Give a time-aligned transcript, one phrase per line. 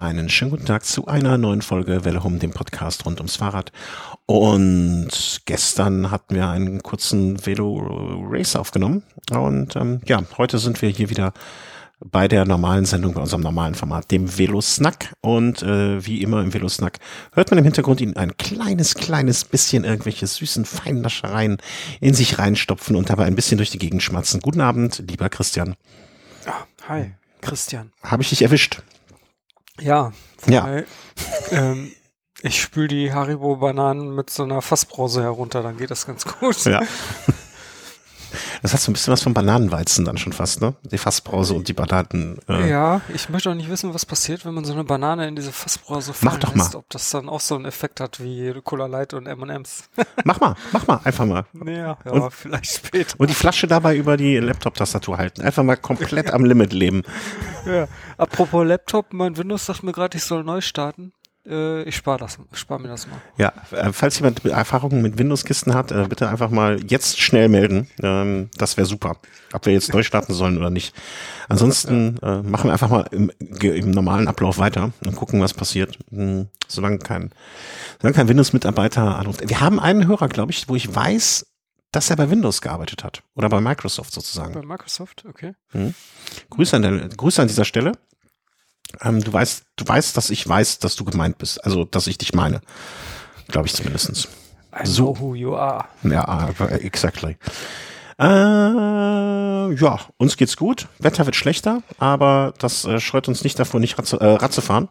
[0.00, 3.70] Einen schönen guten Tag zu einer neuen Folge Welle Home, dem Podcast rund ums Fahrrad.
[4.24, 9.02] Und gestern hatten wir einen kurzen Velo-Race aufgenommen.
[9.30, 11.34] Und ähm, ja, heute sind wir hier wieder
[12.02, 15.12] bei der normalen Sendung, bei unserem normalen Format, dem Velo-Snack.
[15.20, 16.98] Und äh, wie immer im Velo-Snack
[17.34, 21.58] hört man im Hintergrund ihn ein kleines, kleines bisschen irgendwelche süßen Feinnaschereien
[22.00, 24.40] in sich reinstopfen und dabei ein bisschen durch die Gegend schmatzen.
[24.40, 25.76] Guten Abend, lieber Christian.
[26.46, 27.12] Ah, hi,
[27.42, 27.92] Christian.
[28.02, 28.80] Habe ich dich erwischt?
[29.80, 30.12] Ja,
[30.46, 30.64] Ja.
[30.64, 30.86] weil,
[31.50, 31.92] ähm,
[32.42, 36.64] ich spül die Haribo-Bananen mit so einer Fassbrause herunter, dann geht das ganz gut.
[36.64, 36.80] Ja.
[38.62, 40.74] Das hat so ein bisschen was von Bananenweizen dann schon fast, ne?
[40.82, 42.38] Die Fassbrause und die Bananen.
[42.48, 45.36] Äh, Ja, ich möchte auch nicht wissen, was passiert, wenn man so eine Banane in
[45.36, 46.78] diese Fassbrause Mach fallen doch lässt, mal.
[46.80, 49.84] ob das dann auch so einen Effekt hat wie Cola Light und M&M's.
[50.24, 51.44] Mach mal, mach mal, einfach mal.
[51.52, 53.14] naja, ja, Und- vielleicht später.
[53.18, 55.42] Und die Flasche dabei über die Laptop-Tastatur halten.
[55.42, 57.02] Einfach mal komplett am Limit leben.
[57.66, 57.88] Ja.
[58.18, 61.12] Apropos Laptop, mein Windows sagt mir gerade, ich soll neu starten.
[61.46, 63.20] Äh, ich spare das, spar mir das mal.
[63.38, 67.88] Ja, äh, falls jemand Erfahrungen mit Windows-Kisten hat, äh, bitte einfach mal jetzt schnell melden.
[68.02, 69.16] Ähm, das wäre super.
[69.52, 70.94] Ob wir jetzt neu starten sollen oder nicht.
[71.48, 75.98] Ansonsten äh, machen wir einfach mal im, im normalen Ablauf weiter und gucken, was passiert.
[76.10, 77.30] Hm, solange kein,
[78.00, 79.48] solange kein Windows-Mitarbeiter anruft.
[79.48, 81.46] Wir haben einen Hörer, glaube ich, wo ich weiß,
[81.90, 83.22] dass er bei Windows gearbeitet hat.
[83.34, 84.54] Oder bei Microsoft sozusagen.
[84.54, 85.54] Bei Microsoft, okay.
[86.50, 87.92] Grüße an, der, Grüße an dieser Stelle.
[89.02, 91.64] Ähm, du weißt, du weißt, dass ich weiß, dass du gemeint bist.
[91.64, 92.60] Also, dass ich dich meine.
[93.48, 94.28] Glaube ich zumindestens.
[94.72, 95.12] I So.
[95.14, 95.84] know who you are.
[96.04, 97.36] Ja, aber exactly.
[98.18, 100.88] Äh, ja, uns geht's gut.
[100.98, 104.52] Wetter wird schlechter, aber das äh, scheut uns nicht davor, nicht Rad zu, äh, Rad
[104.52, 104.88] zu fahren.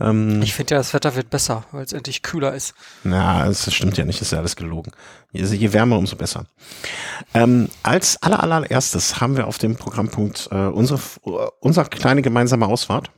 [0.00, 2.74] Ähm, Ich finde ja, das Wetter wird besser, weil es endlich kühler ist.
[3.02, 4.92] na, das stimmt ja nicht, ist ja alles gelogen.
[5.32, 6.44] Je, je wärmer, umso besser.
[7.34, 11.00] Ähm, als aller, allererstes haben wir auf dem Programmpunkt äh, unsere,
[11.60, 13.10] unsere kleine gemeinsame Ausfahrt,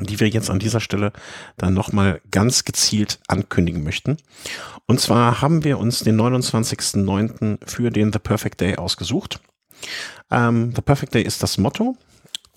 [0.00, 1.12] die wir jetzt an dieser Stelle
[1.56, 4.16] dann nochmal ganz gezielt ankündigen möchten.
[4.86, 7.58] Und zwar haben wir uns den 29.09.
[7.66, 9.40] für den The Perfect Day ausgesucht.
[10.30, 11.96] Ähm, The Perfect Day ist das Motto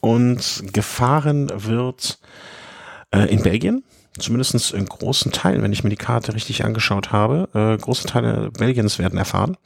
[0.02, 2.20] und gefahren wird
[3.12, 3.84] äh, in Belgien
[4.20, 8.52] zumindest in großen Teilen, wenn ich mir die Karte richtig angeschaut habe, äh, große Teile
[8.52, 9.58] Belgiens werden erfahren.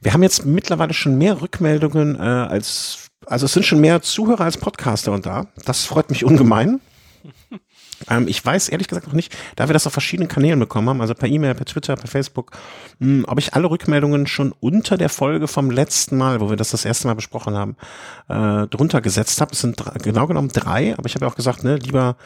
[0.00, 4.44] Wir haben jetzt mittlerweile schon mehr Rückmeldungen äh, als, also es sind schon mehr Zuhörer
[4.44, 5.46] als Podcaster und da.
[5.64, 6.80] Das freut mich ungemein.
[8.08, 11.02] Ähm, ich weiß ehrlich gesagt noch nicht, da wir das auf verschiedenen Kanälen bekommen haben,
[11.02, 12.52] also per E-Mail, per Twitter, per Facebook,
[12.98, 16.70] mh, ob ich alle Rückmeldungen schon unter der Folge vom letzten Mal, wo wir das
[16.70, 17.76] das erste Mal besprochen haben,
[18.28, 19.52] äh, drunter gesetzt habe.
[19.52, 22.16] Es sind drei, genau genommen drei, aber ich habe ja auch gesagt, ne, lieber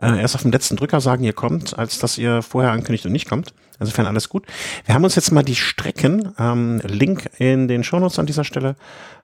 [0.00, 3.12] äh, erst auf dem letzten Drücker sagen, ihr kommt, als dass ihr vorher ankündigt und
[3.12, 3.54] nicht kommt.
[3.78, 4.46] Insofern alles gut.
[4.84, 8.76] Wir haben uns jetzt mal die Strecken, ähm, Link in den Shownotes an dieser Stelle,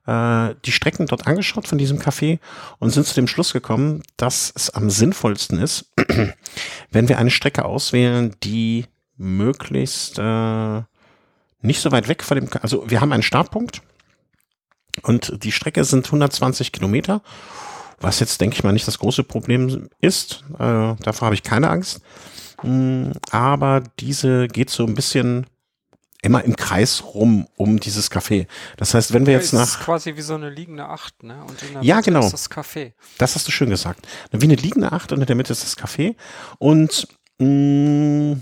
[0.09, 2.39] äh, die Strecken dort angeschaut von diesem Café
[2.79, 5.93] und sind zu dem Schluss gekommen, dass es am sinnvollsten ist,
[6.91, 8.87] wenn wir eine Strecke auswählen, die
[9.19, 10.83] möglichst äh,
[11.61, 13.83] nicht so weit weg von dem, also wir haben einen Startpunkt
[15.03, 17.21] und die Strecke sind 120 Kilometer,
[18.01, 20.45] was jetzt, denke ich mal, nicht das große Problem ist.
[20.55, 22.01] Äh, davor habe ich keine Angst.
[22.63, 25.47] Mm, Aber diese geht so ein bisschen
[26.23, 28.47] immer im Kreis rum um dieses Café.
[28.77, 31.43] Das heißt, wenn wir jetzt nach es ist quasi wie so eine liegende Acht, ne?
[31.47, 32.25] Und in der Ja, Mitte genau.
[32.27, 32.93] ist das Café.
[33.19, 34.07] Das hast du schön gesagt.
[34.33, 36.17] Wie eine liegende Acht und in der Mitte ist das Café.
[36.59, 37.07] Und
[37.39, 38.37] mh,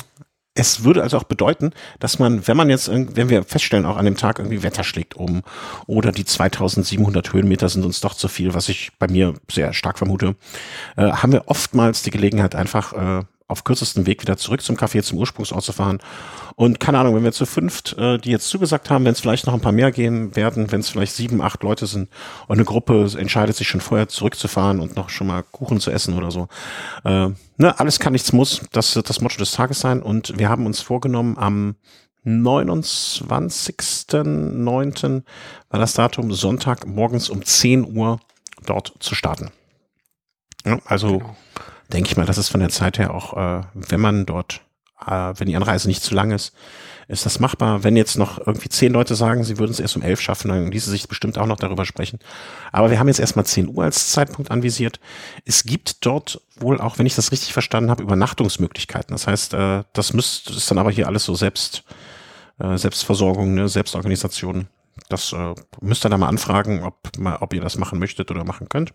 [0.59, 4.07] es würde also auch bedeuten, dass man, wenn man jetzt, wenn wir feststellen, auch an
[4.07, 5.43] dem Tag irgendwie Wetter schlägt um
[5.87, 9.99] oder die 2700 Höhenmeter sind uns doch zu viel, was ich bei mir sehr stark
[9.99, 10.35] vermute,
[10.97, 15.03] äh, haben wir oftmals die Gelegenheit, einfach äh, auf kürzestem Weg wieder zurück zum Café,
[15.03, 15.99] zum Ursprungsort zu fahren.
[16.57, 19.47] Und keine Ahnung, wenn wir zu fünft, äh, die jetzt zugesagt haben, wenn es vielleicht
[19.47, 22.09] noch ein paar mehr gehen werden, wenn es vielleicht sieben, acht Leute sind
[22.49, 26.15] und eine Gruppe entscheidet sich schon vorher zurückzufahren und noch schon mal Kuchen zu essen
[26.15, 26.49] oder so.
[27.05, 28.63] Äh, ne, alles kann, nichts muss.
[28.73, 30.03] Das wird das Motto des Tages sein.
[30.03, 31.77] Und wir haben uns vorgenommen, am
[32.25, 35.23] 29.09.
[35.71, 38.19] war das Datum Sonntag morgens um 10 Uhr
[38.65, 39.53] dort zu starten.
[40.65, 41.37] Ja, also Genau.
[41.93, 44.61] Denke ich mal, das ist von der Zeit her auch, äh, wenn man dort,
[45.07, 46.53] äh, wenn die Anreise nicht zu lang ist,
[47.09, 47.85] ist das machbar.
[47.85, 50.73] Wenn jetzt noch irgendwie zehn Leute sagen, sie würden es erst um elf schaffen, dann
[50.73, 52.19] ließe sich bestimmt auch noch darüber sprechen.
[52.73, 54.99] Aber wir haben jetzt erstmal 10 Uhr als Zeitpunkt anvisiert.
[55.45, 59.15] Es gibt dort wohl auch, wenn ich das richtig verstanden habe, Übernachtungsmöglichkeiten.
[59.15, 61.85] Das heißt, äh, das müsst, ist dann aber hier alles so selbst,
[62.59, 64.67] äh, Selbstversorgung, ne, Selbstorganisation.
[65.09, 68.45] Das äh, müsst ihr da mal anfragen, ob, mal, ob ihr das machen möchtet oder
[68.45, 68.93] machen könnt.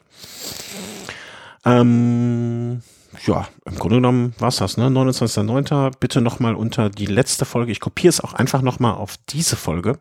[1.66, 2.82] Ähm,
[3.26, 4.88] ja, im Grunde genommen war's das, ne?
[4.88, 5.92] 29.09.
[6.00, 7.72] Bitte nochmal unter die letzte Folge.
[7.72, 10.00] Ich kopiere es auch einfach nochmal auf diese Folge.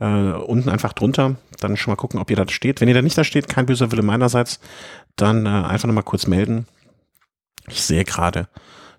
[0.00, 2.80] Äh, unten einfach drunter, dann schon mal gucken, ob ihr da steht.
[2.80, 4.60] Wenn ihr da nicht da steht, kein böser Wille meinerseits,
[5.16, 6.66] dann äh, einfach nochmal kurz melden.
[7.68, 8.48] Ich sehe gerade,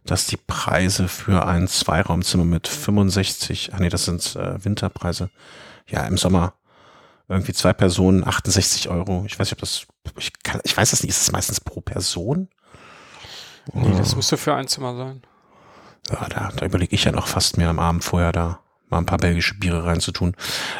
[0.05, 5.29] dass die Preise für ein Zweiraumzimmer mit 65, ah nee, das sind äh, Winterpreise,
[5.87, 6.53] ja, im Sommer
[7.33, 9.23] irgendwie zwei Personen 68 Euro.
[9.25, 9.85] Ich weiß nicht, ob das,
[10.17, 12.49] ich, kann, ich weiß das nicht, ist es meistens pro Person?
[13.73, 15.21] Nee, das müsste für ein Zimmer sein.
[16.11, 18.59] Ja, da, da überlege ich ja noch fast mir am Abend vorher da
[18.89, 20.35] mal ein paar belgische Biere reinzutun.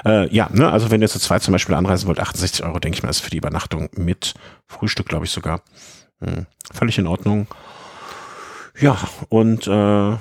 [0.06, 2.98] Äh, ja, ne, also wenn ihr zu zwei zum Beispiel anreisen wollt, 68 Euro, denke
[2.98, 4.34] ich mal, ist für die Übernachtung mit
[4.68, 5.62] Frühstück, glaube ich sogar.
[6.20, 7.48] Hm, völlig in Ordnung.
[8.80, 8.98] Ja,
[9.30, 10.18] und äh,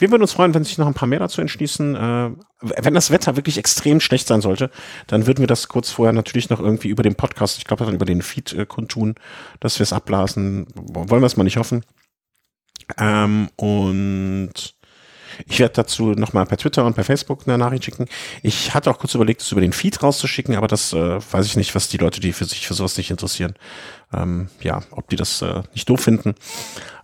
[0.00, 1.94] wir würden uns freuen, wenn sich noch ein paar mehr dazu entschließen.
[1.94, 2.30] Äh,
[2.60, 4.70] wenn das Wetter wirklich extrem schlecht sein sollte,
[5.06, 7.94] dann würden wir das kurz vorher natürlich noch irgendwie über den Podcast, ich glaube dann
[7.94, 9.14] über den Feed äh, kundtun,
[9.60, 10.66] dass wir es abblasen.
[10.74, 11.84] Wollen wir es mal nicht hoffen.
[12.98, 14.74] Ähm, und
[15.46, 18.06] ich werde dazu nochmal per Twitter und per Facebook eine Nachricht schicken.
[18.42, 21.56] Ich hatte auch kurz überlegt, es über den Feed rauszuschicken, aber das äh, weiß ich
[21.56, 23.54] nicht, was die Leute, die für sich für sowas nicht interessieren,
[24.12, 26.34] ähm, ja, ob die das äh, nicht doof finden.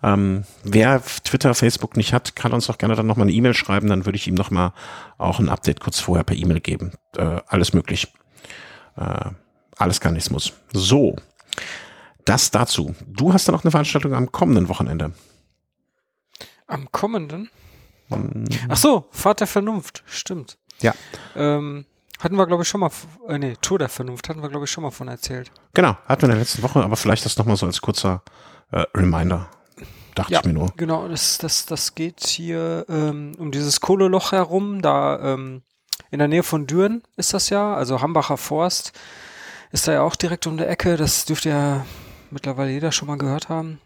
[0.03, 3.89] Ähm, wer Twitter, Facebook nicht hat, kann uns auch gerne dann nochmal eine E-Mail schreiben,
[3.89, 4.73] dann würde ich ihm nochmal
[5.19, 6.93] auch ein Update kurz vorher per E-Mail geben.
[7.17, 8.09] Äh, alles möglich.
[8.97, 9.31] Äh,
[9.77, 10.53] alles kann, nichts muss.
[10.73, 11.17] So.
[12.25, 12.95] Das dazu.
[13.07, 15.13] Du hast dann auch eine Veranstaltung am kommenden Wochenende.
[16.67, 17.51] Am kommenden?
[18.69, 20.59] Ach so, Fahrt der Vernunft, stimmt.
[20.81, 20.95] Ja.
[21.35, 21.87] Ähm,
[22.21, 22.91] hatten wir, glaube ich, schon mal,
[23.29, 25.51] äh, nee, Tour der Vernunft hatten wir, glaube ich, schon mal von erzählt.
[25.75, 28.23] Genau, hatten wir in der letzten Woche, aber vielleicht das nochmal so als kurzer
[28.73, 29.49] äh, Reminder.
[30.15, 30.73] Dachte ja, ich mir nur.
[30.77, 35.63] Genau, das, das, das geht hier ähm, um dieses Kohleloch herum, da ähm,
[36.11, 38.93] in der Nähe von Düren ist das ja, also Hambacher Forst
[39.73, 41.85] ist da ja auch direkt um der Ecke, das dürfte ja
[42.31, 43.79] mittlerweile jeder schon mal gehört haben.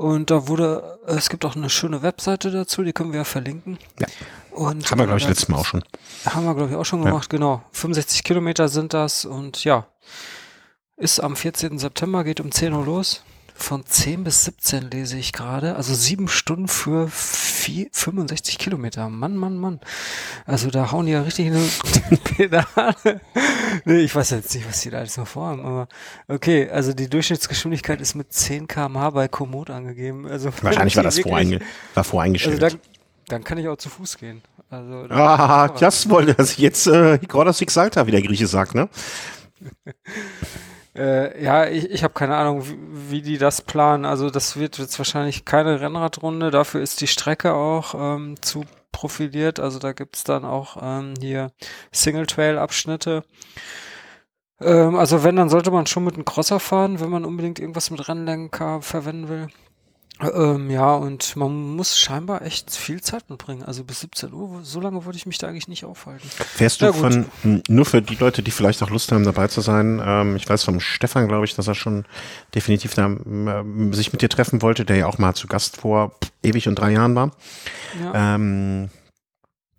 [0.00, 3.78] Und da wurde, es gibt auch eine schöne Webseite dazu, die können wir ja verlinken.
[3.98, 4.06] Ja.
[4.50, 5.84] Und Haben wir, glaube ich, da- letztes Mal auch schon.
[6.24, 7.10] Haben wir, glaube ich, auch schon Ja.
[7.10, 7.62] gemacht, genau.
[7.72, 9.86] 65 Kilometer sind das und ja,
[10.96, 11.78] ist am 14.
[11.78, 13.22] September, geht um 10 Uhr los.
[13.60, 15.76] Von 10 bis 17 lese ich gerade.
[15.76, 19.10] Also sieben Stunden für vier, 65 Kilometer.
[19.10, 19.80] Mann, Mann, Mann.
[20.46, 21.54] Also da hauen die ja richtig in
[22.10, 23.20] die Pedale.
[23.84, 25.88] nee, ich weiß jetzt nicht, was die da alles noch vorhaben, aber
[26.26, 30.26] okay, also die Durchschnittsgeschwindigkeit ist mit 10 km/h bei Komoot angegeben.
[30.26, 31.66] Also Wahrscheinlich war das wirklich- voreinge war
[31.96, 32.62] Also voreingestellt.
[32.62, 32.80] dann,
[33.28, 34.40] dann kann ich auch zu Fuß gehen.
[34.70, 38.88] Also Ah, das wollte das jetzt äh, Hikrodas Exalta, wie der Grieche sagt, ne?
[40.96, 44.04] Äh, ja, ich, ich habe keine Ahnung, wie, wie die das planen.
[44.04, 46.50] Also das wird jetzt wahrscheinlich keine Rennradrunde.
[46.50, 49.60] Dafür ist die Strecke auch ähm, zu profiliert.
[49.60, 51.52] Also da gibt's dann auch ähm, hier
[51.92, 53.24] Single-Trail-Abschnitte.
[54.60, 57.90] Ähm, also wenn, dann sollte man schon mit einem Crosser fahren, wenn man unbedingt irgendwas
[57.90, 59.48] mit Rennlenker verwenden will.
[60.22, 63.62] Ähm, ja, und man muss scheinbar echt viel Zeit mitbringen.
[63.62, 66.28] Also bis 17 Uhr, so lange würde ich mich da eigentlich nicht aufhalten.
[66.28, 67.26] Fährst du Ja, von,
[67.68, 70.64] nur für die Leute, die vielleicht auch Lust haben, dabei zu sein, ähm, ich weiß
[70.64, 72.04] vom Stefan, glaube ich, dass er schon
[72.54, 76.10] definitiv da, ähm, sich mit dir treffen wollte, der ja auch mal zu Gast vor
[76.22, 77.30] pff, ewig und drei Jahren war.
[77.98, 78.34] Ja.
[78.34, 78.90] Ähm,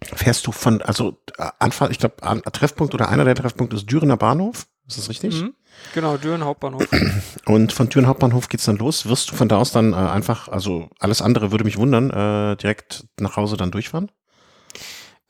[0.01, 2.15] fährst du von, also äh, Anfahrt, ich glaube,
[2.51, 5.41] Treffpunkt oder einer der Treffpunkte ist Dürener Bahnhof, ist das richtig?
[5.41, 5.53] Mhm.
[5.93, 6.87] Genau, Düren Hauptbahnhof.
[7.45, 9.07] Und von Düren Hauptbahnhof geht's dann los.
[9.07, 12.55] Wirst du von da aus dann äh, einfach, also alles andere würde mich wundern, äh,
[12.55, 14.11] direkt nach Hause dann durchfahren?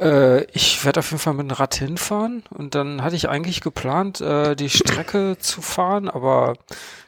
[0.01, 3.62] Äh, ich werde auf jeden Fall mit dem Rad hinfahren und dann hatte ich eigentlich
[3.62, 6.56] geplant, äh, die Strecke zu fahren, aber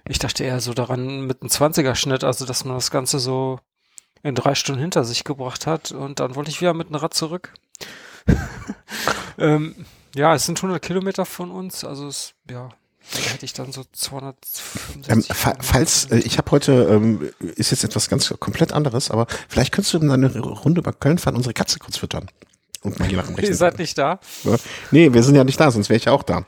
[0.07, 3.59] ich dachte eher so daran mit einem 20er-Schnitt, also dass man das Ganze so
[4.21, 7.15] in drei Stunden hinter sich gebracht hat und dann wollte ich wieder mit dem Rad
[7.15, 7.53] zurück.
[9.39, 9.75] ähm,
[10.15, 12.69] ja, es sind 100 Kilometer von uns, also es, ja,
[13.11, 15.11] da hätte ich dann so 265.
[15.11, 19.27] Ähm, fa falls, äh, ich habe heute, ähm, ist jetzt etwas ganz komplett anderes, aber
[19.49, 22.29] vielleicht könntest du in eine Runde über Köln fahren, unsere Katze kurz füttern.
[22.81, 24.19] Und mal je nach dem Ihr seid nicht da?
[24.91, 26.45] Nee, wir sind ja nicht da, sonst wäre ich ja auch da.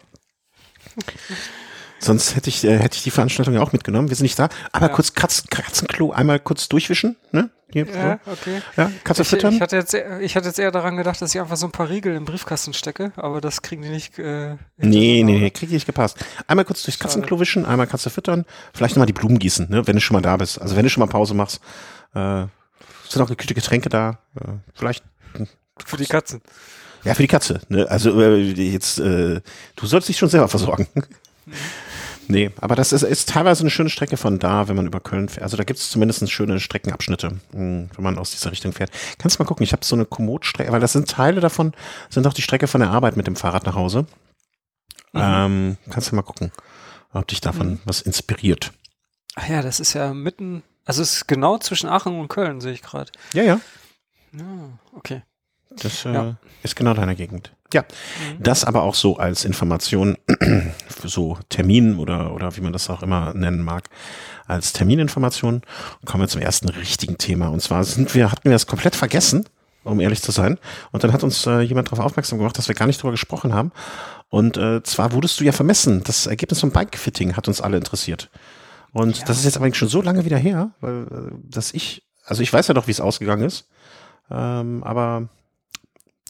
[2.00, 4.10] Sonst hätte ich, äh, hätte ich die Veranstaltung ja auch mitgenommen.
[4.10, 4.50] Wir sind nicht da.
[4.72, 4.94] Aber Ja.
[4.94, 7.50] kurz Katzen, Katzenklo einmal kurz durchwischen, ne?
[7.72, 8.32] Hier, Ja, so.
[8.32, 8.62] okay.
[8.78, 9.54] ja Katze Ich, füttern.
[9.56, 11.72] ich, hatte jetzt, eher- ich hatte jetzt eher daran gedacht, dass ich einfach so ein
[11.72, 14.20] paar Riegel im Briefkasten stecke, aber das kriegen die nicht.
[14.20, 16.18] Äh, Nee, nee, nee, krieg ich nicht gepasst.
[16.48, 17.00] Einmal kurz durchs.
[17.00, 20.22] Katzenklo wischen, einmal Katze füttern, vielleicht nochmal die Blumen gießen, ne, wenn du schon mal
[20.22, 20.62] da bist.
[20.62, 21.60] Also wenn du schon mal Pause machst,
[22.14, 22.46] äh,
[23.10, 25.04] sind auch gekühlte Getränke da, äh, vielleicht,
[25.86, 26.42] Für die Katzen.
[27.04, 29.42] ja, für die Katze, ne, also äh, jetzt, äh,
[29.76, 30.88] du sollst dich schon selber versorgen.
[32.28, 35.30] Nee, aber das ist, ist teilweise eine schöne Strecke von da, wenn man über Köln
[35.30, 35.44] fährt.
[35.44, 38.92] Also da gibt es zumindest schöne Streckenabschnitte, mh, wenn man aus dieser Richtung fährt.
[39.20, 41.74] Kannst mal gucken, ich habe so eine Komoot-Strecke, weil das sind Teile davon,
[42.10, 44.08] sind auch die Strecke von der Arbeit mit dem Fahrrad nach Hause.
[45.14, 46.52] Ähm, kannst du mal gucken,
[47.14, 48.74] ob dich davon was inspiriert.
[49.36, 52.74] Ach ja, das ist ja mitten, also es ist genau zwischen Aachen und Köln, sehe
[52.74, 53.12] ich gerade.
[53.34, 53.62] Ja, ja.
[54.34, 55.22] Ja, okay.
[55.82, 56.38] Das äh, ja.
[56.64, 57.52] ist genau deine Gegend.
[57.74, 58.44] Ja, mhm.
[58.44, 60.18] das aber auch so als Information,
[61.04, 63.90] so Termin oder, oder wie man das auch immer nennen mag,
[64.48, 65.56] als Termininformation.
[65.56, 67.48] Und kommen wir zum ersten richtigen Thema.
[67.48, 69.46] Und zwar sind wir, hatten wir es komplett vergessen,
[69.84, 70.60] um ehrlich zu sein.
[70.92, 73.54] Und dann hat uns äh, jemand darauf aufmerksam gemacht, dass wir gar nicht drüber gesprochen
[73.54, 73.72] haben.
[74.30, 76.04] Und äh, zwar wurdest du ja vermessen.
[76.04, 78.30] Das Ergebnis vom Bikefitting hat uns alle interessiert.
[78.94, 79.26] Und ja.
[79.26, 82.54] das ist jetzt aber schon so lange wieder her, weil äh, dass ich, also ich
[82.54, 83.68] weiß ja doch, wie es ausgegangen ist.
[84.32, 85.30] Ähm, aber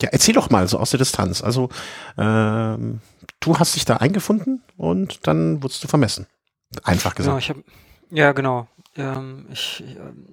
[0.01, 1.41] ja, erzähl doch mal so aus der Distanz.
[1.41, 1.69] Also
[2.17, 2.99] ähm,
[3.39, 6.27] du hast dich da eingefunden und dann wurdest du vermessen.
[6.83, 7.29] Einfach gesagt.
[7.29, 7.57] Genau, ich hab,
[8.11, 8.67] ja, genau.
[8.97, 9.83] Ähm, ich,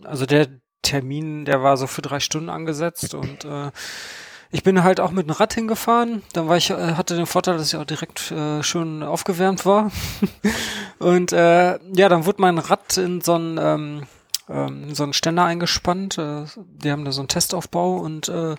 [0.04, 0.48] also der
[0.82, 3.70] Termin, der war so für drei Stunden angesetzt und äh,
[4.50, 6.22] ich bin halt auch mit dem Rad hingefahren.
[6.34, 9.90] Dann war ich, äh, hatte den Vorteil, dass ich auch direkt äh, schön aufgewärmt war.
[10.98, 14.02] und äh, ja, dann wurde mein Rad in so einen ähm,
[14.52, 16.18] ähm, so einen Ständer eingespannt.
[16.18, 18.56] Äh, die haben da so einen Testaufbau und äh,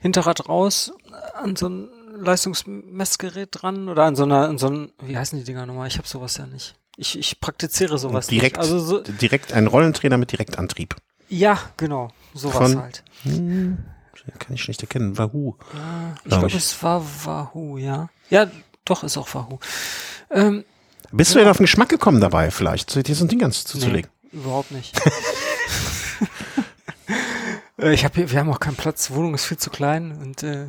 [0.00, 0.92] Hinterrad raus
[1.34, 5.44] an so ein Leistungsmessgerät dran oder an so einer, an so ein, wie heißen die
[5.44, 5.88] Dinger nochmal?
[5.88, 6.74] Ich habe sowas ja nicht.
[6.96, 8.62] Ich, ich praktiziere sowas direkt, nicht.
[8.62, 10.94] Also so, direkt ein Rollentrainer mit Direktantrieb.
[11.28, 12.08] Ja, genau.
[12.34, 13.02] Sowas Von, halt.
[13.22, 13.78] Hm,
[14.38, 15.16] kann ich schlecht erkennen.
[15.16, 15.56] Wahoo.
[15.74, 18.08] Ja, ich glaube, glaub, es war Wahoo, ja.
[18.28, 18.50] Ja,
[18.84, 19.58] doch, ist auch Wahoo.
[20.30, 20.64] Ähm,
[21.10, 21.34] Bist ja.
[21.34, 24.10] du denn auf den Geschmack gekommen dabei, vielleicht, dir so ein Ding ganz zuzulegen?
[24.21, 24.98] Nee, überhaupt nicht.
[27.78, 30.16] Äh, ich hab hier, wir haben auch keinen Platz, die Wohnung ist viel zu klein
[30.20, 30.66] und äh,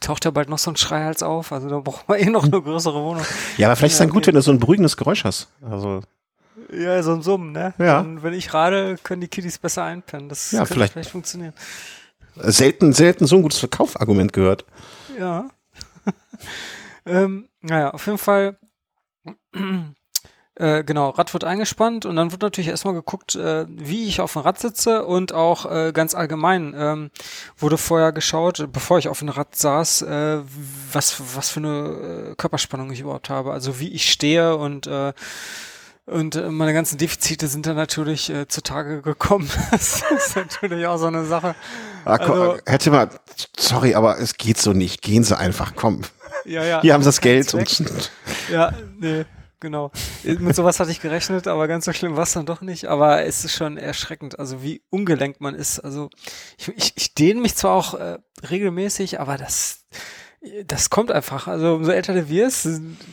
[0.00, 2.62] taucht ja bald noch so ein Schreihals auf, also da brauchen wir eh noch eine
[2.62, 3.24] größere Wohnung.
[3.56, 5.48] Ja, aber vielleicht ist dann gut, wenn du so ein beruhigendes Geräusch hast.
[5.62, 6.02] Also
[6.72, 7.74] ja, so ein Summen, ne?
[7.78, 8.00] Ja.
[8.00, 10.28] Und wenn ich rade, können die Kiddies besser einpennen.
[10.28, 10.94] Das ja, vielleicht.
[10.94, 11.54] vielleicht funktionieren.
[12.36, 14.64] Selten, selten so ein gutes Verkaufargument gehört.
[15.18, 15.48] Ja.
[17.06, 18.58] ähm, naja, auf jeden Fall.
[20.58, 24.32] Äh, genau, Rad wird eingespannt und dann wird natürlich erstmal geguckt, äh, wie ich auf
[24.32, 27.10] dem Rad sitze und auch äh, ganz allgemein ähm,
[27.58, 30.38] wurde vorher geschaut, bevor ich auf dem Rad saß, äh,
[30.90, 35.12] was, was für eine äh, Körperspannung ich überhaupt habe, also wie ich stehe und äh,
[36.06, 39.50] und äh, meine ganzen Defizite sind dann natürlich äh, zutage gekommen.
[39.72, 41.54] das ist natürlich auch so eine Sache.
[42.04, 43.10] Ah, komm, also, hätte mal,
[43.58, 45.02] sorry, aber es geht so nicht.
[45.02, 46.02] Gehen Sie einfach, komm.
[46.44, 46.80] Ja, ja.
[46.80, 47.52] Hier haben Sie das Geld.
[47.54, 47.82] Und
[48.50, 49.26] ja, nee,
[49.60, 49.90] genau.
[50.24, 52.86] Mit sowas hatte ich gerechnet, aber ganz so schlimm war es dann doch nicht.
[52.86, 55.80] Aber es ist schon erschreckend, also wie ungelenkt man ist.
[55.80, 56.10] Also
[56.58, 59.84] ich, ich, ich dehne mich zwar auch äh, regelmäßig, aber das
[60.66, 61.48] das kommt einfach.
[61.48, 62.68] Also umso älter du wirst,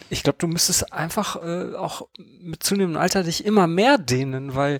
[0.09, 4.79] ich glaube, du müsstest einfach äh, auch mit zunehmendem Alter dich immer mehr dehnen, weil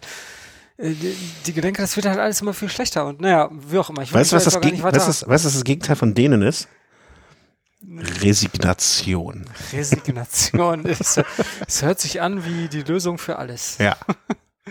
[0.77, 1.15] äh, die,
[1.45, 3.05] die, Gelenke, das wird halt alles immer viel schlechter.
[3.05, 4.01] Und naja, wie auch immer.
[4.01, 6.67] Ich weißt du, was, das weißt, weißt, weißt, was das Gegenteil von dehnen ist?
[8.21, 9.45] Resignation.
[9.71, 10.85] Resignation.
[10.85, 11.19] es,
[11.67, 13.77] es hört sich an wie die Lösung für alles.
[13.77, 13.97] Ja.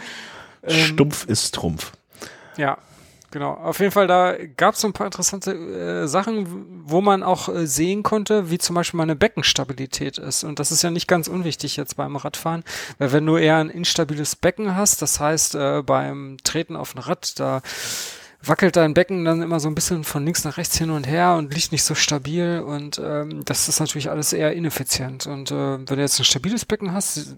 [0.66, 1.92] Stumpf ist Trumpf.
[2.56, 2.78] Ja,
[3.32, 7.22] Genau, auf jeden Fall, da gab es so ein paar interessante äh, Sachen, wo man
[7.22, 10.44] auch äh, sehen konnte, wie zum Beispiel meine Beckenstabilität ist.
[10.44, 12.62] Und das ist ja nicht ganz unwichtig jetzt beim Radfahren,
[12.98, 16.98] weil wenn du eher ein instabiles Becken hast, das heißt äh, beim Treten auf ein
[16.98, 17.62] Rad, da
[18.44, 21.34] wackelt dein Becken dann immer so ein bisschen von links nach rechts hin und her
[21.34, 25.26] und liegt nicht so stabil und ähm, das ist natürlich alles eher ineffizient.
[25.26, 27.36] Und äh, wenn du jetzt ein stabiles Becken hast,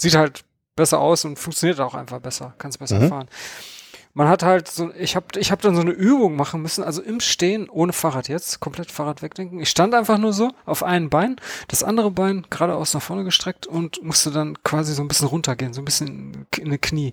[0.00, 0.44] sieht halt
[0.76, 3.08] besser aus und funktioniert auch einfach besser, kannst besser mhm.
[3.08, 3.28] fahren
[4.18, 7.00] man hat halt so, ich habe ich hab dann so eine Übung machen müssen, also
[7.00, 9.60] im Stehen, ohne Fahrrad jetzt, komplett Fahrrad wegdenken.
[9.60, 11.36] Ich stand einfach nur so auf einem Bein,
[11.68, 15.72] das andere Bein geradeaus nach vorne gestreckt und musste dann quasi so ein bisschen runtergehen,
[15.72, 17.12] so ein bisschen in eine Knie.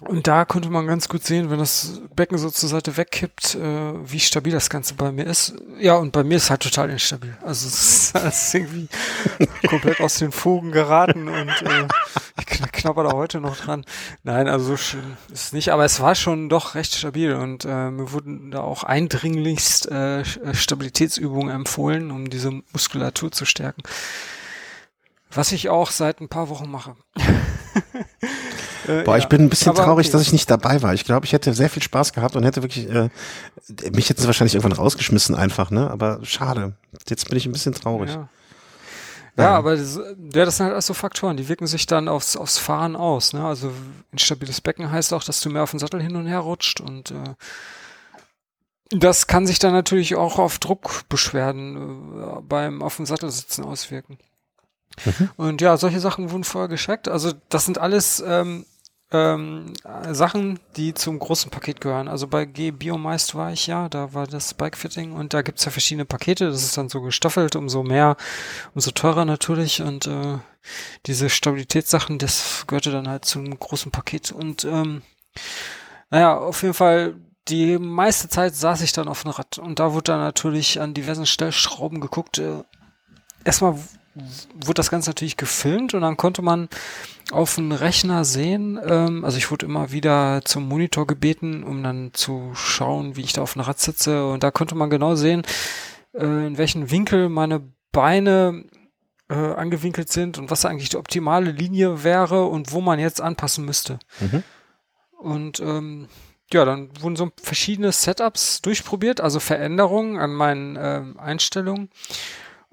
[0.00, 3.92] Und da konnte man ganz gut sehen, wenn das Becken so zur Seite wegkippt, äh,
[4.10, 5.54] wie stabil das Ganze bei mir ist.
[5.78, 7.36] Ja, und bei mir ist halt total instabil.
[7.42, 8.88] Also es ist irgendwie
[9.68, 11.86] komplett aus den Fugen geraten und äh,
[12.38, 13.84] ich knapper da heute noch dran.
[14.24, 17.64] Nein, also so schön ist es nicht, aber es war schon doch recht stabil und
[17.64, 20.24] äh, mir wurden da auch eindringlichst äh,
[20.54, 23.82] Stabilitätsübungen empfohlen, um diese Muskulatur zu stärken.
[25.30, 26.96] Was ich auch seit ein paar Wochen mache.
[28.86, 29.18] Äh, Boah, ja.
[29.18, 30.12] ich bin ein bisschen Aber traurig, okay.
[30.12, 30.94] dass ich nicht dabei war.
[30.94, 33.08] Ich glaube, ich hätte sehr viel Spaß gehabt und hätte wirklich, äh,
[33.92, 35.90] mich hätten sie wahrscheinlich irgendwann rausgeschmissen einfach, ne?
[35.90, 36.74] Aber schade.
[37.08, 38.10] Jetzt bin ich ein bisschen traurig.
[38.10, 38.28] Ja.
[39.36, 42.06] Ja, ja, aber das, ja, das sind halt auch so Faktoren, die wirken sich dann
[42.06, 43.32] aufs, aufs Fahren aus.
[43.32, 43.44] Ne?
[43.44, 43.72] Also
[44.12, 46.80] ein stabiles Becken heißt auch, dass du mehr auf den Sattel hin und her rutscht
[46.80, 47.34] und äh,
[48.90, 54.18] das kann sich dann natürlich auch auf Druckbeschwerden äh, beim auf dem Sattel sitzen auswirken.
[55.04, 55.30] Mhm.
[55.36, 57.08] Und ja, solche Sachen wurden vorher gescheckt.
[57.08, 58.64] Also das sind alles ähm,
[59.14, 59.72] ähm,
[60.10, 62.08] Sachen, die zum großen Paket gehören.
[62.08, 65.70] Also bei G Biomeist war ich ja, da war das Bikefitting und da gibt's ja
[65.70, 66.46] verschiedene Pakete.
[66.50, 68.16] Das ist dann so gestaffelt, umso mehr,
[68.74, 69.80] umso teurer natürlich.
[69.80, 70.38] Und äh,
[71.06, 74.32] diese Stabilitätssachen, das gehörte dann halt zum großen Paket.
[74.32, 75.02] Und ähm,
[76.10, 77.14] naja, auf jeden Fall
[77.48, 80.94] die meiste Zeit saß ich dann auf dem Rad und da wurde dann natürlich an
[80.94, 82.38] diversen Stellschrauben geguckt.
[82.38, 82.62] Äh,
[83.44, 83.78] erstmal
[84.54, 86.68] wurde das Ganze natürlich gefilmt und dann konnte man
[87.30, 92.12] auf dem Rechner sehen, ähm, also ich wurde immer wieder zum Monitor gebeten, um dann
[92.12, 95.42] zu schauen, wie ich da auf dem Rad sitze und da konnte man genau sehen,
[96.12, 98.64] äh, in welchem Winkel meine Beine
[99.28, 103.64] äh, angewinkelt sind und was eigentlich die optimale Linie wäre und wo man jetzt anpassen
[103.64, 103.98] müsste.
[104.20, 104.42] Mhm.
[105.18, 106.08] Und ähm,
[106.52, 111.88] ja, dann wurden so verschiedene Setups durchprobiert, also Veränderungen an meinen äh, Einstellungen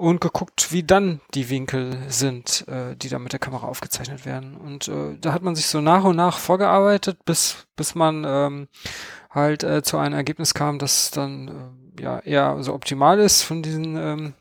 [0.02, 4.58] und geguckt, wie dann die Winkel sind, äh, die da mit der Kamera aufgezeichnet werden.
[4.58, 8.68] Und äh, da hat man sich so nach und nach vorgearbeitet, bis, bis man ähm,
[9.30, 13.62] halt äh, zu einem Ergebnis kam, das dann äh, ja eher so optimal ist von
[13.62, 14.34] diesen ähm,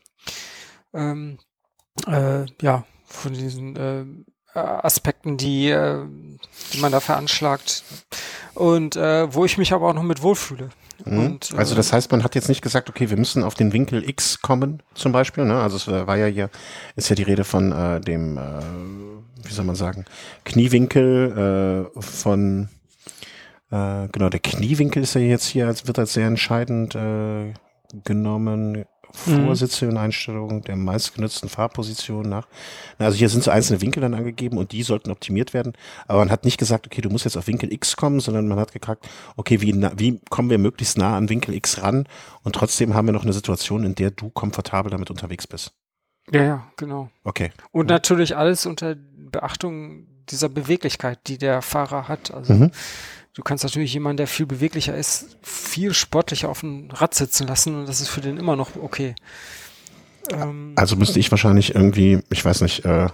[0.95, 1.37] ähm,
[2.07, 6.03] äh, ja von diesen äh, Aspekten, die, äh,
[6.73, 7.83] die man da veranschlagt
[8.55, 10.71] und äh, wo ich mich aber auch noch mit wohlfühle.
[11.05, 11.19] Mhm.
[11.19, 13.73] Und, also das äh, heißt, man hat jetzt nicht gesagt, okay, wir müssen auf den
[13.73, 15.45] Winkel X kommen, zum Beispiel.
[15.45, 15.59] Ne?
[15.59, 16.49] Also es war ja hier,
[16.95, 18.41] ist ja die Rede von äh, dem, äh,
[19.43, 20.05] wie soll man sagen,
[20.45, 22.69] Kniewinkel äh, von,
[23.71, 27.53] äh, genau, der Kniewinkel ist ja jetzt hier, wird als sehr entscheidend äh,
[28.03, 28.85] genommen.
[29.13, 29.91] Vorsitze mhm.
[29.91, 32.47] und Einstellungen der meistgenutzten Fahrposition nach.
[32.97, 35.73] Also hier sind so einzelne Winkel dann angegeben und die sollten optimiert werden.
[36.07, 38.59] Aber man hat nicht gesagt, okay, du musst jetzt auf Winkel X kommen, sondern man
[38.59, 42.07] hat gefragt, okay, wie, wie kommen wir möglichst nah an Winkel X ran
[42.43, 45.73] und trotzdem haben wir noch eine Situation, in der du komfortabel damit unterwegs bist.
[46.31, 47.09] Ja, ja, genau.
[47.23, 47.51] Okay.
[47.71, 47.95] Und ja.
[47.95, 52.31] natürlich alles unter Beachtung dieser Beweglichkeit, die der Fahrer hat.
[52.31, 52.71] Also mhm.
[53.33, 57.75] Du kannst natürlich jemanden, der viel beweglicher ist, viel sportlicher auf dem Rad sitzen lassen
[57.75, 59.15] und das ist für den immer noch okay.
[60.31, 63.07] Ähm, also müsste ich wahrscheinlich irgendwie, ich weiß nicht, äh,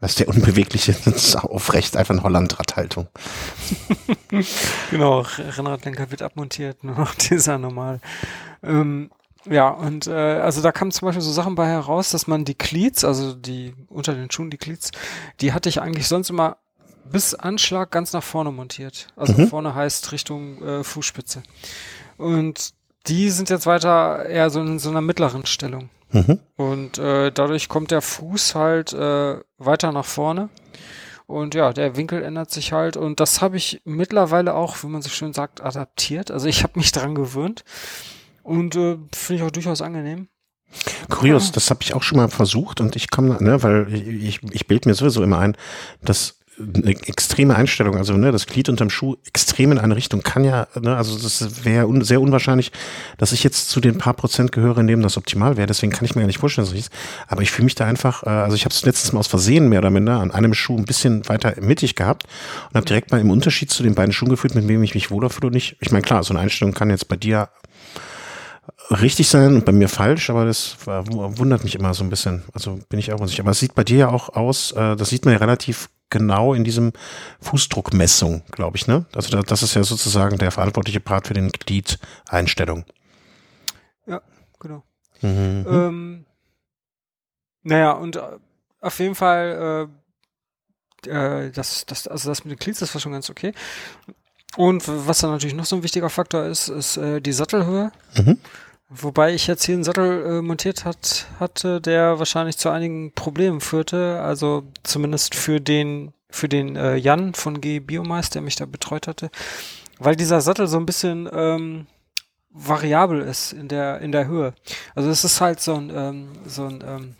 [0.00, 3.08] was der Unbewegliche ist aufrecht, einfach eine Hollandradhaltung.
[4.90, 8.00] genau, Rennradlenker wird abmontiert, nur noch dieser normal.
[8.62, 9.10] Ähm,
[9.48, 12.54] ja, und äh, also da kamen zum Beispiel so Sachen bei heraus, dass man die
[12.54, 14.90] Cleats, also die unter den Schuhen die Cleats,
[15.40, 16.56] die hatte ich eigentlich sonst immer
[17.10, 19.08] bis Anschlag ganz nach vorne montiert.
[19.16, 19.48] Also mhm.
[19.48, 21.42] vorne heißt Richtung äh, Fußspitze.
[22.18, 22.74] Und
[23.06, 25.90] die sind jetzt weiter eher so in so einer mittleren Stellung.
[26.10, 26.40] Mhm.
[26.56, 30.48] Und äh, dadurch kommt der Fuß halt äh, weiter nach vorne.
[31.26, 32.96] Und ja, der Winkel ändert sich halt.
[32.96, 36.30] Und das habe ich mittlerweile auch, wie man so schön sagt, adaptiert.
[36.30, 37.64] Also ich habe mich dran gewöhnt.
[38.42, 40.28] Und äh, finde ich auch durchaus angenehm.
[41.08, 44.40] Kurios, das habe ich auch schon mal versucht und ich komme, ne, weil ich, ich,
[44.52, 45.56] ich bild mir sowieso immer ein,
[46.02, 50.42] dass eine extreme Einstellung, also ne, das Glied unterm Schuh extrem in eine Richtung kann
[50.42, 52.72] ja, ne, also das wäre un sehr unwahrscheinlich,
[53.18, 55.66] dass ich jetzt zu den paar Prozent gehöre, in dem das optimal wäre.
[55.66, 56.86] Deswegen kann ich mir gar nicht vorstellen, dass ich
[57.28, 59.68] Aber ich fühle mich da einfach, äh, also ich habe es letztes Mal aus Versehen
[59.68, 62.24] mehr oder minder an einem Schuh ein bisschen weiter mittig gehabt
[62.68, 65.10] und habe direkt mal im Unterschied zu den beiden Schuhen gefühlt, mit wem ich mich
[65.10, 65.76] wohler fühle und nicht.
[65.80, 67.50] Ich meine, klar, so eine Einstellung kann jetzt bei dir
[68.90, 72.44] richtig sein und bei mir falsch, aber das wundert mich immer so ein bisschen.
[72.52, 73.42] Also bin ich auch unsicher.
[73.42, 76.54] Aber es sieht bei dir ja auch aus, äh, das sieht man ja relativ genau
[76.54, 76.92] in diesem
[77.40, 79.06] Fußdruckmessung, glaube ich, ne?
[79.14, 82.84] Also das ist ja sozusagen der verantwortliche Part für den Glied-Einstellung.
[84.06, 84.22] Ja,
[84.60, 84.82] genau.
[85.20, 85.66] Mhm.
[85.68, 86.24] Ähm,
[87.62, 88.38] naja, und äh,
[88.80, 89.88] auf jeden Fall,
[91.04, 93.52] äh, äh, das, das, also das mit den Glieds, das war schon ganz okay.
[94.56, 97.90] Und was dann natürlich noch so ein wichtiger Faktor ist, ist äh, die Sattelhöhe.
[98.16, 98.38] Mhm.
[98.88, 103.60] Wobei ich jetzt hier einen Sattel äh, montiert hat, hatte, der wahrscheinlich zu einigen Problemen
[103.60, 104.20] führte.
[104.20, 109.08] Also zumindest für den, für den äh, Jan von G Biomeist, der mich da betreut
[109.08, 109.30] hatte.
[109.98, 111.86] Weil dieser Sattel so ein bisschen ähm,
[112.50, 114.54] variabel ist in der, in der Höhe.
[114.94, 117.16] Also es ist halt so ein, ähm, so ein ähm,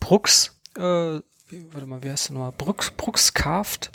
[0.00, 2.52] Brux, äh, warte mal, wie heißt der nochmal?
[2.56, 3.92] Brux, Brux Carved.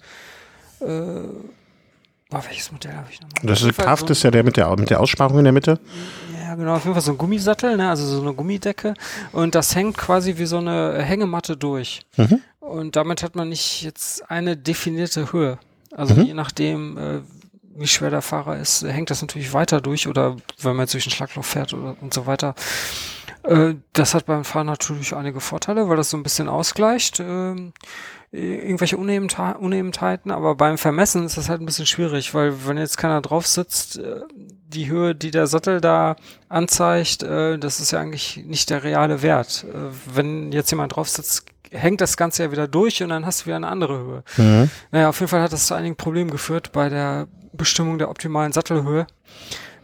[0.80, 3.42] Äh, boah, welches Modell habe ich nochmal?
[3.44, 5.80] Das ist Carved so ist ja der mit der, mit der Aussparung in der Mitte.
[6.48, 7.90] Ja, genau, auf jeden Fall so ein Gummisattel, ne?
[7.90, 8.94] also so eine Gummidecke.
[9.34, 12.04] Und das hängt quasi wie so eine Hängematte durch.
[12.16, 12.42] Mhm.
[12.62, 15.60] Und damit hat man nicht jetzt eine definierte Höhe.
[15.92, 16.24] Also mhm.
[16.24, 17.20] je nachdem, äh,
[17.76, 21.06] wie schwer der Fahrer ist, hängt das natürlich weiter durch oder wenn man jetzt durch
[21.06, 22.56] ein Schlagloch fährt oder und so weiter.
[23.44, 27.20] Äh, das hat beim Fahren natürlich einige Vorteile, weil das so ein bisschen ausgleicht.
[27.20, 27.56] Äh,
[28.32, 33.22] irgendwelche Unebenheiten, aber beim Vermessen ist das halt ein bisschen schwierig, weil wenn jetzt keiner
[33.22, 34.22] drauf sitzt, äh,
[34.68, 36.18] die Höhe, die der Sattel da
[36.50, 39.66] anzeigt, äh, das ist ja eigentlich nicht der reale Wert.
[39.70, 43.42] Äh, wenn jetzt jemand drauf sitzt, hängt das Ganze ja wieder durch und dann hast
[43.42, 44.24] du wieder eine andere Höhe.
[44.38, 44.70] Mhm.
[44.92, 48.52] Naja, auf jeden Fall hat das zu einigen Problemen geführt bei der Bestimmung der optimalen
[48.52, 49.08] Sattelhöhe.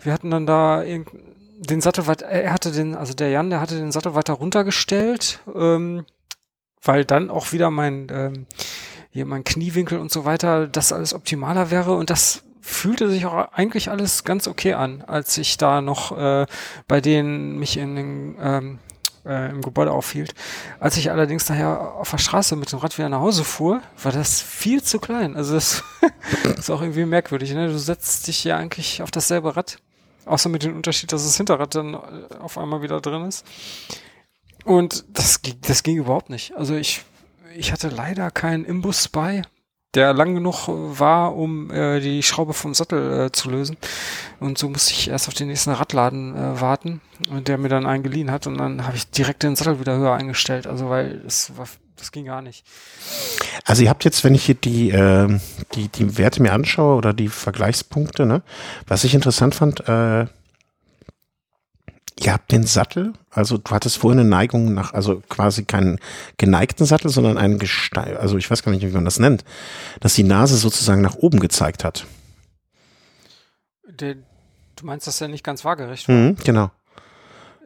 [0.01, 3.75] Wir hatten dann da den Sattel weiter, er hatte den, also der Jan, der hatte
[3.75, 5.39] den Sattel weiter runtergestellt.
[5.53, 6.05] Ähm,
[6.83, 8.45] weil dann auch wieder mein, ähm,
[9.11, 13.51] hier mein Kniewinkel und so weiter, das alles optimaler wäre und das fühlte sich auch
[13.53, 16.45] eigentlich alles ganz okay an, als ich da noch äh,
[16.87, 18.79] bei denen mich in den ähm,
[19.25, 20.33] äh, im Gebäude aufhielt.
[20.79, 24.11] Als ich allerdings nachher auf der Straße mit dem Rad wieder nach Hause fuhr, war
[24.11, 25.35] das viel zu klein.
[25.35, 25.83] Also das
[26.57, 27.53] ist auch irgendwie merkwürdig.
[27.53, 27.67] Ne?
[27.67, 29.77] Du setzt dich ja eigentlich auf dasselbe Rad,
[30.25, 31.97] außer mit dem Unterschied, dass das Hinterrad dann äh,
[32.39, 33.45] auf einmal wieder drin ist.
[34.63, 36.55] Und das, das ging überhaupt nicht.
[36.55, 37.03] Also ich,
[37.55, 39.43] ich hatte leider keinen Imbus bei
[39.93, 43.77] der lang genug war, um äh, die Schraube vom Sattel äh, zu lösen.
[44.39, 48.03] Und so musste ich erst auf den nächsten Radladen äh, warten, der mir dann einen
[48.03, 48.47] geliehen hat.
[48.47, 50.65] Und dann habe ich direkt den Sattel wieder höher eingestellt.
[50.65, 52.65] Also weil es war, das ging gar nicht.
[53.65, 55.39] Also ihr habt jetzt, wenn ich hier die, äh,
[55.75, 58.41] die, die Werte mir anschaue oder die Vergleichspunkte, ne,
[58.87, 60.25] was ich interessant fand, äh,
[62.19, 65.99] Ihr habt den Sattel, also du hattest vorhin eine Neigung nach, also quasi keinen
[66.37, 69.43] geneigten Sattel, sondern einen Gestein, also ich weiß gar nicht, wie man das nennt,
[69.99, 72.05] dass die Nase sozusagen nach oben gezeigt hat.
[73.99, 74.15] Der,
[74.75, 76.15] du meinst, dass er nicht ganz waagerecht war?
[76.15, 76.71] Mhm, genau.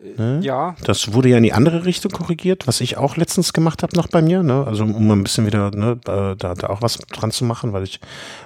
[0.02, 0.40] Äh, ne?
[0.42, 0.76] Ja.
[0.84, 4.08] Das wurde ja in die andere Richtung korrigiert, was ich auch letztens gemacht habe noch
[4.08, 4.66] bei mir, ne?
[4.66, 8.00] Also um ein bisschen wieder ne, da, da auch was dran zu machen, weil ich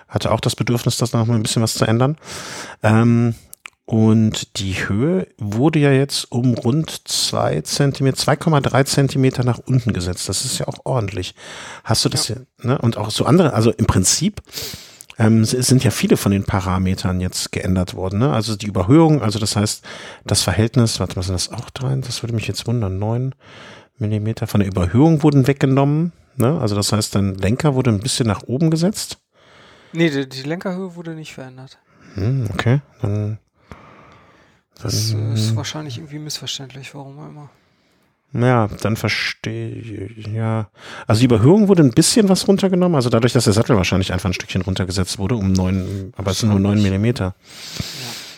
[0.08, 2.18] hatte auch das Bedürfnis, das noch mal ein bisschen was zu ändern.
[2.84, 3.36] Ähm,
[3.92, 10.30] und die Höhe wurde ja jetzt um rund zwei Zentimeter, 2,3 Zentimeter nach unten gesetzt.
[10.30, 11.36] Das ist ja auch ordentlich.
[11.84, 12.78] Hast du das ja, ja ne?
[12.78, 14.42] Und auch so andere, also im Prinzip
[15.18, 18.20] ähm, sind ja viele von den Parametern jetzt geändert worden.
[18.20, 18.32] Ne?
[18.32, 19.84] Also die Überhöhung, also das heißt,
[20.24, 22.00] das Verhältnis, warte, was sind das auch drin?
[22.00, 23.36] Das würde mich jetzt wundern, neun
[23.98, 26.14] Millimeter von der Überhöhung wurden weggenommen.
[26.38, 26.58] Ne?
[26.62, 29.18] Also das heißt, dein Lenker wurde ein bisschen nach oben gesetzt.
[29.92, 31.78] Nee, die, die Lenkerhöhe wurde nicht verändert.
[32.14, 33.38] Hm, okay, dann
[34.82, 37.50] das dann, ist wahrscheinlich irgendwie missverständlich, warum auch immer.
[38.34, 40.70] Ja, dann verstehe ich, ja.
[41.06, 44.30] Also die Überhöhung wurde ein bisschen was runtergenommen, also dadurch, dass der Sattel wahrscheinlich einfach
[44.30, 47.36] ein Stückchen runtergesetzt wurde, um neun, aber es sind nur neun Millimeter.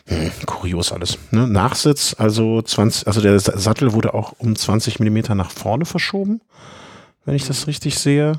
[0.07, 0.17] Ja.
[0.17, 1.17] Hm, kurios alles.
[1.31, 1.47] Ne?
[1.47, 6.41] Nachsitz, also 20, also der Sattel wurde auch um 20 Millimeter nach vorne verschoben,
[7.25, 7.65] wenn ich das mhm.
[7.65, 8.33] richtig sehe.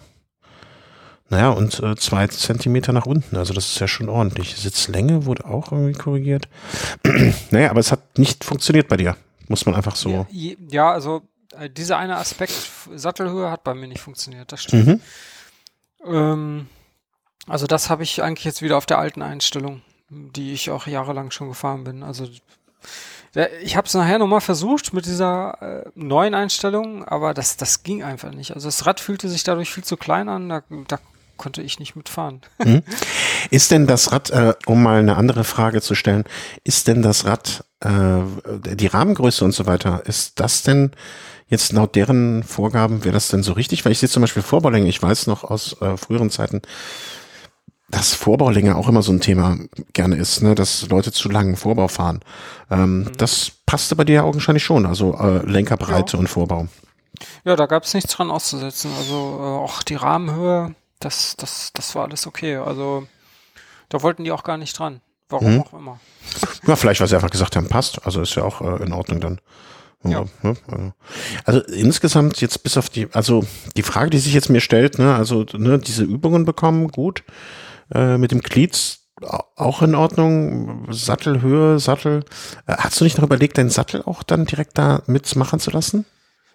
[1.30, 3.36] Naja, und äh, zwei Zentimeter nach unten.
[3.36, 4.54] Also das ist ja schon ordentlich.
[4.56, 6.48] Sitzlänge wurde auch irgendwie korrigiert.
[7.50, 9.16] naja, aber es hat nicht funktioniert bei dir.
[9.48, 10.26] Muss man einfach so.
[10.30, 11.22] Ja, ja also
[11.58, 12.54] äh, dieser eine Aspekt,
[12.94, 14.52] Sattelhöhe, hat bei mir nicht funktioniert.
[14.52, 14.86] Das stimmt.
[14.86, 15.00] Mhm.
[16.04, 16.66] Ähm,
[17.46, 21.30] also das habe ich eigentlich jetzt wieder auf der alten Einstellung, die ich auch jahrelang
[21.30, 22.02] schon gefahren bin.
[22.02, 22.28] Also
[23.62, 28.04] ich habe es nachher nochmal versucht mit dieser äh, neuen Einstellung, aber das, das ging
[28.04, 28.54] einfach nicht.
[28.54, 30.48] Also das Rad fühlte sich dadurch viel zu klein an.
[30.48, 30.98] Da, da
[31.36, 32.40] konnte ich nicht mitfahren.
[32.62, 32.82] Hm.
[33.50, 36.24] Ist denn das Rad, äh, um mal eine andere Frage zu stellen,
[36.64, 38.20] ist denn das Rad, äh,
[38.74, 40.92] die Rahmengröße und so weiter, ist das denn
[41.48, 43.84] jetzt laut deren Vorgaben, wäre das denn so richtig?
[43.84, 46.62] Weil ich sehe zum Beispiel Vorbaulänge, ich weiß noch aus äh, früheren Zeiten,
[47.90, 49.58] dass Vorbaulänge auch immer so ein Thema
[49.92, 50.54] gerne ist, ne?
[50.54, 52.20] dass Leute zu langen Vorbau fahren.
[52.70, 53.12] Ähm, mhm.
[53.18, 56.18] Das passte bei dir ja augenscheinlich schon, also äh, Lenkerbreite ja.
[56.18, 56.68] und Vorbau.
[57.44, 58.90] Ja, da gab es nichts dran auszusetzen.
[58.98, 62.56] Also äh, auch die Rahmenhöhe das, das, das war alles okay.
[62.56, 63.06] Also
[63.88, 65.00] da wollten die auch gar nicht dran.
[65.28, 65.60] Warum mhm.
[65.62, 66.00] auch immer.
[66.66, 68.04] Ja, vielleicht, weil sie einfach gesagt haben, passt.
[68.06, 69.40] Also ist ja auch äh, in Ordnung dann.
[70.04, 70.24] Ja.
[70.42, 70.56] Ne?
[70.66, 70.92] Also,
[71.44, 73.44] also insgesamt jetzt bis auf die, also
[73.76, 77.24] die Frage, die sich jetzt mir stellt, ne, also ne, diese Übungen bekommen, gut.
[77.92, 78.98] Äh, mit dem Glied
[79.56, 80.86] auch in Ordnung.
[80.92, 82.24] Sattelhöhe, Sattel.
[82.66, 86.04] Äh, hast du nicht noch überlegt, deinen Sattel auch dann direkt da mitmachen zu lassen?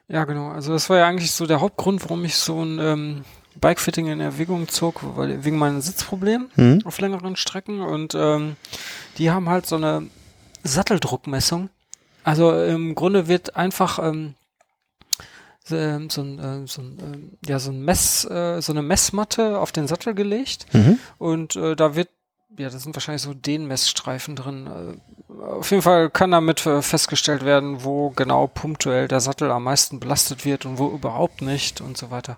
[0.08, 0.50] Ja, genau.
[0.50, 3.24] Also das war ja eigentlich so der Hauptgrund, warum ich so ein ähm,
[3.60, 6.82] Bikefitting in Erwägung zog, weil wegen meinem Sitzproblem mhm.
[6.86, 8.56] auf längeren Strecken und ähm,
[9.18, 10.08] die haben halt so eine
[10.64, 11.70] Satteldruckmessung.
[12.24, 14.36] Also im Grunde wird einfach ähm,
[15.72, 19.60] ähm so, ein, äh, so, ein, äh, ja, so, ein Mess, äh, so eine Messmatte
[19.60, 21.00] auf den Sattel gelegt mhm.
[21.18, 22.10] und äh, da wird
[22.58, 24.68] ja, da sind wahrscheinlich so den Messstreifen drin.
[24.68, 29.64] Äh, auf jeden Fall kann damit äh, festgestellt werden, wo genau punktuell der Sattel am
[29.64, 32.38] meisten belastet wird und wo überhaupt nicht und so weiter.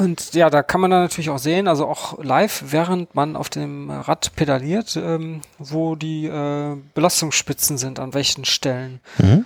[0.00, 3.50] Und ja, da kann man dann natürlich auch sehen, also auch live, während man auf
[3.50, 9.00] dem Rad pedaliert, ähm, wo die äh, Belastungsspitzen sind, an welchen Stellen.
[9.18, 9.44] Mhm.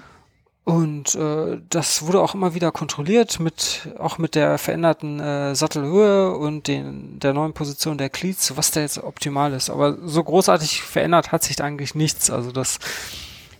[0.62, 6.36] Und äh, das wurde auch immer wieder kontrolliert, mit auch mit der veränderten äh, Sattelhöhe
[6.36, 9.70] und den, der neuen Position der Cleats, was da jetzt optimal ist.
[9.70, 12.30] Aber so großartig verändert hat sich da eigentlich nichts.
[12.30, 12.78] Also das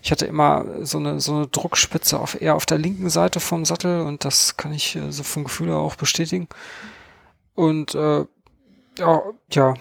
[0.05, 3.65] ich hatte immer so eine, so eine Druckspitze auf, eher auf der linken Seite vom
[3.65, 6.47] Sattel und das kann ich äh, so vom Gefühl auch bestätigen.
[7.55, 8.23] Und äh,
[8.99, 9.73] ja, ja,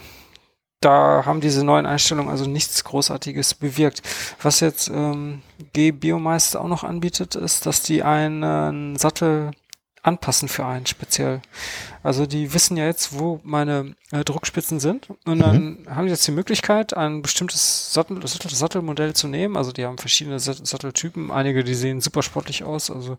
[0.81, 4.01] da haben diese neuen Einstellungen also nichts Großartiges bewirkt.
[4.41, 5.43] Was jetzt ähm,
[5.75, 9.51] G Biomeister auch noch anbietet, ist, dass die einen Sattel
[10.05, 11.40] anpassen für einen speziell.
[12.03, 15.95] Also die wissen ja jetzt, wo meine äh, Druckspitzen sind und dann mhm.
[15.95, 19.57] haben die jetzt die Möglichkeit, ein bestimmtes Sattel, Sattel, Sattelmodell zu nehmen.
[19.57, 21.31] Also die haben verschiedene Satteltypen.
[21.31, 23.17] Einige, die sehen super sportlich aus, also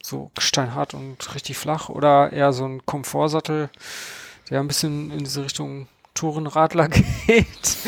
[0.00, 3.68] so steinhart und richtig flach oder eher so ein Komfortsattel,
[4.48, 6.88] der ein bisschen in diese Richtung Tourenradler
[7.26, 7.78] geht.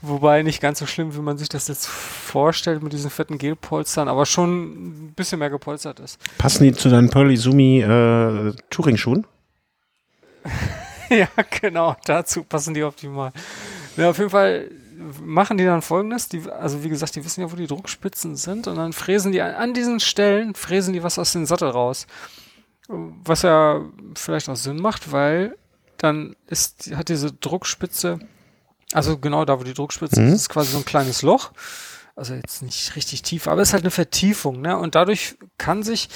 [0.00, 4.08] Wobei nicht ganz so schlimm, wie man sich das jetzt vorstellt mit diesen fetten Gelpolstern,
[4.08, 6.20] aber schon ein bisschen mehr gepolstert ist.
[6.38, 9.26] Passen die zu deinen Pearly Sumi äh, Touring-Schuhen?
[11.08, 11.28] ja,
[11.60, 13.32] genau, dazu passen die optimal.
[13.96, 14.70] Ja, auf jeden Fall
[15.24, 18.66] machen die dann folgendes, die, also wie gesagt, die wissen ja, wo die Druckspitzen sind
[18.66, 22.06] und dann fräsen die an, an diesen Stellen, fräsen die was aus dem Sattel raus.
[22.88, 25.56] Was ja vielleicht auch Sinn macht, weil
[25.98, 28.18] dann ist, hat diese Druckspitze,
[28.92, 30.28] also genau da, wo die Druckspitze mhm.
[30.28, 31.52] ist, ist quasi so ein kleines Loch.
[32.16, 34.76] Also jetzt nicht richtig tief, aber es ist halt eine Vertiefung, ne?
[34.76, 36.08] Und dadurch kann sich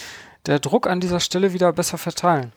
[0.47, 2.53] der Druck an dieser Stelle wieder besser verteilen.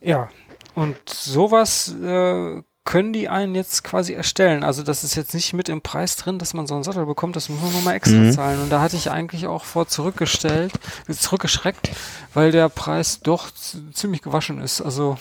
[0.00, 0.28] Ja,
[0.74, 4.64] und sowas äh, können die einen jetzt quasi erstellen.
[4.64, 7.36] Also das ist jetzt nicht mit im Preis drin, dass man so einen Sattel bekommt,
[7.36, 8.32] das muss man nochmal extra mhm.
[8.32, 8.60] zahlen.
[8.60, 10.72] Und da hatte ich eigentlich auch vor zurückgestellt,
[11.08, 11.90] zurückgeschreckt,
[12.34, 13.50] weil der Preis doch
[13.92, 14.80] ziemlich gewaschen ist.
[14.80, 15.16] Also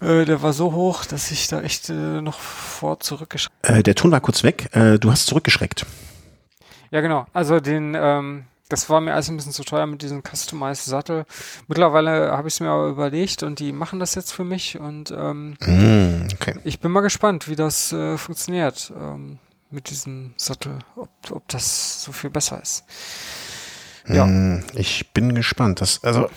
[0.00, 3.56] äh, der war so hoch, dass ich da echt äh, noch vor zurückgeschreckt.
[3.62, 4.68] Äh, der Ton war kurz weg.
[4.72, 5.86] Äh, du hast zurückgeschreckt.
[6.90, 7.26] Ja, genau.
[7.32, 11.26] Also den, ähm, das war mir alles ein bisschen zu teuer mit diesem Customized Sattel.
[11.68, 15.10] Mittlerweile habe ich es mir aber überlegt und die machen das jetzt für mich und
[15.10, 16.54] ähm, mm, okay.
[16.64, 19.38] ich bin mal gespannt, wie das äh, funktioniert ähm,
[19.70, 22.84] mit diesem Sattel, ob, ob das so viel besser ist.
[24.08, 24.24] Ja.
[24.24, 25.80] Mm, ich bin gespannt.
[25.80, 26.28] Das, also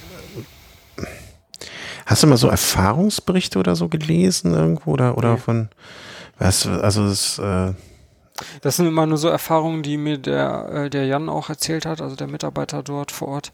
[2.05, 5.39] Hast du mal so Erfahrungsberichte oder so gelesen irgendwo oder, oder nee.
[5.39, 5.69] von,
[6.37, 7.73] was, also das, äh,
[8.61, 12.01] das sind immer nur so Erfahrungen, die mir der, äh, der Jan auch erzählt hat,
[12.01, 13.51] also der Mitarbeiter dort vor Ort,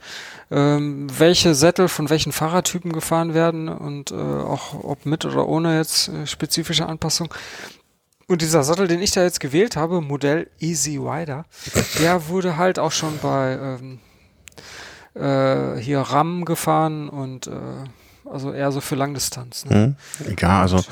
[0.51, 5.77] ähm, welche Sättel von welchen Fahrradtypen gefahren werden und äh, auch ob mit oder ohne
[5.77, 7.33] jetzt äh, spezifische Anpassung.
[8.27, 11.45] Und dieser Sattel, den ich da jetzt gewählt habe, Modell Easy Rider,
[11.99, 13.99] der wurde halt auch schon bei ähm,
[15.15, 17.51] äh, hier RAM gefahren und äh,
[18.31, 19.65] also eher so für Langdistanz.
[19.65, 19.95] Ne?
[20.19, 20.35] Mhm.
[20.39, 20.83] Ja, also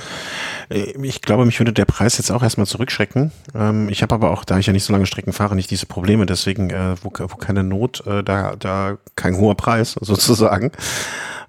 [0.70, 3.32] äh, ich glaube, mich würde der Preis jetzt auch erstmal zurückschrecken.
[3.54, 5.86] Ähm, ich habe aber auch, da ich ja nicht so lange Strecken fahre, nicht diese
[5.86, 6.26] Probleme.
[6.26, 10.72] Deswegen, äh, wo, keine Not, äh, da, da kein hoher Preis sozusagen.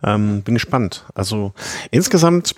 [0.02, 1.04] Ähm, bin gespannt.
[1.14, 1.52] Also
[1.90, 2.54] insgesamt,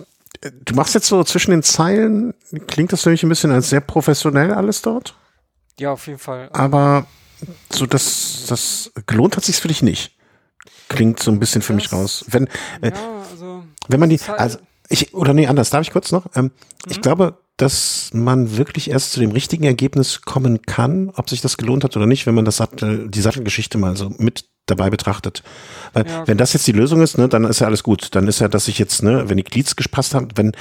[0.65, 2.35] du machst jetzt so zwischen den Zeilen,
[2.67, 5.15] klingt das für mich ein bisschen als sehr professionell alles dort?
[5.79, 6.51] Ja, auf jeden Fall.
[6.53, 7.07] Aber
[7.73, 10.13] so das, das gelohnt hat sich's für dich nicht
[10.89, 12.25] klingt so ein bisschen für das, mich raus.
[12.29, 12.47] Wenn,
[12.81, 16.13] äh, ja, also, wenn man die, halt also ich, oder nee, anders, darf ich kurz
[16.13, 16.27] noch?
[16.35, 16.51] Ähm, mhm.
[16.89, 21.57] Ich glaube, dass man wirklich erst zu dem richtigen Ergebnis kommen kann, ob sich das
[21.59, 25.43] gelohnt hat oder nicht, wenn man das Sattel, die Sattelgeschichte mal so mit dabei betrachtet.
[25.93, 28.15] Weil ja, wenn das jetzt die Lösung ist, ne, dann ist ja alles gut.
[28.15, 30.53] Dann ist ja, dass ich jetzt, ne, wenn die Glieds gepasst haben, wenn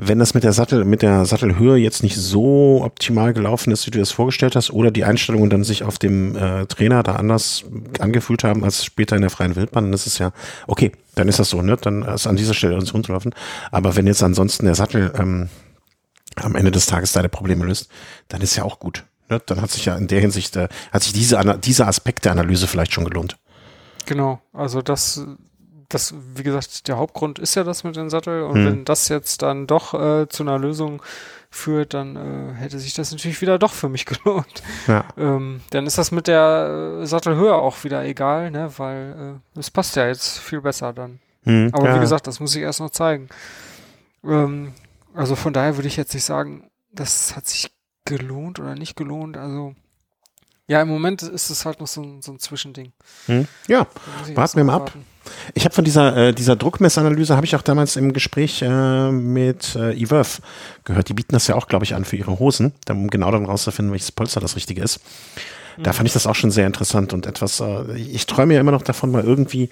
[0.00, 3.90] wenn das mit der Sattel, mit der Sattelhöhe jetzt nicht so optimal gelaufen ist, wie
[3.90, 7.64] du das vorgestellt hast, oder die Einstellungen dann sich auf dem äh, Trainer da anders
[7.98, 10.30] angefühlt haben als später in der freien Wildbahn, dann ist es ja,
[10.68, 11.76] okay, dann ist das so, ne?
[11.76, 13.34] Dann ist an dieser Stelle uns runterlaufen.
[13.72, 15.48] Aber wenn jetzt ansonsten der Sattel ähm,
[16.36, 17.90] am Ende des Tages deine Probleme löst,
[18.28, 19.04] dann ist ja auch gut.
[19.28, 19.42] Ne?
[19.46, 22.68] Dann hat sich ja in der Hinsicht, äh, hat sich diese, dieser Aspekt der Analyse
[22.68, 23.36] vielleicht schon gelohnt.
[24.06, 25.26] Genau, also das
[25.88, 28.42] das, wie gesagt, der Hauptgrund ist ja das mit dem Sattel.
[28.42, 28.66] Und hm.
[28.66, 31.02] wenn das jetzt dann doch äh, zu einer Lösung
[31.50, 34.62] führt, dann äh, hätte sich das natürlich wieder doch für mich gelohnt.
[34.86, 35.04] Ja.
[35.16, 38.70] Ähm, dann ist das mit der äh, Sattelhöhe auch wieder egal, ne?
[38.76, 41.20] weil äh, es passt ja jetzt viel besser dann.
[41.44, 41.96] Hm, Aber ja.
[41.96, 43.28] wie gesagt, das muss ich erst noch zeigen.
[44.24, 44.74] Ähm,
[45.14, 47.70] also von daher würde ich jetzt nicht sagen, das hat sich
[48.04, 49.36] gelohnt oder nicht gelohnt.
[49.38, 49.74] Also
[50.68, 52.92] ja, im Moment ist es halt noch so ein, so ein Zwischending.
[53.26, 53.48] Hm.
[53.66, 53.86] Ja,
[54.34, 54.92] warten wir mal ab.
[55.54, 59.74] Ich habe von dieser, äh, dieser Druckmessanalyse, habe ich auch damals im Gespräch äh, mit
[59.76, 60.40] äh, eWorth
[60.84, 61.08] gehört.
[61.08, 63.92] Die bieten das ja auch, glaube ich, an für ihre Hosen, um genau dann rauszufinden,
[63.92, 65.00] welches Polster das richtige ist.
[65.80, 68.72] Da fand ich das auch schon sehr interessant und etwas, äh, ich träume ja immer
[68.72, 69.70] noch davon, mal irgendwie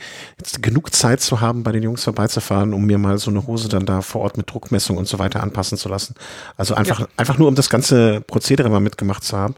[0.62, 3.86] genug Zeit zu haben, bei den Jungs vorbeizufahren, um mir mal so eine Hose dann
[3.86, 6.14] da vor Ort mit Druckmessung und so weiter anpassen zu lassen.
[6.56, 7.08] Also einfach, ja.
[7.16, 9.56] einfach nur, um das ganze Prozedere mal mitgemacht zu haben.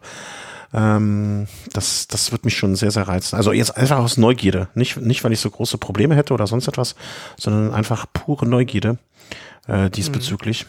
[0.72, 3.36] Ähm, das, das wird mich schon sehr, sehr reizen.
[3.36, 4.68] Also jetzt einfach aus Neugierde.
[4.74, 6.94] Nicht, nicht, weil ich so große Probleme hätte oder sonst etwas,
[7.38, 8.98] sondern einfach pure Neugierde
[9.66, 10.66] äh, diesbezüglich.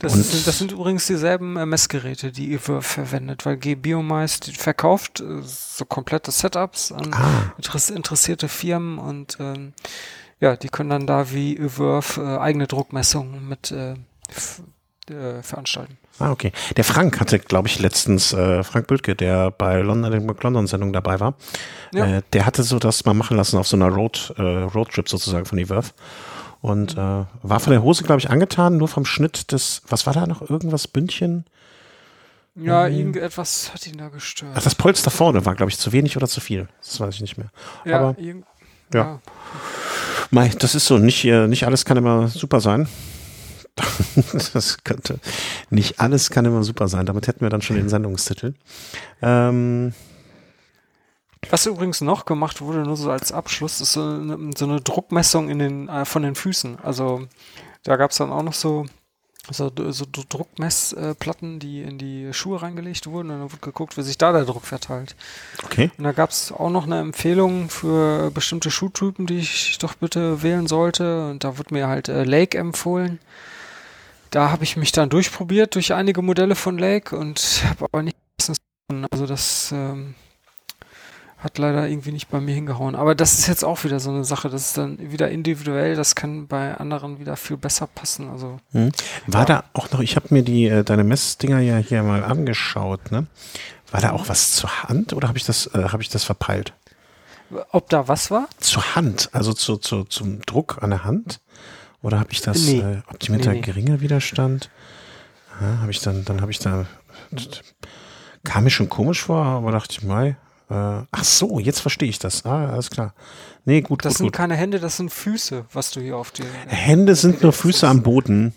[0.00, 5.42] Das, sind, das sind übrigens dieselben äh, Messgeräte, die ihr verwendet, weil G-Biomice verkauft äh,
[5.42, 7.54] so komplette Setups an ah.
[7.58, 9.72] interessierte Firmen und ähm,
[10.40, 13.94] ja, die können dann da wie Ewerf äh, eigene Druckmessungen mit äh,
[15.10, 15.98] äh, veranstalten.
[16.20, 16.52] Ah, okay.
[16.76, 21.18] Der Frank hatte, glaube ich, letztens, äh, Frank Bültke, der bei London, der London-Sendung dabei
[21.18, 21.34] war,
[21.92, 22.06] Ja.
[22.18, 25.44] äh, der hatte so das mal machen lassen auf so einer Road, äh, Roadtrip sozusagen
[25.44, 25.92] von Eworth.
[26.60, 30.14] Und äh, war von der Hose, glaube ich, angetan, nur vom Schnitt des, was war
[30.14, 31.44] da noch, irgendwas, Bündchen?
[32.54, 34.52] Ja, irgendetwas hat ihn da gestört.
[34.54, 36.68] Ach, das Polster vorne war, glaube ich, zu wenig oder zu viel.
[36.80, 37.48] Das weiß ich nicht mehr.
[37.84, 38.34] ja, aber- ja.
[38.94, 39.20] ja.
[40.30, 42.88] Mei, das ist so, nicht, äh, nicht alles kann immer super sein.
[44.52, 45.18] das könnte,
[45.70, 47.06] nicht alles kann immer super sein.
[47.06, 48.54] Damit hätten wir dann schon den Sendungstitel.
[49.20, 49.92] Ähm,
[51.50, 55.48] Was übrigens noch gemacht wurde, nur so als Abschluss, ist so eine, so eine Druckmessung
[55.48, 56.78] in den, äh, von den Füßen.
[56.80, 57.26] Also
[57.82, 58.86] da gab es dann auch noch so,
[59.50, 63.30] so, so Druckmessplatten, die in die Schuhe reingelegt wurden.
[63.30, 65.16] Und dann wurde geguckt, wie sich da der Druck verteilt.
[65.64, 65.90] okay.
[65.98, 70.42] Und da gab es auch noch eine Empfehlung für bestimmte Schuhtypen, die ich doch bitte
[70.42, 71.28] wählen sollte.
[71.28, 73.18] Und da wurde mir halt äh, Lake empfohlen.
[74.34, 78.16] Da habe ich mich dann durchprobiert durch einige Modelle von Lake und habe aber nicht.
[79.12, 80.16] Also das ähm,
[81.38, 82.96] hat leider irgendwie nicht bei mir hingehauen.
[82.96, 84.50] Aber das ist jetzt auch wieder so eine Sache.
[84.50, 85.94] Das ist dann wieder individuell.
[85.94, 88.28] Das kann bei anderen wieder viel besser passen.
[88.28, 88.90] Also Hm.
[89.28, 89.46] War Ja.
[89.46, 93.28] da auch noch, ich habe mir die, äh, deine Messdinger ja hier mal angeschaut, ne?
[93.92, 96.72] War da auch was zur Hand oder habe ich das, äh, habe ich das verpeilt?
[97.70, 98.48] ob da was war?
[98.58, 101.40] Zur Hand, also zu, zu, zum Druck an der Hand?
[102.04, 102.80] Oder habe ich das Nee.
[102.80, 103.62] äh, Optimierter Nee, nee.
[103.62, 104.70] geringer Widerstand?
[105.60, 106.84] Ja, habe ich dann, dann habe ich da,
[108.44, 110.36] kam mir schon komisch vor, aber dachte ich, mei,
[110.68, 110.74] äh,
[111.10, 112.44] ach so, jetzt verstehe ich das.
[112.44, 113.14] Ah, alles klar.
[113.64, 114.34] Nee, gut, Das gut, sind gut.
[114.34, 116.44] keine Hände, das sind Füße, was du hier auf dir.
[116.66, 118.52] Hände sind nur Füße am Boden.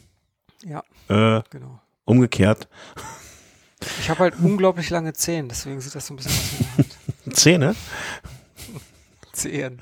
[0.66, 1.80] Ja, Äh, genau.
[2.04, 2.68] umgekehrt.
[4.02, 6.34] Ich habe halt unglaublich lange Zehen, deswegen sieht das so ein bisschen
[7.30, 7.34] aus.
[7.34, 7.76] Zähne?
[9.38, 9.80] Zehen.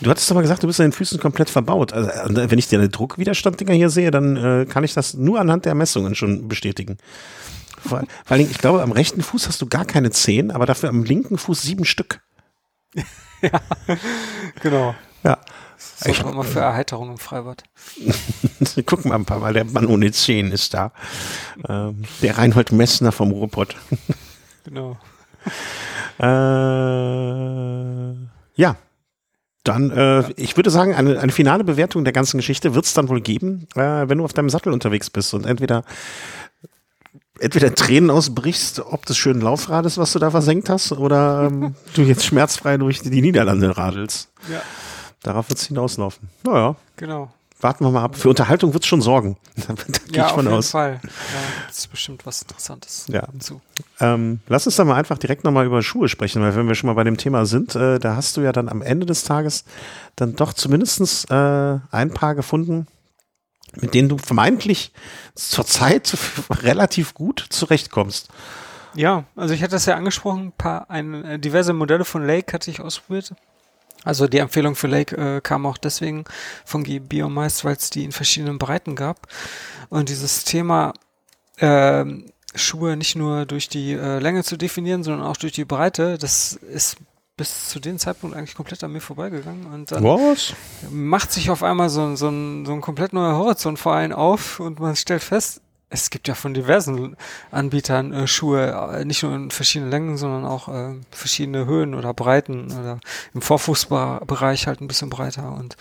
[0.00, 1.92] Du hattest aber gesagt, du bist an den Füßen komplett verbaut.
[1.92, 5.64] Also, äh, wenn ich deine Druckwiderstanddinger hier sehe, dann äh, kann ich das nur anhand
[5.64, 6.98] der Messungen schon bestätigen.
[7.86, 10.88] Vor, vor Dingen, ich glaube, am rechten Fuß hast du gar keine Zehen, aber dafür
[10.90, 12.20] am linken Fuß sieben Stück.
[14.62, 14.96] Genau.
[15.22, 15.38] Ja.
[16.00, 17.62] Das sorgt mal für Erheiterung im Freibad.
[18.86, 20.92] Guck mal, Papa, der Mann ohne Zehen ist da.
[21.68, 23.76] Ähm, der Reinhold Messner vom Ruhrpott.
[24.64, 24.98] Genau.
[26.20, 26.24] Äh,
[28.56, 28.76] ja.
[29.68, 33.08] Dann, äh, ich würde sagen, eine, eine finale Bewertung der ganzen Geschichte wird es dann
[33.10, 35.84] wohl geben, äh, wenn du auf deinem Sattel unterwegs bist und entweder
[37.40, 42.02] entweder Tränen ausbrichst, ob des schönen Laufrades, was du da versenkt hast, oder ähm, du
[42.02, 44.30] jetzt schmerzfrei durch die Niederlande radelst.
[44.50, 44.62] Ja.
[45.22, 46.28] Darauf wird es hinauslaufen.
[46.44, 47.30] Naja, Genau.
[47.60, 48.16] Warten wir mal ab.
[48.16, 49.36] Für Unterhaltung wird es schon sorgen.
[49.68, 50.70] da gehe Ja, ich auf von jeden aus.
[50.70, 51.00] Fall.
[51.02, 51.10] Da
[51.70, 53.26] ist bestimmt was Interessantes Ja.
[53.38, 53.60] zu.
[54.00, 56.86] Ähm, lass uns dann mal einfach direkt nochmal über Schuhe sprechen, weil wenn wir schon
[56.88, 59.64] mal bei dem Thema sind, äh, da hast du ja dann am Ende des Tages
[60.16, 62.86] dann doch zumindestens äh, ein paar gefunden,
[63.80, 64.92] mit denen du vermeintlich
[65.34, 66.16] zurzeit
[66.50, 68.28] relativ gut zurechtkommst.
[68.94, 72.52] Ja, also ich hatte das ja angesprochen, ein paar, ein, äh, diverse Modelle von Lake
[72.52, 73.34] hatte ich ausprobiert.
[74.04, 76.24] Also die Empfehlung für Lake äh, kam auch deswegen
[76.64, 79.26] von Biomeist, weil es die in verschiedenen Breiten gab.
[79.88, 80.94] Und dieses Thema
[81.58, 86.16] ähm, Schuhe nicht nur durch die äh, Länge zu definieren, sondern auch durch die Breite,
[86.18, 86.96] das ist
[87.36, 89.66] bis zu dem Zeitpunkt eigentlich komplett an mir vorbeigegangen.
[89.66, 90.54] Und dann Was?
[90.90, 94.12] macht sich auf einmal so, ein- so, ein, so ein komplett neuer Horizont vor einen
[94.12, 97.16] auf und man stellt fest, es gibt ja von diversen
[97.50, 102.12] Anbietern äh, Schuhe, äh, nicht nur in verschiedenen Längen, sondern auch äh, verschiedene Höhen oder
[102.14, 103.00] Breiten oder
[103.34, 105.76] im Vorfußbereich halt ein bisschen breiter und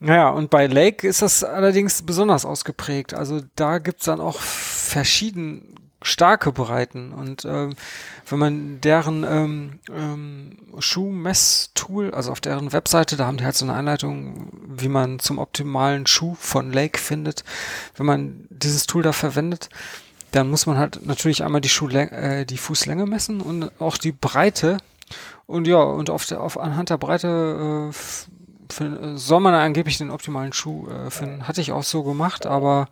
[0.00, 3.14] naja, und bei Lake ist das allerdings besonders ausgeprägt.
[3.14, 7.12] Also da gibt's dann auch verschieden starke Breiten.
[7.12, 7.74] Und ähm,
[8.28, 13.64] wenn man deren ähm, ähm, Schuhmesstool, also auf deren Webseite, da haben die halt so
[13.64, 17.44] eine Anleitung, wie man zum optimalen Schuh von Lake findet.
[17.96, 19.68] Wenn man dieses Tool da verwendet,
[20.30, 24.12] dann muss man halt natürlich einmal die Schuhlänge, äh, die Fußlänge messen und auch die
[24.12, 24.76] Breite.
[25.46, 28.28] Und ja, und auf der, auf anhand der Breite äh, f-
[28.70, 31.48] find- äh, soll man angeblich den optimalen Schuh äh, finden.
[31.48, 32.88] Hatte ich auch so gemacht, aber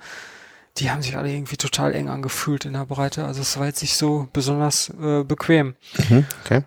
[0.78, 3.24] die haben sich alle irgendwie total eng angefühlt in der Breite.
[3.24, 5.74] Also es war jetzt nicht so besonders äh, bequem.
[6.08, 6.62] Mhm, okay.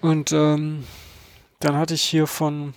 [0.00, 0.84] Und ähm,
[1.60, 2.74] dann hatte ich hier von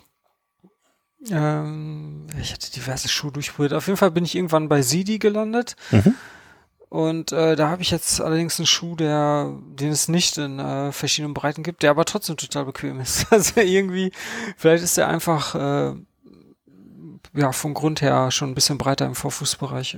[1.32, 3.74] ähm, ich hatte diverse Schuhe durchprobiert.
[3.74, 5.76] Auf jeden Fall bin ich irgendwann bei Sidi gelandet.
[5.92, 6.16] Mhm.
[6.90, 10.92] Und äh, da habe ich jetzt allerdings einen Schuh, der, den es nicht in äh,
[10.92, 13.28] verschiedenen Breiten gibt, der aber trotzdem total bequem ist.
[13.32, 14.12] Also irgendwie,
[14.56, 15.96] vielleicht ist der einfach äh,
[17.36, 19.98] ja vom Grund her schon ein bisschen breiter im Vorfußbereich.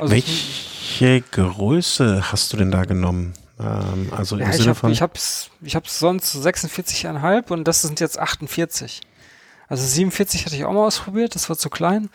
[0.00, 3.34] Also Welche Größe hast du denn da genommen?
[3.58, 4.92] Ähm, also im ja, ich Sinne habe von.
[4.92, 9.00] ich hab's, ich hab's sonst 46,5 und das sind jetzt 48.
[9.68, 12.10] Also 47 hatte ich auch mal ausprobiert, das war zu klein.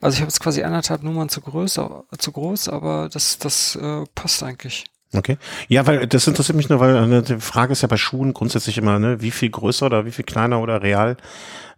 [0.00, 1.80] Also ich habe jetzt quasi anderthalb Nummern zu groß,
[2.18, 4.84] zu groß, aber das, das äh, passt eigentlich.
[5.12, 5.38] Okay.
[5.68, 8.78] Ja, weil das interessiert mich nur, weil äh, die Frage ist ja bei Schuhen grundsätzlich
[8.78, 11.16] immer, ne, wie viel größer oder wie viel kleiner oder real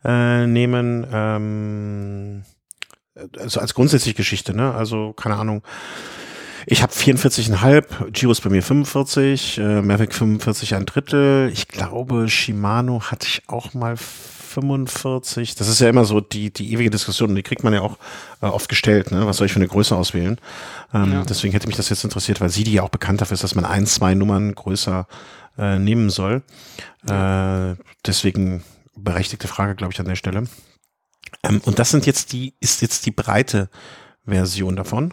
[0.04, 1.06] äh, nehmen.
[1.10, 2.44] Ähm,
[3.38, 4.74] also als grundsätzliche Geschichte, ne?
[4.74, 5.62] Also keine Ahnung.
[6.66, 11.50] Ich habe 44,5, Giro ist bei mir 45, äh, Mavic 45 ein Drittel.
[11.52, 13.96] Ich glaube, Shimano hatte ich auch mal
[14.52, 15.54] 45.
[15.54, 17.96] Das ist ja immer so die, die ewige Diskussion, die kriegt man ja auch
[18.40, 19.26] äh, oft gestellt, ne?
[19.26, 20.38] Was soll ich für eine Größe auswählen?
[20.94, 21.22] Ähm, ja.
[21.24, 23.54] Deswegen hätte mich das jetzt interessiert, weil sie die ja auch bekannt dafür ist, dass
[23.54, 25.06] man ein, zwei Nummern größer
[25.58, 26.42] äh, nehmen soll.
[27.08, 27.74] Äh,
[28.06, 28.62] deswegen
[28.96, 30.44] berechtigte Frage, glaube ich, an der Stelle.
[31.42, 33.68] Ähm, und das sind jetzt die, ist jetzt die breite
[34.24, 35.12] Version davon?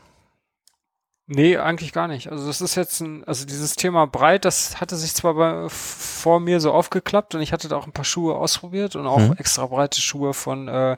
[1.32, 2.32] Nee, eigentlich gar nicht.
[2.32, 6.39] Also das ist jetzt ein, also dieses Thema breit, das hatte sich zwar bei, vor
[6.39, 9.36] mir so aufgeklappt und ich hatte da auch ein paar Schuhe ausprobiert und auch mhm.
[9.38, 10.95] extra breite Schuhe von, äh,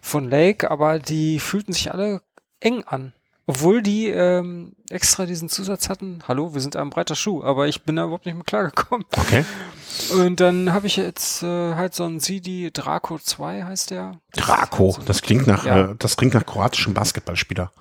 [0.00, 2.22] von Lake, aber die fühlten sich alle
[2.60, 3.14] eng an.
[3.46, 7.82] Obwohl die ähm, extra diesen Zusatz hatten, hallo, wir sind ein breiter Schuh, aber ich
[7.82, 9.04] bin da überhaupt nicht mehr klargekommen.
[9.10, 9.44] Okay.
[10.16, 14.20] Und dann habe ich jetzt äh, halt so ein CD Draco 2 heißt der.
[14.36, 15.90] Draco, das klingt nach, ja.
[15.90, 17.72] äh, das klingt nach kroatischem Basketballspieler.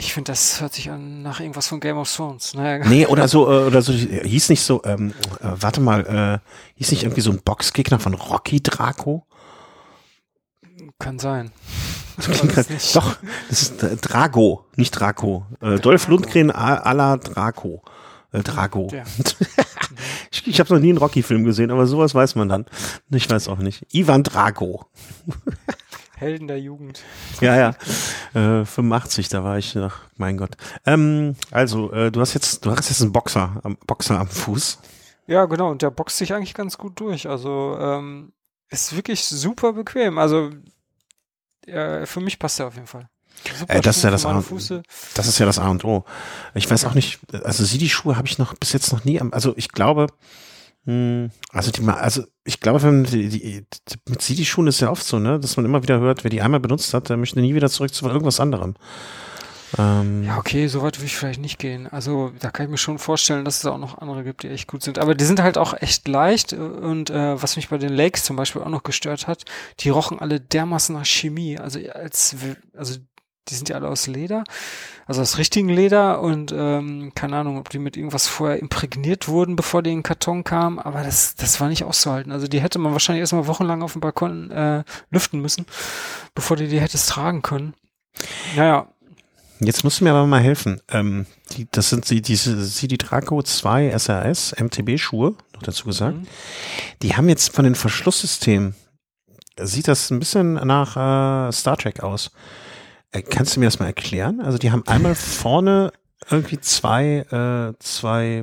[0.00, 2.54] Ich finde, das hört sich an nach irgendwas von Game of Thrones.
[2.54, 2.82] Naja.
[2.88, 6.92] Nee, oder so, äh, oder so, hieß nicht so, ähm, äh, warte mal, äh, hieß
[6.92, 9.26] nicht irgendwie so ein Boxgegner von Rocky Draco?
[10.98, 11.52] Kann sein.
[12.16, 13.16] Das doch,
[13.50, 15.44] das ist äh, Drago, nicht Draco.
[15.60, 17.82] Äh, Dolph Lundgren à la Draco.
[18.32, 18.88] Äh, Drago.
[18.92, 19.04] Ja.
[20.30, 22.64] ich ich habe noch nie einen Rocky-Film gesehen, aber sowas weiß man dann.
[23.10, 23.86] Ich weiß auch nicht.
[23.92, 24.86] Ivan Drago.
[26.20, 27.02] Helden der Jugend.
[27.40, 28.60] Ja, ja.
[28.60, 30.56] Äh, 85, da war ich, ach, mein Gott.
[30.84, 34.78] Ähm, also, äh, du hast jetzt, du hast jetzt einen Boxer, am, Boxer am Fuß.
[35.26, 37.28] Ja, genau, und der boxt sich eigentlich ganz gut durch.
[37.28, 38.32] Also, ähm,
[38.68, 40.18] ist wirklich super bequem.
[40.18, 40.50] Also,
[41.66, 43.08] äh, für mich passt er auf jeden Fall.
[43.68, 44.42] Äh, das ist ja das A,
[45.14, 46.04] das ist ja das A und O.
[46.54, 49.20] Ich weiß auch nicht, also sie die Schuhe habe ich noch bis jetzt noch nie,
[49.20, 50.08] also ich glaube,
[50.86, 53.66] also die, also ich glaube, wenn die, die,
[54.08, 56.30] mit sie die Schuhen ist ja oft so, ne, dass man immer wieder hört, wer
[56.30, 58.74] die einmal benutzt hat, der möchte nie wieder zurück zu irgendwas anderem.
[59.78, 61.86] Ähm, ja, okay, so weit würde ich vielleicht nicht gehen.
[61.86, 64.66] Also da kann ich mir schon vorstellen, dass es auch noch andere gibt, die echt
[64.66, 64.98] gut sind.
[64.98, 68.36] Aber die sind halt auch echt leicht und äh, was mich bei den Lakes zum
[68.36, 69.44] Beispiel auch noch gestört hat,
[69.80, 71.58] die rochen alle dermaßen nach Chemie.
[71.58, 72.34] Also als
[72.76, 72.98] also
[73.50, 74.44] die sind ja alle aus Leder,
[75.06, 79.56] also aus richtigen Leder und ähm, keine Ahnung, ob die mit irgendwas vorher imprägniert wurden,
[79.56, 82.32] bevor die in den Karton kamen, aber das, das war nicht auszuhalten.
[82.32, 85.66] Also die hätte man wahrscheinlich erstmal wochenlang auf dem Balkon äh, lüften müssen,
[86.34, 87.74] bevor du die hättest tragen können.
[88.56, 88.88] Naja,
[89.62, 90.80] Jetzt musst du mir aber mal helfen.
[90.90, 96.16] Ähm, die, das sind die, diese CD Draco 2 SRS MTB-Schuhe, noch dazu gesagt.
[96.16, 96.26] Mhm.
[97.02, 98.74] Die haben jetzt von den Verschlusssystemen,
[99.60, 102.30] sieht das ein bisschen nach äh, Star Trek aus.
[103.12, 104.40] Äh, kannst du mir das mal erklären?
[104.40, 105.92] Also die haben einmal vorne
[106.30, 108.42] irgendwie zwei, äh, zwei,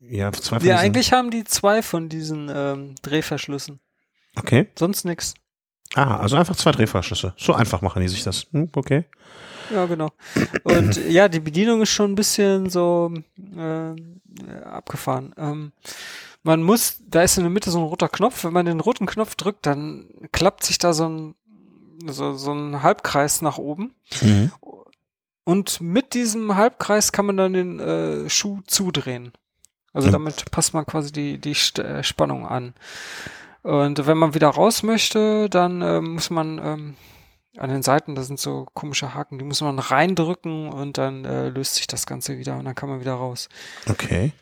[0.00, 3.80] ja, zwei von Ja, eigentlich haben die zwei von diesen ähm, Drehverschlüssen.
[4.36, 4.68] Okay.
[4.78, 5.34] Sonst nix.
[5.94, 7.34] Ah, also einfach zwei Drehverschlüsse.
[7.36, 8.46] So einfach machen die sich das.
[8.52, 9.04] Hm, okay.
[9.72, 10.10] Ja, genau.
[10.64, 13.12] Und ja, die Bedienung ist schon ein bisschen so
[13.56, 15.34] äh, abgefahren.
[15.36, 15.72] Ähm,
[16.42, 18.44] man muss, da ist in der Mitte so ein roter Knopf.
[18.44, 21.34] Wenn man den roten Knopf drückt, dann klappt sich da so ein,
[22.06, 23.94] so, so ein Halbkreis nach oben.
[24.20, 24.52] Mhm.
[25.44, 29.32] Und mit diesem Halbkreis kann man dann den äh, Schuh zudrehen.
[29.92, 32.74] Also damit passt man quasi die, die St äh, Spannung an.
[33.62, 36.96] Und wenn man wieder raus möchte, dann äh, muss man ähm,
[37.56, 41.48] an den Seiten, da sind so komische Haken, die muss man reindrücken und dann äh,
[41.48, 43.48] löst sich das Ganze wieder und dann kann man wieder raus.
[43.88, 44.32] Okay.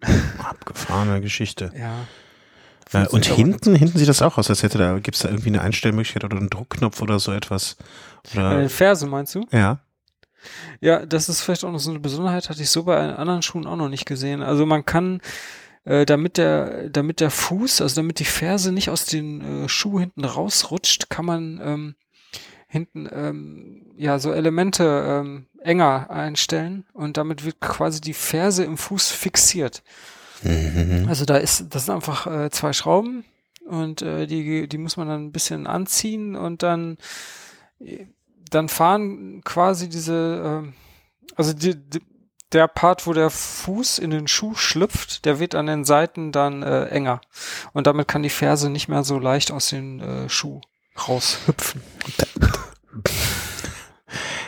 [0.38, 1.72] Abgefahrene Geschichte.
[1.78, 2.06] Ja.
[2.92, 5.48] Äh, und hinten, hinten sieht das auch aus, als hätte da, gibt es da irgendwie
[5.48, 7.76] eine Einstellmöglichkeit oder einen Druckknopf oder so etwas.
[8.34, 8.62] Oder?
[8.62, 9.46] Äh, Ferse meinst du?
[9.50, 9.80] Ja.
[10.80, 13.66] Ja, das ist vielleicht auch noch so eine Besonderheit, hatte ich so bei anderen Schuhen
[13.66, 14.42] auch noch nicht gesehen.
[14.42, 15.20] Also man kann,
[15.84, 20.00] äh, damit der, damit der Fuß, also damit die Ferse nicht aus den äh, Schuh
[20.00, 21.94] hinten rausrutscht, kann man ähm,
[22.66, 28.78] hinten ähm, ja so Elemente ähm, enger einstellen und damit wird quasi die Ferse im
[28.78, 29.82] Fuß fixiert.
[30.42, 31.06] Mhm.
[31.08, 33.24] Also da ist, das sind einfach äh, zwei Schrauben
[33.66, 36.98] und äh, die, die muss man dann ein bisschen anziehen und dann,
[38.50, 40.72] dann fahren quasi diese, äh,
[41.36, 42.00] also die, die,
[42.52, 46.62] der Part, wo der Fuß in den Schuh schlüpft, der wird an den Seiten dann
[46.62, 47.20] äh, enger.
[47.72, 50.60] Und damit kann die Ferse nicht mehr so leicht aus dem äh, Schuh
[51.08, 51.82] raushüpfen.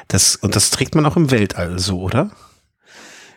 [0.09, 2.31] Das, und das trägt man auch im Weltall so, oder?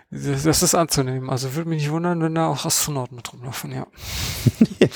[0.10, 1.30] Das, das ist anzunehmen.
[1.30, 3.86] Also würde mich nicht wundern, wenn da auch Astronauten mit rumlaufen, ja.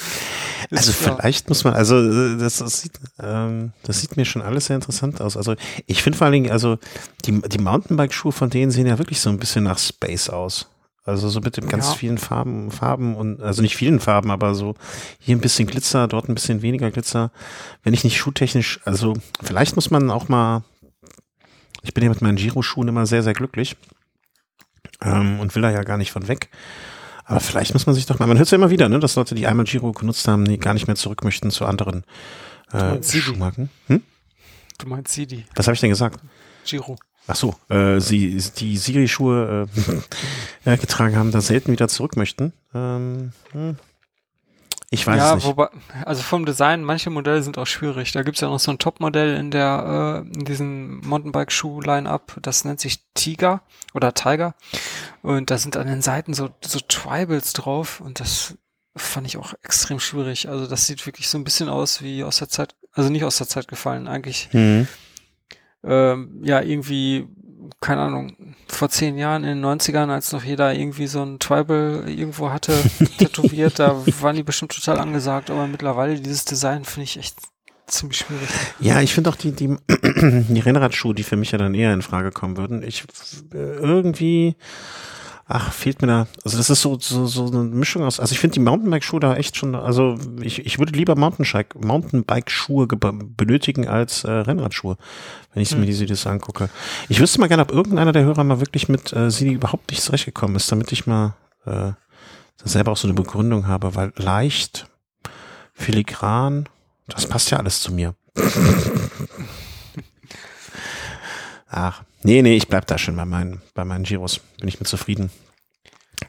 [0.71, 4.67] also Ist vielleicht muss man, also das, das, sieht, ähm, das sieht mir schon alles
[4.67, 5.35] sehr interessant aus.
[5.35, 5.55] Also
[5.85, 6.77] ich finde vor allen Dingen, also
[7.25, 10.69] die, die Mountainbike-Schuhe von denen sehen ja wirklich so ein bisschen nach Space aus.
[11.03, 11.95] Also so mit den ganz Ja.
[11.95, 14.75] vielen Farben, Farben und, also nicht vielen Farben, aber so
[15.19, 17.31] hier ein bisschen Glitzer, dort ein bisschen weniger Glitzer.
[17.83, 20.63] Wenn ich nicht schuhtechnisch, also vielleicht muss man auch mal,
[21.81, 23.75] ich bin ja mit meinen Giro-Schuhen immer sehr, sehr glücklich
[25.03, 26.49] ähm, und will da ja gar nicht von weg.
[27.25, 29.15] Aber vielleicht muss man sich doch mal, man hört es ja immer wieder, ne, dass
[29.15, 32.03] Leute, die einmal Giro genutzt haben, die gar nicht mehr zurück möchten zu anderen
[32.71, 33.01] äh?
[33.01, 33.69] Schuhmarken.
[33.87, 34.01] Hm?
[34.77, 36.19] Du meinst Sidi, Was habe ich denn gesagt?
[36.65, 36.97] Giro.
[37.27, 39.67] Ach so, äh, sie, die Siri-Schuhe
[40.65, 42.51] äh, getragen haben, da selten wieder zurück möchten.
[42.73, 43.77] Ähm, hm.
[44.93, 45.45] Ich weiß ja, es nicht.
[45.45, 45.69] wobei,
[46.05, 48.11] also vom Design, manche Modelle sind auch schwierig.
[48.11, 52.81] Da gibt's ja noch so ein Top-Modell in der, äh, in diesem Mountainbike-Schuh-Line-Up, das nennt
[52.81, 53.61] sich Tiger
[53.93, 54.53] oder Tiger.
[55.21, 58.57] Und da sind an den Seiten so, so Tribals drauf und das
[58.93, 60.49] fand ich auch extrem schwierig.
[60.49, 63.37] Also das sieht wirklich so ein bisschen aus wie aus der Zeit, also nicht aus
[63.37, 64.89] der Zeit gefallen, eigentlich Hm.
[65.85, 67.29] ähm, ja, irgendwie,
[67.79, 72.03] keine Ahnung, vor zehn Jahren in den 90ern, als noch jeder irgendwie so ein Tribal
[72.07, 72.73] irgendwo hatte,
[73.17, 77.35] tätowiert, da waren die bestimmt total angesagt, aber mittlerweile dieses Design finde ich echt
[77.87, 78.49] ziemlich schwierig.
[78.79, 82.01] Ja, ich finde auch die, die, die Rennradschuhe, die für mich ja dann eher in
[82.01, 82.83] Frage kommen würden.
[82.83, 83.03] Ich
[83.53, 84.55] äh, irgendwie,
[85.53, 88.39] ach, fehlt mir da, also das ist so, so, so eine Mischung aus, also ich
[88.39, 94.23] finde die Mountainbike-Schuhe da echt schon, also ich, ich würde lieber Mountainbike- Mountainbike-Schuhe benötigen als
[94.23, 94.97] äh, Rennradschuhe,
[95.53, 96.69] wenn ich mir diese das angucke.
[97.09, 100.01] Ich wüsste mal gerne, ob irgendeiner der Hörer mal wirklich mit äh, Sidi überhaupt nicht
[100.01, 101.35] zurechtgekommen ist, damit ich mal
[101.65, 101.91] äh,
[102.63, 104.87] selber auch so eine Begründung habe, weil leicht,
[105.73, 106.69] filigran,
[107.07, 108.15] das passt ja alles zu mir.
[111.69, 114.41] Ach, nee, nee, ich bleib da schon bei meinen, bei meinen Giros.
[114.59, 115.31] Bin ich mit zufrieden.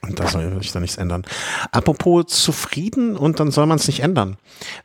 [0.01, 1.25] Und da soll sich da nichts ändern.
[1.71, 4.37] Apropos zufrieden und dann soll man es nicht ändern.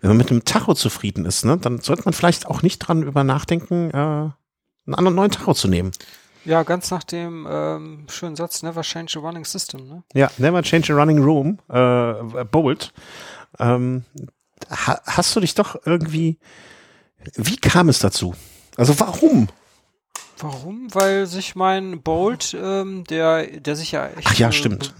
[0.01, 3.03] Wenn man mit einem Tacho zufrieden ist, ne, dann sollte man vielleicht auch nicht dran
[3.03, 5.91] über nachdenken, äh, einen anderen neuen Tacho zu nehmen.
[6.45, 10.03] Ja, ganz nach dem ähm, schönen Satz, never change a running system, ne?
[10.13, 12.93] Ja, never change a running room, äh, bold.
[13.59, 14.05] Ähm,
[14.69, 16.37] ha, hast du dich doch irgendwie,
[17.35, 18.33] wie kam es dazu?
[18.77, 19.49] Also warum?
[20.39, 20.87] Warum?
[20.93, 24.93] Weil sich mein Bolt, ähm, der, der sich ja echt, Ach ja, äh, stimmt.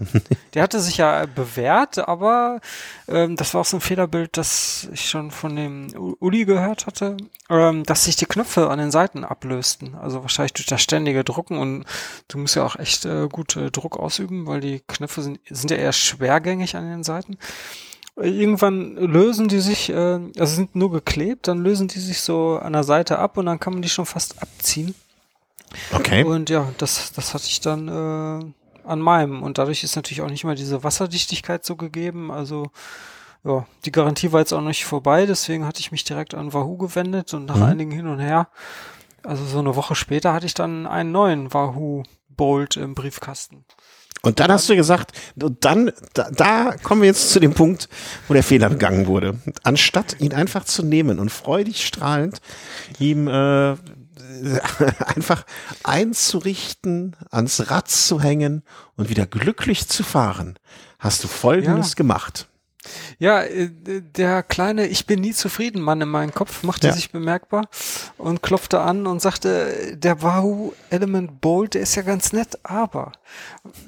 [0.54, 2.60] Der hatte sich ja bewährt, aber
[3.06, 7.16] ähm, das war auch so ein Fehlerbild, das ich schon von dem Uli gehört hatte,
[7.50, 9.94] ähm, dass sich die Knöpfe an den Seiten ablösten.
[9.94, 11.84] Also wahrscheinlich durch das ständige Drucken und
[12.26, 15.70] du musst ja auch echt äh, gut äh, Druck ausüben, weil die Knöpfe sind, sind
[15.70, 17.38] ja eher schwergängig an den Seiten.
[18.16, 22.58] Äh, Irgendwann lösen die sich, äh, also sind nur geklebt, dann lösen die sich so
[22.58, 24.94] an der Seite ab und dann kann man die schon fast abziehen.
[25.92, 26.24] Okay.
[26.24, 28.52] Und ja, das, das hatte ich dann äh,
[28.88, 29.42] an meinem.
[29.42, 32.30] Und dadurch ist natürlich auch nicht mal diese Wasserdichtigkeit so gegeben.
[32.30, 32.70] Also
[33.44, 36.52] ja, die Garantie war jetzt auch noch nicht vorbei, deswegen hatte ich mich direkt an
[36.52, 37.62] Wahoo gewendet und nach Mhm.
[37.62, 38.48] einigen hin und her,
[39.22, 43.64] also so eine Woche später hatte ich dann einen neuen Wahoo Bolt im Briefkasten.
[44.22, 47.88] Und dann hast du gesagt, und dann, da, da kommen wir jetzt zu dem Punkt,
[48.26, 49.38] wo der Fehler begangen wurde.
[49.62, 52.40] Anstatt ihn einfach zu nehmen und freudig strahlend
[52.98, 53.76] ihm äh,
[55.16, 55.44] einfach
[55.84, 58.62] einzurichten, ans Rad zu hängen
[58.96, 60.58] und wieder glücklich zu fahren,
[60.98, 61.94] hast du Folgendes Ja.
[61.96, 62.48] gemacht.
[63.18, 63.68] Ja, äh,
[64.00, 66.92] der kleine Ich bin nie zufrieden Mann in meinem Kopf machte Ja.
[66.94, 67.68] sich bemerkbar
[68.16, 73.12] und klopfte an und sagte, der Wahoo Element Bolt, der ist ja ganz nett, aber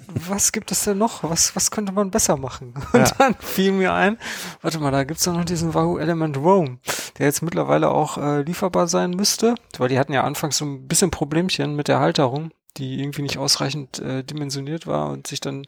[0.06, 1.22] was gibt es denn noch?
[1.22, 2.74] Was, was könnte man besser machen?
[2.92, 3.14] Und Ja.
[3.16, 4.18] dann fiel mir ein,
[4.60, 6.80] warte mal, da gibt's doch noch diesen Wahoo Element Roam,
[7.20, 10.88] der jetzt mittlerweile auch äh, lieferbar sein müsste, weil die hatten ja anfangs so ein
[10.88, 15.66] bisschen Problemchen mit der Halterung, die irgendwie nicht ausreichend äh, dimensioniert war und sich dann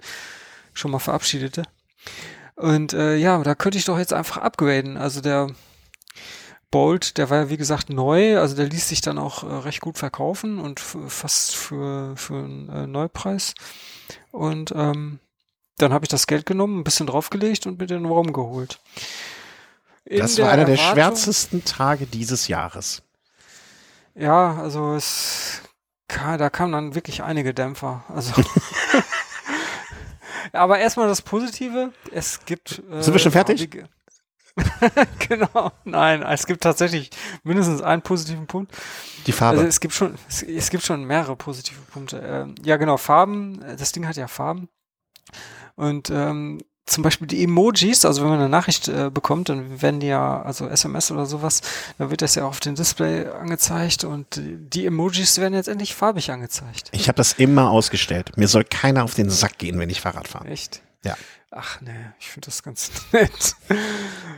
[0.72, 1.64] schon mal verabschiedete.
[2.56, 4.96] Und äh, ja, da könnte ich doch jetzt einfach upgraden.
[4.96, 5.48] Also der
[6.70, 9.82] Bolt, der war ja wie gesagt neu, also der ließ sich dann auch äh, recht
[9.82, 13.54] gut verkaufen und fast für, für einen äh, Neupreis.
[14.30, 15.18] Und ähm,
[15.76, 18.80] dann habe ich das Geld genommen, ein bisschen draufgelegt und mir den Raum geholt.
[20.04, 23.02] Das war einer der Erwartung- schwärzesten Tage dieses Jahres.
[24.14, 25.62] Ja, also es
[26.08, 28.04] da kamen dann wirklich einige Dämpfer.
[28.08, 28.32] Also
[30.52, 31.92] Aber erstmal das Positive.
[32.10, 32.82] Es gibt.
[32.90, 33.70] Äh, Sind wir schon fertig?
[35.28, 35.72] genau.
[35.84, 37.10] Nein, es gibt tatsächlich
[37.42, 38.72] mindestens einen positiven Punkt.
[39.26, 39.58] Die Farbe.
[39.58, 42.18] Also es gibt schon, es, es gibt schon mehrere positive Punkte.
[42.18, 43.60] Ähm, ja, genau, Farben.
[43.78, 44.68] Das Ding hat ja Farben.
[45.74, 50.00] Und ähm, zum Beispiel die Emojis, also wenn man eine Nachricht äh, bekommt, dann werden
[50.00, 51.62] die ja, also SMS oder sowas,
[51.98, 56.30] dann wird das ja auf dem Display angezeigt und die Emojis werden jetzt endlich farbig
[56.30, 56.88] angezeigt.
[56.92, 58.36] Ich habe das immer ausgestellt.
[58.36, 60.48] Mir soll keiner auf den Sack gehen, wenn ich Fahrrad fahre.
[60.48, 60.82] Echt?
[61.04, 61.16] Ja.
[61.50, 63.54] Ach ne, ich finde das ganz nett.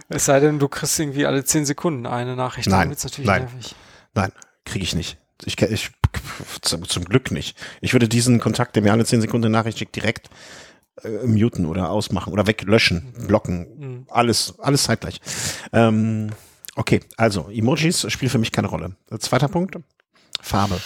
[0.08, 2.68] es sei denn, du kriegst irgendwie alle zehn Sekunden eine Nachricht.
[2.68, 3.42] Nein, natürlich nein.
[3.42, 3.74] nervig.
[4.14, 4.32] Nein,
[4.64, 5.16] kriege ich nicht.
[5.44, 5.90] Ich, ich
[6.62, 7.56] zum, zum Glück nicht.
[7.80, 10.30] Ich würde diesen Kontakt, der mir alle 10 Sekunden eine Nachricht schickt, direkt
[11.02, 13.66] äh, muten oder ausmachen oder weglöschen, blocken.
[13.76, 14.06] Mhm.
[14.08, 15.20] Alles, alles zeitgleich.
[15.72, 16.30] Ähm,
[16.76, 18.96] okay, also Emojis spielen für mich keine Rolle.
[19.18, 19.76] Zweiter Punkt.
[20.40, 20.80] Farbe.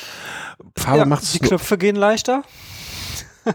[0.77, 2.43] Farbe Ja, macht's die Knöpfe gehen leichter.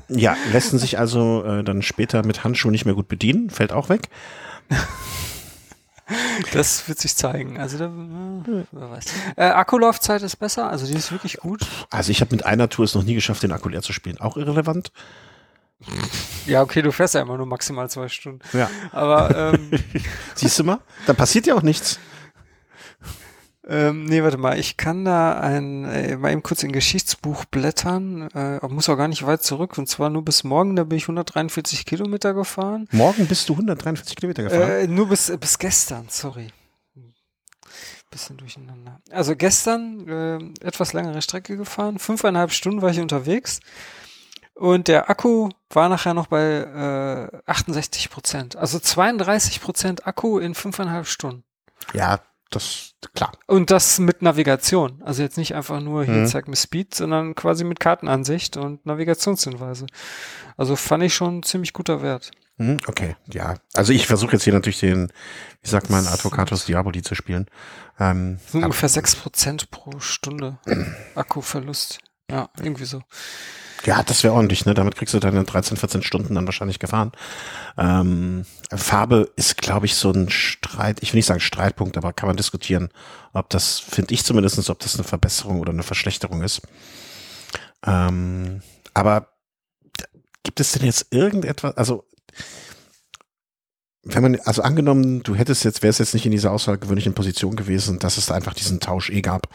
[0.08, 3.90] Ja, lassen sich also äh, dann später mit Handschuhen nicht mehr gut bedienen, fällt auch
[3.90, 4.10] weg.
[6.52, 7.60] Das wird sich zeigen.
[7.60, 9.06] Also da, äh, wer weiß.
[9.36, 11.62] Äh, Akkulaufzeit ist besser, also die ist wirklich gut.
[11.90, 14.20] Also ich habe mit einer Tour es noch nie geschafft, den Akku leer zu spielen.
[14.20, 14.92] Auch irrelevant.
[16.46, 18.40] Ja, okay, du fährst ja immer nur maximal zwei Stunden.
[18.54, 18.70] Ja.
[18.92, 19.72] Aber ähm,
[20.36, 20.80] Siehst du mal?
[21.06, 22.00] Dann passiert ja auch nichts.
[23.66, 28.30] Ähm, nee, warte mal, ich kann da ein, äh, mal eben kurz in Geschichtsbuch blättern,
[28.34, 31.06] äh, muss auch gar nicht weit zurück, und zwar nur bis morgen, da bin ich
[31.06, 32.90] 143 Kilometer gefahren.
[32.92, 34.70] Morgen bist du 143 Kilometer gefahren.
[34.70, 36.50] Äh, nur bis, bis gestern, sorry.
[38.12, 39.00] Bisschen durcheinander.
[39.12, 43.62] Also gestern äh, etwas längere Strecke gefahren, fünfeinhalb Stunden war ich unterwegs
[44.56, 48.56] und der Akku war nachher noch bei äh, 68 Prozent.
[48.56, 51.44] Also 32 Prozent Akku in fünfeinhalb Stunden.
[51.94, 53.32] ja, das, klar.
[53.48, 55.02] Und das mit Navigation.
[55.04, 56.28] Also jetzt nicht einfach nur hier Mhm.
[56.28, 59.88] zeig mir Speed, sondern quasi mit Kartenansicht und Navigationshinweise.
[60.56, 62.30] Also fand ich schon ziemlich guter Wert.
[62.58, 63.56] Hm, okay, ja.
[63.74, 65.12] Also ich versuche jetzt hier natürlich den,
[65.64, 67.48] wie sagt man, Advocatus Diaboli zu spielen.
[68.00, 70.60] Ähm, ungefähr 6% pro Stunde
[71.16, 71.98] Akkuverlust.
[72.30, 73.02] Ja, irgendwie so.
[73.86, 74.74] Ja, das wäre ordentlich, ne?
[74.74, 77.12] Damit kriegst du deine 13, 14 Stunden dann wahrscheinlich gefahren.
[77.78, 82.28] Ähm, Farbe ist, glaube ich, so ein Streit, ich will nicht sagen Streitpunkt, aber kann
[82.28, 82.90] man diskutieren,
[83.34, 86.62] ob das, finde ich zumindestens, ob das eine Verbesserung oder eine Verschlechterung ist.
[87.86, 88.62] Ähm,
[88.94, 89.28] aber
[90.44, 92.06] gibt es denn jetzt irgendetwas, also
[94.04, 98.00] wenn man, also angenommen, du hättest jetzt, wärst jetzt nicht in dieser außergewöhnlichen Position gewesen,
[98.00, 99.48] dass es da einfach diesen Tausch eh gab.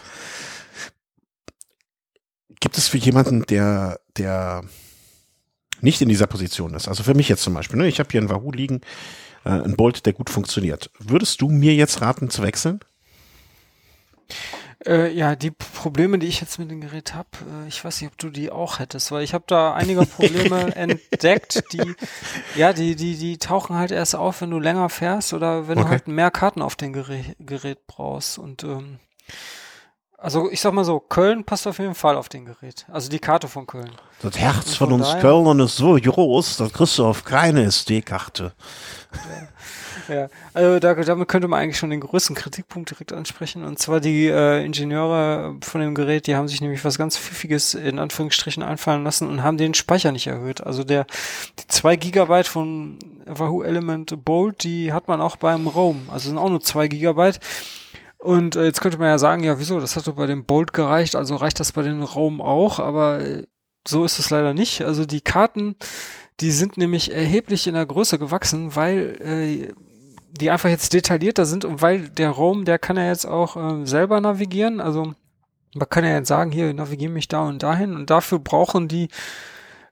[2.60, 4.62] Gibt es für jemanden, der, der
[5.80, 8.20] nicht in dieser Position ist, also für mich jetzt zum Beispiel, ne, ich habe hier
[8.20, 8.80] einen Wahoo liegen,
[9.44, 10.90] äh, ein Bolt, der gut funktioniert.
[10.98, 12.80] Würdest du mir jetzt raten zu wechseln?
[14.86, 17.28] Äh, ja, die Probleme, die ich jetzt mit dem Gerät habe,
[17.64, 20.72] äh, ich weiß nicht, ob du die auch hättest, weil ich habe da einige Probleme
[20.76, 21.96] entdeckt, die,
[22.54, 25.84] ja, die, die, die tauchen halt erst auf, wenn du länger fährst oder wenn du
[25.84, 25.90] Okay.
[25.90, 28.38] halt mehr Karten auf dem Gerät, Gerät brauchst.
[28.38, 28.98] Und ähm,
[30.18, 32.84] also ich sag mal so, Köln passt auf jeden Fall auf den Gerät.
[32.90, 33.90] Also die Karte von Köln.
[34.20, 37.62] Das Herz von von uns daher- Kölnern ist so groß, das kriegst du auf keine
[37.64, 38.52] SD-Karte.
[40.08, 43.62] Ja, also da, damit könnte man eigentlich schon den größten Kritikpunkt direkt ansprechen.
[43.64, 47.74] Und zwar die äh, Ingenieure von dem Gerät, die haben sich nämlich was ganz Pfiffiges
[47.74, 50.62] in Anführungsstrichen einfallen lassen und haben den Speicher nicht erhöht.
[50.62, 51.04] Also der
[51.58, 56.08] die zwei Gigabyte von Wahoo Element Bolt, die hat man auch beim Roam.
[56.10, 57.38] Also sind auch nur zwei Gigabyte.
[58.18, 59.80] Und äh, jetzt könnte man ja sagen, ja, wieso?
[59.80, 63.20] Das hat doch bei dem Bolt gereicht, also reicht das bei den Roam auch, aber
[63.20, 63.46] äh,
[63.86, 64.82] so ist es leider nicht.
[64.82, 65.76] Also die Karten,
[66.40, 69.72] die sind nämlich erheblich in der Größe gewachsen, weil äh,
[70.30, 73.86] die einfach jetzt detaillierter sind und weil der Roam, der kann ja jetzt auch äh,
[73.86, 74.80] selber navigieren.
[74.80, 75.14] Also
[75.74, 79.08] man kann ja jetzt sagen, hier navigiere mich da und dahin und dafür brauchen die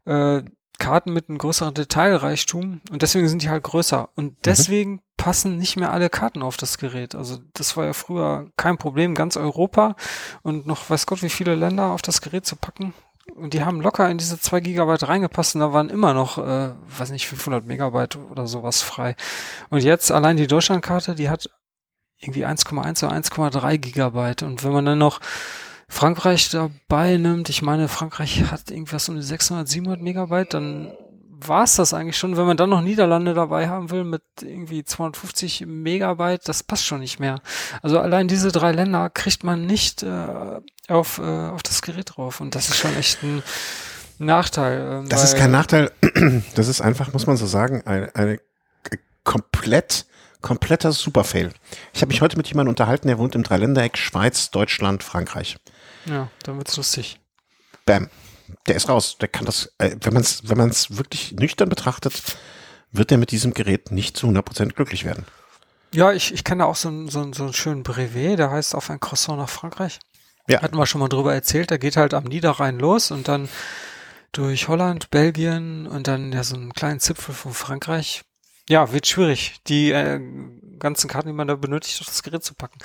[0.04, 0.42] äh,
[0.78, 5.76] Karten mit einem größeren Detailreichtum und deswegen sind die halt größer und deswegen passen nicht
[5.76, 7.14] mehr alle Karten auf das Gerät.
[7.14, 9.96] Also das war ja früher kein Problem, ganz Europa
[10.42, 12.94] und noch weiß Gott wie viele Länder auf das Gerät zu packen.
[13.34, 16.70] Und die haben locker in diese 2 Gigabyte reingepasst und da waren immer noch, äh,
[16.96, 19.16] weiß nicht, 500 Megabyte oder sowas frei.
[19.68, 21.50] Und jetzt allein die Deutschlandkarte, die hat
[22.18, 24.42] irgendwie 1,1 oder 1,3 Gigabyte.
[24.42, 25.20] Und wenn man dann noch
[25.88, 30.92] Frankreich dabei nimmt, ich meine, Frankreich hat irgendwas um die 600, 700 Megabyte, dann
[31.38, 32.36] war's das eigentlich schon.
[32.36, 37.00] Wenn man dann noch Niederlande dabei haben will mit irgendwie 250 Megabyte, das passt schon
[37.00, 37.40] nicht mehr.
[37.82, 42.40] Also allein diese drei Länder kriegt man nicht äh, auf, äh, auf das Gerät drauf.
[42.40, 43.42] Und das ist schon echt ein
[44.18, 45.00] Nachteil.
[45.02, 45.90] ähm, Das ist kein Nachteil.
[46.54, 48.38] Das ist einfach, muss man so sagen, eine, eine
[49.24, 50.06] komplett,
[50.40, 51.52] kompletter Superfail.
[51.92, 55.58] Ich habe mich heute mit jemandem unterhalten, der wohnt im Dreiländereck Schweiz, Deutschland, Frankreich.
[56.06, 57.20] Ja, dann wird's lustig.
[57.84, 58.08] Bam.
[58.66, 59.18] Der ist raus.
[59.18, 62.22] Der kann das, äh, wenn man es wenn man's wirklich nüchtern betrachtet,
[62.92, 65.26] wird er mit diesem Gerät nicht zu 100% glücklich werden.
[65.92, 68.50] Ja, ich, ich kenne da auch so einen, so, einen, so einen schönen Brevet, der
[68.50, 69.98] heißt auf ein Croissant nach Frankreich.
[70.48, 70.62] Ja.
[70.62, 73.48] Hatten wir schon mal drüber erzählt, der geht halt am Niederrhein los und dann
[74.32, 78.22] durch Holland, Belgien und dann ja so einen kleinen Zipfel von Frankreich
[78.68, 80.20] ja, wird schwierig, die äh,
[80.78, 82.78] ganzen Karten, die man da benötigt, auf das Gerät zu packen.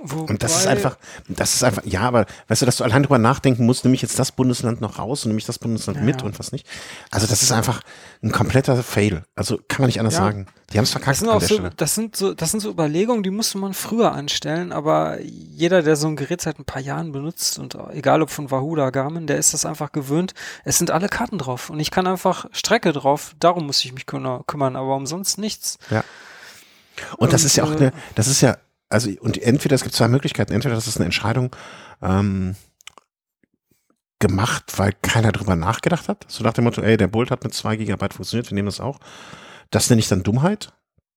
[0.00, 0.96] Wobei, und das ist einfach,
[1.28, 4.02] das ist einfach, ja, aber weißt du, dass du allein drüber nachdenken musst, nehme ich
[4.02, 6.66] jetzt das Bundesland noch raus und nehme ich das Bundesland ja, mit und was nicht.
[7.10, 7.80] Also das ist einfach
[8.22, 9.24] ein kompletter Fail.
[9.34, 10.20] Also kann man nicht anders ja.
[10.20, 10.46] sagen.
[10.72, 11.70] Die haben es verkackt das sind, an der so, Stelle.
[11.76, 15.96] das sind so, das sind so Überlegungen, die musste man früher anstellen, aber jeder, der
[15.96, 19.26] so ein Gerät seit ein paar Jahren benutzt und egal ob von Wahoo oder Garmin,
[19.26, 20.32] der ist das einfach gewöhnt.
[20.64, 24.06] Es sind alle Karten drauf und ich kann einfach Strecke drauf, darum muss ich mich
[24.06, 25.78] kümmern, aber umsonst nichts.
[25.90, 26.04] Ja.
[27.12, 28.56] Und, und das ist ja auch äh, eine, das ist ja
[28.88, 31.54] also und entweder es gibt zwei Möglichkeiten, entweder das ist eine Entscheidung
[32.02, 32.56] ähm,
[34.18, 37.54] gemacht, weil keiner drüber nachgedacht hat, so nach dem Motto, ey, der Bolt hat mit
[37.54, 38.98] zwei Gigabyte funktioniert, wir nehmen das auch.
[39.70, 40.72] Das nenne ich dann Dummheit.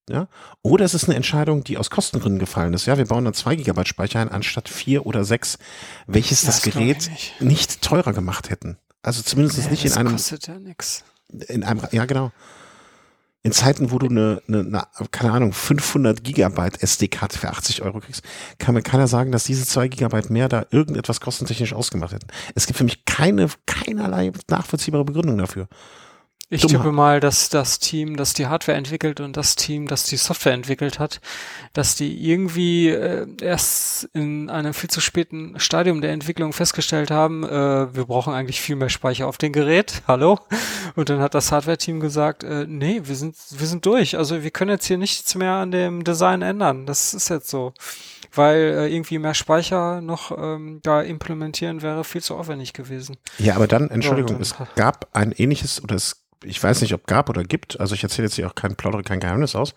[0.09, 0.28] Ja?
[0.61, 2.86] Oder es ist eine Entscheidung, die aus Kostengründen gefallen ist.
[2.86, 5.57] Ja, wir bauen dann zwei Gigabyte Speicher ein, anstatt vier oder sechs,
[6.05, 7.41] welches das, das Gerät nicht.
[7.41, 7.82] nicht.
[7.82, 8.78] teurer gemacht hätten.
[9.03, 10.11] Also zumindest ja, nicht in einem.
[10.11, 11.03] Kostet ja nix.
[11.47, 12.32] In einem, ja genau
[13.43, 17.99] in Zeiten, wo du eine, eine, eine keine Ahnung, 500 Gigabyte SD-Karte für 80 Euro
[17.99, 18.23] kriegst,
[18.59, 22.27] kann mir keiner sagen, dass diese zwei Gigabyte mehr da irgendetwas kostentechnisch ausgemacht hätten.
[22.53, 25.67] Es gibt für mich keine, keinerlei nachvollziehbare Begründung dafür.
[26.53, 30.17] Ich tippe mal, dass das Team, das die Hardware entwickelt und das Team, das die
[30.17, 31.21] Software entwickelt hat,
[31.71, 37.45] dass die irgendwie äh, erst in einem viel zu späten Stadium der Entwicklung festgestellt haben,
[37.45, 40.03] äh, wir brauchen eigentlich viel mehr Speicher auf dem Gerät.
[40.09, 40.39] Hallo?
[40.97, 44.17] Und dann hat das Hardware-Team gesagt, äh, nee, wir sind, wir sind durch.
[44.17, 46.85] Also wir können jetzt hier nichts mehr an dem Design ändern.
[46.85, 47.73] Das ist jetzt so
[48.33, 53.17] weil äh, irgendwie mehr Speicher noch ähm, da implementieren wäre viel zu aufwendig gewesen.
[53.37, 57.29] Ja, aber dann, Entschuldigung, es gab ein ähnliches oder es ich weiß nicht, ob gab
[57.29, 59.73] oder gibt, also ich erzähle jetzt hier auch kein Plaudere, kein Geheimnis aus.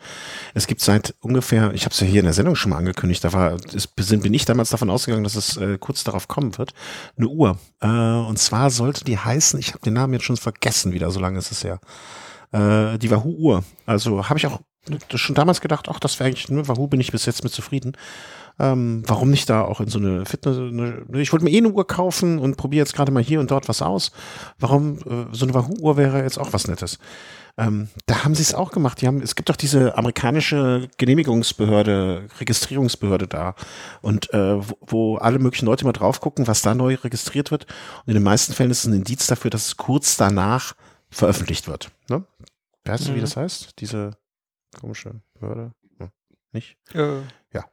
[0.55, 3.23] Es gibt seit ungefähr, ich habe es ja hier in der Sendung schon mal angekündigt,
[3.25, 6.73] da war, ist, bin ich damals davon ausgegangen, dass es äh, kurz darauf kommen wird,
[7.17, 7.59] eine Uhr.
[7.81, 11.21] Äh, und zwar sollte die heißen, ich habe den Namen jetzt schon vergessen wieder, so
[11.21, 11.79] lange ist es ja.
[12.53, 13.65] Äh, die Wahoo-Uhr.
[13.87, 14.61] Also habe ich auch
[15.15, 17.97] schon damals gedacht, ach, das wäre eigentlich, ne, Wahoo bin ich bis jetzt mit zufrieden.
[18.59, 21.71] Ähm, warum nicht da auch in so eine Fitness, eine, ich wollte mir eh eine
[21.71, 24.13] Uhr kaufen und probiere jetzt gerade mal hier und dort was aus.
[24.59, 26.99] Warum äh, so eine Wahoo-Uhr wäre jetzt auch was Nettes.
[27.57, 29.01] Ähm, da haben sie es auch gemacht.
[29.01, 33.55] Die haben, es gibt doch diese amerikanische Genehmigungsbehörde, Registrierungsbehörde da
[34.03, 37.67] und äh, wo, wo alle möglichen Leute mal drauf gucken, was da neu registriert wird.
[38.05, 40.75] Und in den meisten Fällen ist es ein Indiz dafür, dass es kurz danach
[41.11, 41.91] veröffentlicht wird.
[42.09, 42.25] Ne?
[42.85, 43.17] Weißt du, mhm.
[43.17, 43.81] wie das heißt?
[43.81, 44.17] Diese
[44.79, 45.73] komische Behörde?
[45.99, 46.11] Hm,
[46.53, 46.77] nicht?
[46.93, 47.21] Äh,
[47.55, 47.65] ja.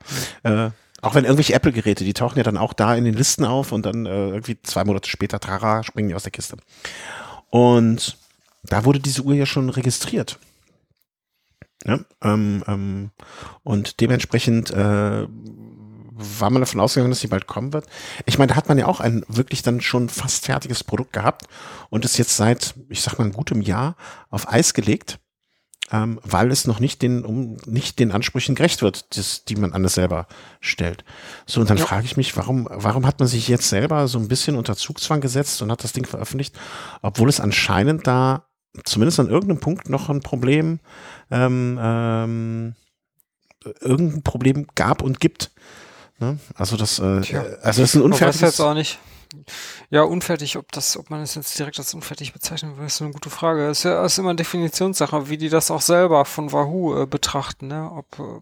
[0.43, 0.71] Äh,
[1.01, 3.85] auch wenn irgendwelche Apple-Geräte, die tauchen ja dann auch da in den Listen auf und
[3.85, 6.57] dann äh, irgendwie zwei Monate später, tara, springen die aus der Kiste.
[7.49, 8.17] Und
[8.63, 10.37] da wurde diese Uhr ja schon registriert.
[11.85, 13.11] Ja, ähm, ähm,
[13.63, 15.25] und dementsprechend äh,
[16.13, 17.87] war man davon ausgegangen, dass sie bald kommen wird.
[18.27, 21.47] Ich meine, da hat man ja auch ein wirklich dann schon fast fertiges Produkt gehabt
[21.89, 23.95] und ist jetzt seit, ich sag mal, gutem Jahr
[24.29, 25.19] auf Eis gelegt
[25.91, 29.73] ähm, weil es noch nicht den, um, nicht den Ansprüchen gerecht wird, das, die man
[29.73, 30.27] an es selber
[30.61, 31.03] stellt.
[31.45, 31.85] So, und dann ja.
[31.85, 35.21] frage ich mich, warum, warum hat man sich jetzt selber so ein bisschen unter Zugzwang
[35.21, 36.57] gesetzt und hat das Ding veröffentlicht,
[37.01, 38.45] obwohl es anscheinend da
[38.85, 40.79] zumindest an irgendeinem Punkt noch ein Problem,
[41.29, 42.75] ähm, ähm,
[43.81, 45.51] irgendein Problem gab und gibt.
[46.19, 46.39] Ne?
[46.55, 47.31] Also das, äh, also
[47.61, 48.37] das ist ein unfaires.
[48.37, 48.97] Ich weiß jetzt auch nicht.
[49.89, 53.11] Ja, unfertig, ob das, ob man es jetzt direkt als unfertig bezeichnen will, ist eine
[53.11, 53.67] gute Frage.
[53.67, 57.05] Es ist ja ist immer eine Definitionssache, wie die das auch selber von Wahoo äh,
[57.05, 57.91] betrachten, ne?
[57.91, 58.41] Ob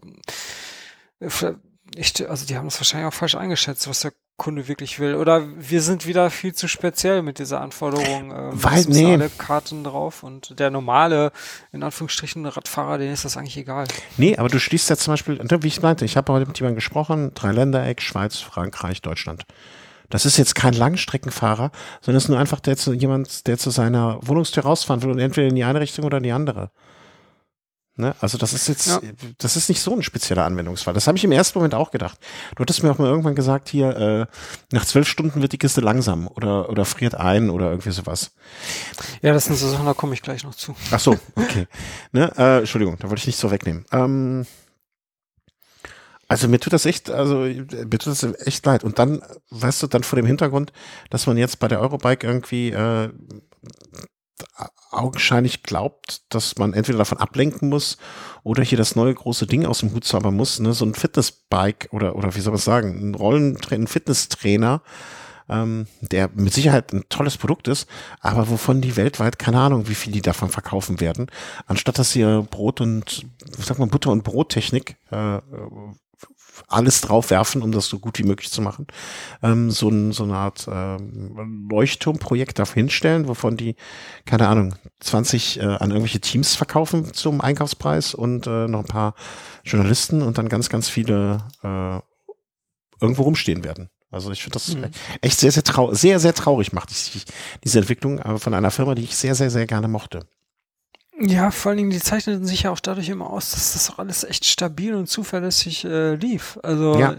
[1.20, 1.54] äh,
[1.96, 5.16] ich, also die haben das wahrscheinlich auch falsch eingeschätzt, was der Kunde wirklich will.
[5.16, 8.30] Oder wir sind wieder viel zu speziell mit dieser Anforderung.
[8.30, 9.12] Äh, Weil, nee.
[9.12, 11.32] alle Karten drauf und der normale,
[11.72, 13.86] in Anführungsstrichen, Radfahrer, denen ist das eigentlich egal.
[14.16, 16.76] Nee, aber du schließt ja zum Beispiel, wie ich meinte, ich habe heute mit jemandem
[16.76, 19.44] gesprochen, Dreiländereck, Schweiz, Frankreich, Deutschland.
[20.10, 23.70] Das ist jetzt kein Langstreckenfahrer, sondern es ist nur einfach der zu, jemand, der zu
[23.70, 26.70] seiner Wohnungstür rausfahren will und entweder in die eine Richtung oder in die andere.
[28.00, 28.14] Ne?
[28.20, 29.00] Also das ist jetzt, ja.
[29.38, 30.94] das ist nicht so ein spezieller Anwendungsfall.
[30.94, 32.18] Das habe ich im ersten Moment auch gedacht.
[32.56, 34.26] Du hattest mir auch mal irgendwann gesagt, hier, äh,
[34.72, 38.32] nach zwölf Stunden wird die Kiste langsam oder, oder friert ein oder irgendwie sowas.
[39.22, 40.74] Ja, das sind so Sachen, da komme ich gleich noch zu.
[40.90, 41.66] Ach so, okay.
[42.12, 42.32] ne?
[42.38, 43.84] äh, Entschuldigung, da wollte ich nicht so wegnehmen.
[43.92, 44.46] Ähm,
[46.30, 48.84] also mir tut das echt, also mir tut das echt leid.
[48.84, 49.20] Und dann,
[49.50, 50.72] weißt du, dann vor dem Hintergrund,
[51.10, 53.08] dass man jetzt bei der Eurobike irgendwie äh,
[54.92, 57.98] augenscheinlich glaubt, dass man entweder davon ablenken muss
[58.44, 60.72] oder hier das neue große Ding aus dem Hut zaubern muss, ne?
[60.72, 64.82] so ein Fitnessbike oder oder wie soll man sagen, ein Rollen, ein Fitnesstrainer,
[65.48, 67.88] ähm, der mit Sicherheit ein tolles Produkt ist,
[68.20, 71.26] aber wovon die weltweit keine Ahnung, wie viel die davon verkaufen werden,
[71.66, 73.26] anstatt dass sie Brot und,
[73.56, 75.40] wie sagt man, Butter und Brottechnik äh,
[76.70, 78.86] alles drauf werfen, um das so gut wie möglich zu machen.
[79.42, 83.76] Ähm, so, ein, so eine Art ähm, Leuchtturmprojekt darf hinstellen, wovon die,
[84.24, 89.14] keine Ahnung, 20 äh, an irgendwelche Teams verkaufen zum Einkaufspreis und äh, noch ein paar
[89.64, 91.98] Journalisten und dann ganz, ganz viele äh,
[93.00, 93.90] irgendwo rumstehen werden.
[94.10, 94.86] Also ich finde das mhm.
[95.20, 97.24] echt sehr, sehr traurig, sehr, sehr traurig macht ich,
[97.62, 100.26] diese Entwicklung aber von einer Firma, die ich sehr, sehr, sehr gerne mochte.
[101.20, 103.98] Ja, vor allen Dingen, die zeichneten sich ja auch dadurch immer aus, dass das auch
[103.98, 106.58] alles echt stabil und zuverlässig äh, lief.
[106.62, 107.16] Also ja.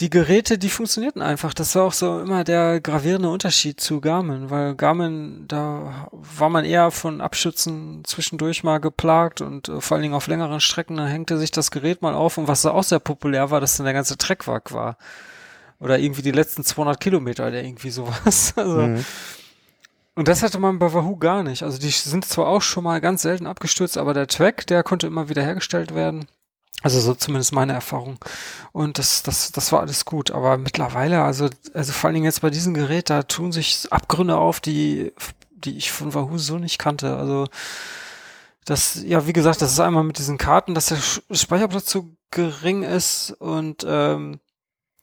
[0.00, 1.54] die Geräte, die funktionierten einfach.
[1.54, 6.66] Das war auch so immer der gravierende Unterschied zu Garmin, weil Garmin, da war man
[6.66, 11.06] eher von Abschützen zwischendurch mal geplagt und äh, vor allen Dingen auf längeren Strecken, da
[11.06, 13.84] hängte sich das Gerät mal auf und was da auch sehr populär war, dass dann
[13.86, 14.98] der ganze Treckwag war.
[15.78, 18.52] Oder irgendwie die letzten 200 Kilometer oder irgendwie sowas.
[18.56, 19.04] Also, mhm.
[20.20, 21.62] Und das hatte man bei Wahoo gar nicht.
[21.62, 25.06] Also die sind zwar auch schon mal ganz selten abgestürzt, aber der Track, der konnte
[25.06, 26.26] immer wieder hergestellt werden.
[26.82, 28.18] Also so zumindest meine Erfahrung.
[28.72, 30.30] Und das, das, das war alles gut.
[30.30, 34.36] Aber mittlerweile, also, also vor allen Dingen jetzt bei diesem Gerät, da tun sich Abgründe
[34.36, 35.14] auf, die,
[35.52, 37.16] die ich von Wahoo so nicht kannte.
[37.16, 37.46] Also
[38.66, 40.98] das, ja, wie gesagt, das ist einmal mit diesen Karten, dass der
[41.34, 44.38] Speicherplatz zu gering ist und ähm,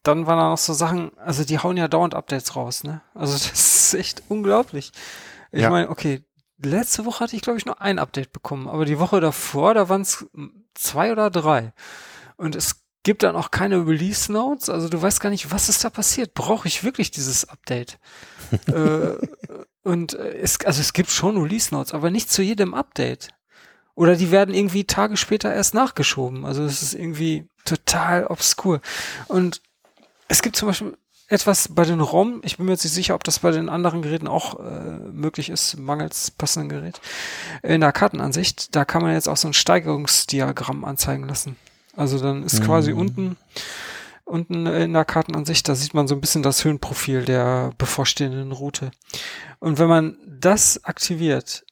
[0.07, 3.01] dann waren da noch so Sachen, also die hauen ja dauernd Updates raus, ne?
[3.13, 4.91] Also das ist echt unglaublich.
[5.51, 5.69] Ich ja.
[5.69, 6.23] meine, okay,
[6.57, 9.89] letzte Woche hatte ich, glaube ich, nur ein Update bekommen, aber die Woche davor, da
[9.89, 10.25] waren es
[10.73, 11.73] zwei oder drei.
[12.37, 15.83] Und es gibt dann auch keine Release Notes, also du weißt gar nicht, was ist
[15.83, 16.33] da passiert.
[16.33, 17.99] Brauche ich wirklich dieses Update?
[18.67, 19.17] äh,
[19.83, 23.29] und es, also es gibt schon Release Notes, aber nicht zu jedem Update.
[23.95, 26.45] Oder die werden irgendwie Tage später erst nachgeschoben.
[26.45, 28.81] Also es ist irgendwie total obskur.
[29.27, 29.61] Und
[30.27, 30.97] es gibt zum Beispiel
[31.29, 34.01] etwas bei den ROM, ich bin mir jetzt nicht sicher, ob das bei den anderen
[34.01, 37.01] Geräten auch äh, möglich ist, mangels passenden Gerät.
[37.63, 41.57] In der Kartenansicht, da kann man jetzt auch so ein Steigerungsdiagramm anzeigen lassen.
[41.95, 42.65] Also dann ist mhm.
[42.65, 43.35] quasi unten,
[44.23, 48.91] unten in der Kartenansicht, da sieht man so ein bisschen das Höhenprofil der bevorstehenden Route.
[49.59, 51.65] Und wenn man das aktiviert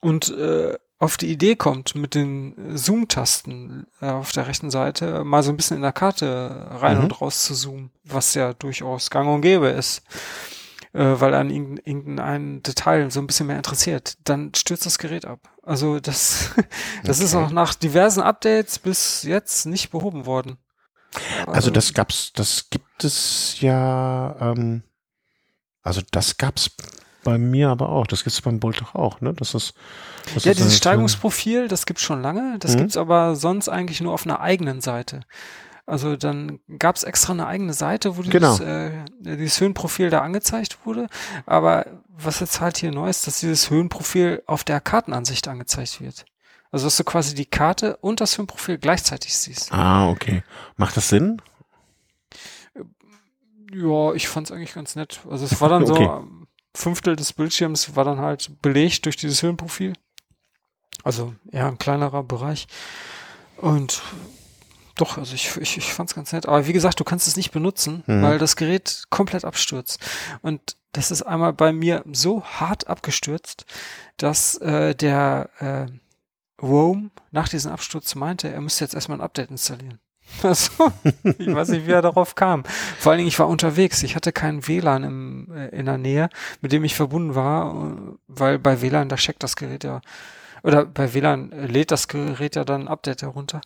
[0.00, 5.42] und äh, auf die Idee kommt, mit den Zoom-Tasten äh, auf der rechten Seite mal
[5.42, 7.04] so ein bisschen in der Karte rein mhm.
[7.04, 10.04] und raus zu zoomen, was ja durchaus gang und gäbe ist,
[10.92, 15.40] äh, weil an irgendein Detail so ein bisschen mehr interessiert, dann stürzt das Gerät ab.
[15.64, 16.50] Also das,
[17.02, 17.24] das okay.
[17.24, 20.56] ist auch nach diversen Updates bis jetzt nicht behoben worden.
[21.40, 24.84] Also, also das gab's, das gibt es ja, ähm,
[25.82, 26.70] also das gab's
[27.24, 28.06] bei mir aber auch.
[28.06, 29.34] Das gibt es beim Bolt doch auch, ne?
[29.34, 29.74] Das ist,
[30.34, 32.56] das ja, ist dieses Steigungsprofil, das gibt's schon lange.
[32.58, 32.78] Das mhm.
[32.78, 35.20] gibt's aber sonst eigentlich nur auf einer eigenen Seite.
[35.84, 38.52] Also dann gab es extra eine eigene Seite, wo genau.
[38.52, 41.08] dieses, äh, dieses Höhenprofil da angezeigt wurde.
[41.44, 46.24] Aber was jetzt halt hier neu ist, dass dieses Höhenprofil auf der Kartenansicht angezeigt wird.
[46.70, 49.72] Also dass du quasi die Karte und das Höhenprofil gleichzeitig siehst.
[49.72, 50.42] Ah, okay.
[50.76, 51.42] Macht das Sinn?
[53.72, 55.20] Ja, ich fand es eigentlich ganz nett.
[55.28, 56.04] Also es war dann okay.
[56.04, 56.24] so,
[56.74, 59.94] Fünftel des Bildschirms war dann halt belegt durch dieses Höhenprofil.
[61.04, 62.66] Also eher ein kleinerer Bereich.
[63.56, 64.02] Und
[64.96, 66.46] doch, also ich, ich, ich fand es ganz nett.
[66.46, 68.22] Aber wie gesagt, du kannst es nicht benutzen, mhm.
[68.22, 70.00] weil das Gerät komplett abstürzt.
[70.42, 73.64] Und das ist einmal bei mir so hart abgestürzt,
[74.16, 75.86] dass äh, der äh,
[76.62, 79.98] Rome nach diesem Absturz meinte, er müsste jetzt erstmal ein Update installieren.
[80.42, 80.92] Also,
[81.38, 82.64] ich weiß nicht, wie er darauf kam.
[82.98, 84.02] Vor allen Dingen, ich war unterwegs.
[84.02, 86.30] Ich hatte keinen WLAN im, äh, in der Nähe,
[86.60, 90.00] mit dem ich verbunden war, weil bei WLAN, da checkt das Gerät ja,
[90.62, 93.60] oder bei WLAN lädt das Gerät ja dann ein Update herunter.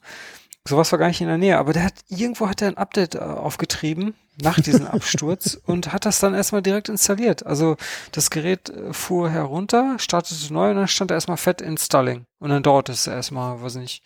[0.68, 3.14] Sowas war gar nicht in der Nähe, aber der hat, irgendwo hat er ein Update
[3.14, 7.46] äh, aufgetrieben nach diesem Absturz und hat das dann erstmal direkt installiert.
[7.46, 7.76] Also
[8.12, 12.26] das Gerät äh, fuhr herunter, startete neu und dann stand da erstmal fett Installing.
[12.38, 14.02] Und dann dauerte es erstmal, weiß nicht,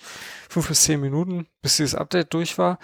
[0.49, 2.79] fünf bis zehn Minuten, bis dieses Update durch war.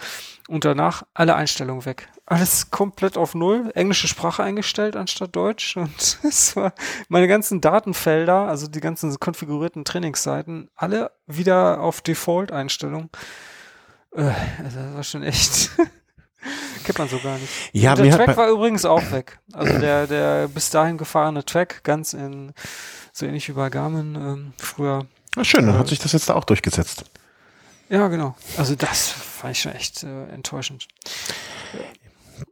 [0.49, 2.09] Und danach alle Einstellungen weg.
[2.25, 5.77] Alles komplett auf Null, englische Sprache eingestellt anstatt Deutsch.
[5.77, 6.73] Und es war
[7.07, 13.09] meine ganzen Datenfelder, also die ganzen konfigurierten Trainingsseiten, alle wieder auf Default-Einstellung.
[14.11, 14.31] Äh,
[14.63, 15.71] also das war schon echt.
[16.83, 17.51] Kennt man so gar nicht.
[17.73, 19.39] Ja, der Track war übrigens auch weg.
[19.53, 22.53] Also der, der bis dahin gefahrene Track, ganz in,
[23.11, 25.05] so ähnlich wie bei Garmin ähm, früher.
[25.35, 27.05] Na schön, dann äh, hat sich das jetzt da auch durchgesetzt.
[27.89, 28.35] Ja, genau.
[28.57, 30.87] Also das fand ich schon echt äh, enttäuschend.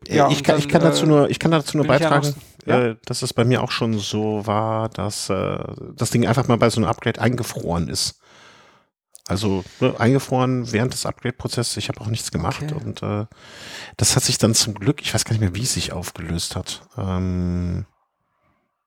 [0.08, 2.34] Ja, ich, kann, dann, ich kann dazu nur, ich kann dazu nur beitragen, ja
[2.66, 2.82] ja?
[2.82, 5.58] Äh, dass es bei mir auch schon so war, dass äh,
[5.96, 8.20] das Ding einfach mal bei so einem Upgrade eingefroren ist.
[9.28, 11.78] Also ne, eingefroren während des Upgrade-Prozesses.
[11.78, 12.76] Ich habe auch nichts gemacht okay.
[12.76, 13.26] und äh,
[13.98, 16.56] das hat sich dann zum Glück, ich weiß gar nicht mehr, wie es sich aufgelöst
[16.56, 16.88] hat.
[16.98, 17.86] Ähm,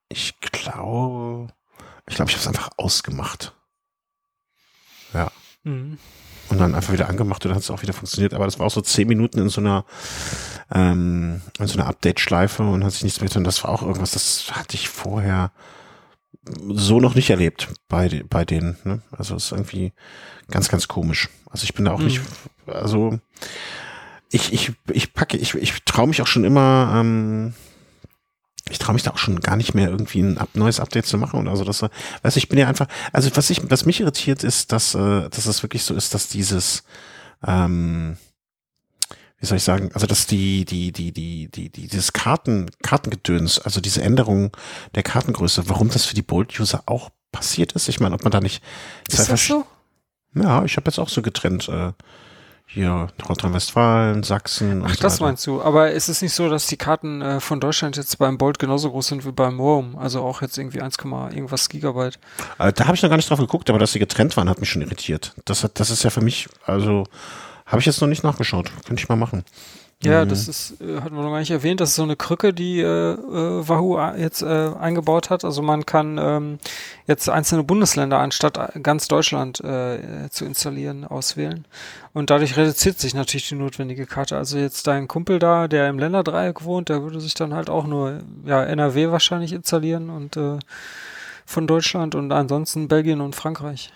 [0.09, 1.49] ich glaube,
[2.07, 3.55] ich glaube, ich habe es einfach ausgemacht.
[5.13, 5.31] Ja.
[5.65, 5.99] Mhm.
[6.51, 8.33] Und dann einfach wieder angemacht und dann hat es auch wieder funktioniert.
[8.33, 9.85] Aber das war auch so zehn Minuten in so einer,
[10.73, 13.45] ähm, in so einer Update-Schleife und hat sich nichts mehr getan.
[13.45, 15.51] Das war auch irgendwas, das hatte ich vorher
[16.69, 18.77] so noch nicht erlebt bei, bei denen.
[18.85, 19.03] Ne?
[19.11, 19.93] Also es ist irgendwie
[20.51, 21.29] ganz, ganz komisch.
[21.51, 22.07] Also ich bin da auch mhm.
[22.07, 22.21] nicht,
[22.67, 23.19] also
[24.31, 27.55] ich, ich, ich packe, ich, ich traue mich auch schon immer, ähm,
[28.71, 31.17] ich traue mich da auch schon gar nicht mehr irgendwie ein up, neues Update zu
[31.17, 31.65] machen oder so.
[31.65, 31.83] Das,
[32.23, 35.47] weißt ich bin ja einfach, also was ich, was mich irritiert ist, dass, äh, dass
[35.47, 36.85] es wirklich so ist, dass dieses,
[37.47, 38.19] ähm,
[39.41, 43.61] wie soll ich sagen, also dass die, die, die, die, die, die, dieses Karten, Kartengedöns,
[43.61, 44.57] also diese Änderung
[44.95, 47.89] der Kartengröße, warum das für die Bold-User auch passiert ist.
[47.89, 48.63] Ich meine, ob man da nicht.
[49.09, 49.65] Ist das so?
[50.35, 51.69] Ja, ich habe jetzt auch so getrennt.
[51.69, 51.93] Äh,
[52.71, 54.83] hier Nordrhein-Westfalen, Sachsen.
[54.85, 55.63] Ach, so das meinst du.
[55.63, 58.91] Aber ist es nicht so, dass die Karten äh, von Deutschland jetzt beim Bolt genauso
[58.91, 59.97] groß sind wie beim Roam?
[59.97, 62.19] Also auch jetzt irgendwie 1, irgendwas Gigabyte.
[62.59, 64.61] Äh, da habe ich noch gar nicht drauf geguckt, aber dass sie getrennt waren, hat
[64.61, 65.33] mich schon irritiert.
[65.47, 67.05] Das, hat, das ist ja für mich, also
[67.69, 68.71] habe ich jetzt noch nicht nachgeschaut.
[68.87, 69.45] Könnte ich mal machen.
[70.01, 70.29] Ja, mhm.
[70.29, 72.79] das ist, äh, hatten wir noch gar nicht erwähnt, das ist so eine Krücke, die
[72.79, 75.45] äh, äh, Wahoo jetzt äh, eingebaut hat.
[75.45, 76.59] Also man kann ähm,
[77.09, 81.65] jetzt einzelne Bundesländer anstatt ganz Deutschland äh, zu installieren, auswählen.
[82.13, 84.37] Und dadurch reduziert sich natürlich die notwendige Karte.
[84.37, 87.87] Also jetzt dein Kumpel da, der im Länderdreieck wohnt, der würde sich dann halt auch
[87.87, 90.59] nur ja, NRW wahrscheinlich installieren und äh,
[91.45, 93.91] von Deutschland und ansonsten Belgien und Frankreich.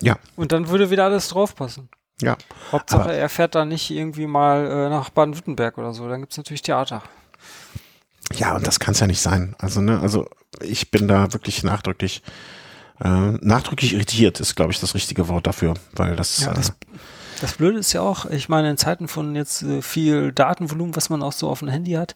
[0.00, 0.16] Ja.
[0.34, 1.88] Und dann würde wieder alles draufpassen.
[2.20, 2.36] Ja.
[2.70, 6.08] Hauptsache, er fährt da nicht irgendwie mal äh, nach Baden-Württemberg oder so.
[6.08, 7.02] Dann gibt's natürlich Theater.
[8.32, 9.54] Ja, und das kann's ja nicht sein.
[9.58, 10.28] Also, ne, also
[10.60, 12.22] ich bin da wirklich nachdrücklich,
[13.00, 16.40] äh, nachdrücklich irritiert, ist, glaube ich, das richtige Wort dafür, weil das.
[16.40, 16.72] Ja, das, äh,
[17.40, 21.10] das Blöde ist ja auch, ich meine, in Zeiten von jetzt äh, viel Datenvolumen, was
[21.10, 22.14] man auch so auf dem Handy hat,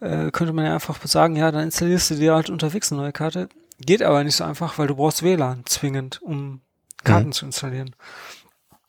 [0.00, 3.12] äh, könnte man ja einfach sagen, ja, dann installierst du dir halt unterwegs eine neue
[3.12, 3.48] Karte.
[3.80, 6.60] Geht aber nicht so einfach, weil du brauchst WLAN zwingend, um
[7.02, 7.32] Karten mhm.
[7.32, 7.94] zu installieren.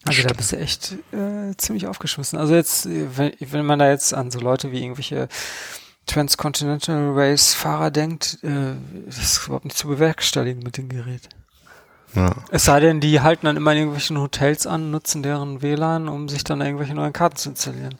[0.08, 2.38] Also da bist du echt äh, ziemlich aufgeschmissen.
[2.38, 5.28] Also jetzt, wenn, wenn man da jetzt an so Leute wie irgendwelche
[6.06, 8.76] Transcontinental Race Fahrer denkt, äh,
[9.08, 11.30] das ist überhaupt nicht zu bewerkstelligen mit dem Gerät.
[12.14, 12.36] Ja.
[12.50, 16.30] Es sei denn, die halten dann immer in irgendwelchen Hotels an, nutzen deren WLAN, um
[16.30, 17.96] sich dann irgendwelche neuen Karten zu installieren.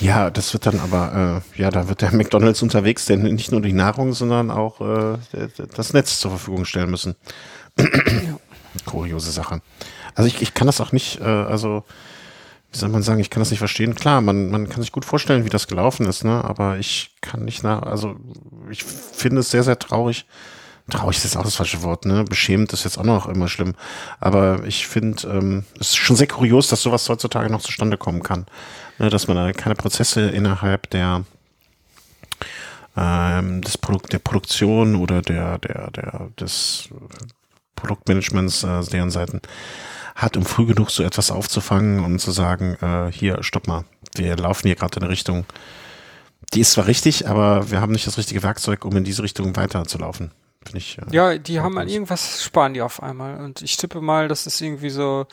[0.00, 3.60] Ja, das wird dann aber, äh, ja, da wird der McDonalds unterwegs, denn nicht nur
[3.60, 5.18] die Nahrung, sondern auch äh,
[5.76, 7.14] das Netz zur Verfügung stellen müssen.
[7.78, 8.38] Ja.
[8.86, 9.60] Kuriose Sache.
[10.14, 11.84] Also ich, ich kann das auch nicht, äh, also
[12.72, 13.94] wie soll man sagen, ich kann das nicht verstehen.
[13.94, 16.44] Klar, man, man kann sich gut vorstellen, wie das gelaufen ist, ne?
[16.44, 18.16] Aber ich kann nicht nach, also
[18.70, 20.26] ich finde es sehr, sehr traurig.
[20.88, 22.24] Traurig ist jetzt auch das falsche Wort, ne?
[22.24, 23.74] Beschämend ist jetzt auch noch immer schlimm.
[24.20, 28.22] Aber ich finde, ähm, es ist schon sehr kurios, dass sowas heutzutage noch zustande kommen
[28.22, 28.46] kann.
[28.98, 29.10] Ne?
[29.10, 31.24] Dass man da keine Prozesse innerhalb der
[32.96, 36.88] ähm, des Produkt, der Produktion oder der, der, der, des
[37.80, 39.40] Produktmanagements, äh, deren Seiten
[40.14, 44.36] hat, um früh genug so etwas aufzufangen und zu sagen, äh, hier, stopp mal, wir
[44.36, 45.46] laufen hier gerade in eine Richtung,
[46.52, 49.54] die ist zwar richtig, aber wir haben nicht das richtige Werkzeug, um in diese Richtung
[49.56, 50.32] weiterzulaufen.
[50.64, 50.98] Finde ich.
[50.98, 53.40] Äh, ja, die haben an irgendwas sparen die auf einmal.
[53.40, 55.26] Und ich tippe mal, das ist irgendwie so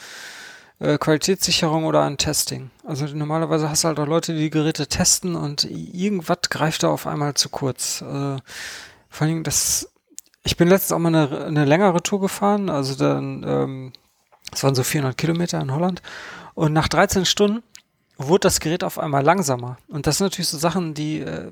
[0.79, 2.69] äh, Qualitätssicherung oder ein Testing.
[2.85, 6.89] Also normalerweise hast du halt auch Leute, die die Geräte testen und irgendwas greift da
[6.89, 8.01] auf einmal zu kurz.
[8.01, 8.37] Äh,
[9.09, 9.89] vor allem das
[10.47, 13.93] ich bin letztens auch mal eine, eine längere Tour gefahren, also dann, ähm,
[14.49, 16.01] das waren so 400 Kilometer in Holland.
[16.53, 17.63] Und nach 13 Stunden
[18.17, 19.77] wurde das Gerät auf einmal langsamer.
[19.89, 21.51] Und das sind natürlich so Sachen, die äh,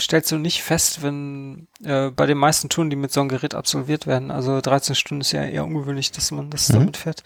[0.00, 3.54] stellst du nicht fest, wenn äh, bei den meisten Touren, die mit so einem Gerät
[3.54, 4.32] absolviert werden.
[4.32, 6.74] Also 13 Stunden ist ja eher ungewöhnlich, dass man das mhm.
[6.74, 7.22] damit fährt.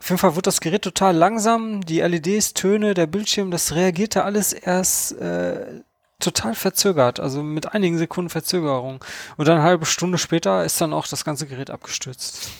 [0.00, 1.82] Auf jeden Fall wurde das Gerät total langsam.
[1.82, 5.82] Die LEDs, Töne, der Bildschirm, das reagierte alles erst äh,
[6.20, 9.04] total verzögert, also mit einigen Sekunden Verzögerung.
[9.36, 12.50] Und dann eine halbe Stunde später ist dann auch das ganze Gerät abgestürzt.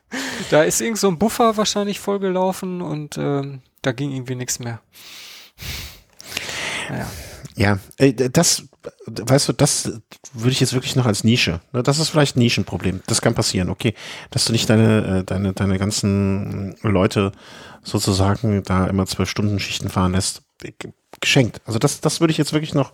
[0.50, 4.80] da ist irgend so ein Buffer wahrscheinlich vollgelaufen und ähm, da ging irgendwie nichts mehr.
[6.88, 7.06] Naja.
[7.56, 8.62] Ja, das,
[9.06, 10.00] weißt du, das
[10.32, 11.60] würde ich jetzt wirklich noch als Nische.
[11.72, 13.02] Ne, das ist vielleicht ein Nischenproblem.
[13.06, 13.94] Das kann passieren, okay.
[14.30, 17.32] Dass du nicht deine, äh, deine, deine ganzen Leute
[17.82, 20.42] sozusagen da immer zwölf Stunden Schichten fahren lässt
[21.20, 21.60] geschenkt.
[21.64, 22.92] Also das, das würde ich jetzt wirklich noch,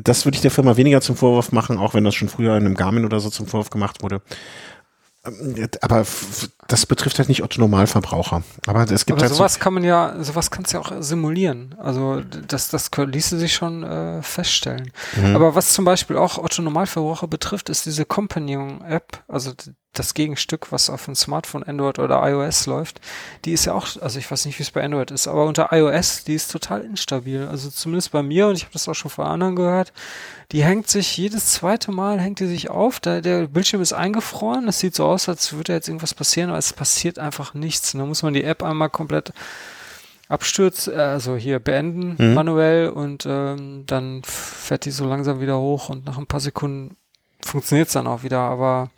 [0.00, 2.66] das würde ich der Firma weniger zum Vorwurf machen, auch wenn das schon früher in
[2.66, 4.22] einem Garmin oder so zum Vorwurf gemacht wurde.
[5.24, 6.04] Ähm, aber
[6.68, 8.42] das betrifft halt nicht Otto Normalverbraucher.
[8.66, 10.92] Aber es gibt Aber halt sowas so kann man ja, sowas kannst du ja auch
[11.00, 11.74] simulieren.
[11.78, 14.92] Also das, das ließe sich schon äh, feststellen.
[15.16, 15.34] Mhm.
[15.34, 19.24] Aber was zum Beispiel auch Otto Normalverbraucher betrifft, ist diese Companion-App.
[19.28, 19.52] Also
[19.98, 23.00] das Gegenstück, was auf dem Smartphone, Android oder iOS läuft,
[23.44, 25.72] die ist ja auch, also ich weiß nicht, wie es bei Android ist, aber unter
[25.72, 27.48] iOS, die ist total instabil.
[27.48, 29.92] Also zumindest bei mir, und ich habe das auch schon von anderen gehört,
[30.52, 34.68] die hängt sich jedes zweite Mal, hängt die sich auf, da, der Bildschirm ist eingefroren,
[34.68, 37.94] es sieht so aus, als würde jetzt irgendwas passieren, es passiert einfach nichts.
[37.94, 39.32] Und da muss man die App einmal komplett
[40.28, 42.34] abstürzt, äh, also hier beenden mhm.
[42.34, 46.96] manuell und ähm, dann fährt die so langsam wieder hoch und nach ein paar Sekunden
[47.40, 48.90] funktioniert es dann auch wieder, aber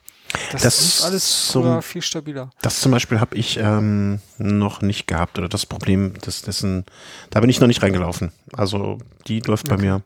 [0.52, 2.50] das, das ist alles zum, viel stabiler.
[2.62, 6.84] Das zum Beispiel habe ich ähm, noch nicht gehabt oder das Problem, das, dessen,
[7.30, 8.32] da bin ich noch nicht reingelaufen.
[8.52, 9.76] Also die läuft okay.
[9.76, 10.02] bei mir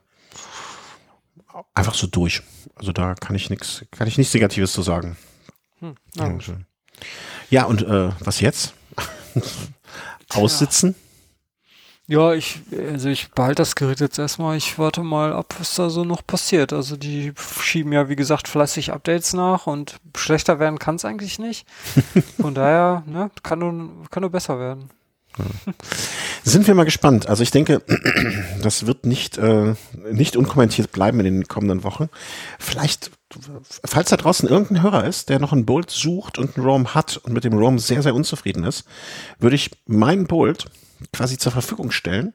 [1.75, 2.43] einfach so durch.
[2.75, 5.17] Also da kann ich nichts, kann ich nichts Negatives zu sagen.
[5.81, 6.39] Hm, ja,
[7.65, 8.75] und äh, was jetzt?
[10.31, 10.95] Aussitzen?
[12.07, 12.61] Ja, ich,
[12.93, 14.59] also ich behalte das Gerät jetzt erstmal.
[14.59, 16.75] Ich warte mal ab, was da so noch passiert.
[16.75, 17.33] Also die
[17.63, 21.67] schieben ja, wie gesagt, fleißig Updates nach und schlechter werden kann es eigentlich nicht.
[22.41, 24.91] Von daher, ne, kann nur, kann nur besser werden.
[25.39, 25.45] Ja.
[26.45, 27.27] Sind wir mal gespannt.
[27.27, 27.81] Also ich denke,
[28.63, 29.75] das wird nicht, äh,
[30.13, 32.11] nicht unkommentiert bleiben in den kommenden Wochen.
[32.59, 33.13] Vielleicht,
[33.85, 37.19] falls da draußen irgendein Hörer ist, der noch einen Bolt sucht und einen ROM hat
[37.19, 38.85] und mit dem ROM sehr, sehr unzufrieden ist,
[39.39, 40.67] würde ich meinen Bolt
[41.13, 42.33] quasi zur Verfügung stellen,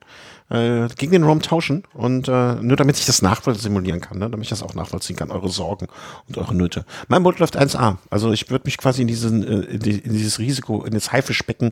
[0.49, 4.29] äh, gegen den ROM tauschen und äh, nur damit ich das nachvollziehen simulieren kann, ne?
[4.29, 5.87] damit ich das auch nachvollziehen kann, eure Sorgen
[6.27, 6.85] und eure Nöte.
[7.07, 10.13] Mein Boot läuft 1A, also ich würde mich quasi in, diesen, äh, in, die, in
[10.13, 11.71] dieses Risiko, in das Haifischbecken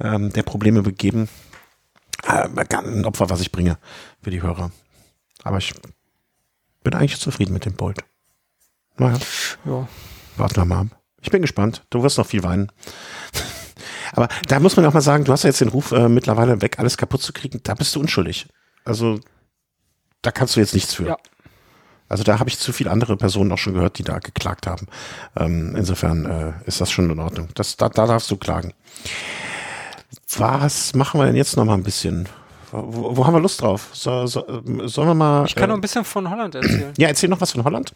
[0.00, 1.28] ähm, der Probleme begeben.
[2.26, 3.78] Äh, ein Opfer, was ich bringe
[4.22, 4.70] für die Hörer.
[5.42, 5.72] Aber ich
[6.82, 8.04] bin eigentlich zufrieden mit dem Bolt.
[9.00, 9.18] Naja.
[9.64, 9.88] Ja.
[10.36, 10.86] Warten wir mal ab.
[11.22, 11.84] Ich bin gespannt.
[11.90, 12.70] Du wirst noch viel weinen.
[14.12, 16.60] Aber da muss man auch mal sagen, du hast ja jetzt den Ruf äh, mittlerweile
[16.62, 17.60] weg, alles kaputt zu kriegen.
[17.62, 18.48] Da bist du unschuldig.
[18.84, 19.20] Also
[20.22, 21.06] da kannst du jetzt nichts für.
[21.06, 21.16] Ja.
[22.08, 24.86] Also da habe ich zu viele andere Personen auch schon gehört, die da geklagt haben.
[25.36, 27.48] Ähm, insofern äh, ist das schon in Ordnung.
[27.54, 28.74] Das, da, da darfst du klagen.
[30.36, 32.28] Was machen wir denn jetzt noch mal ein bisschen?
[32.72, 33.90] Wo, wo haben wir Lust drauf?
[33.92, 34.44] So, so,
[34.84, 35.46] sollen wir mal.
[35.46, 36.92] Ich kann äh, noch ein bisschen von Holland erzählen.
[36.96, 37.92] Ja, erzähl noch was von Holland.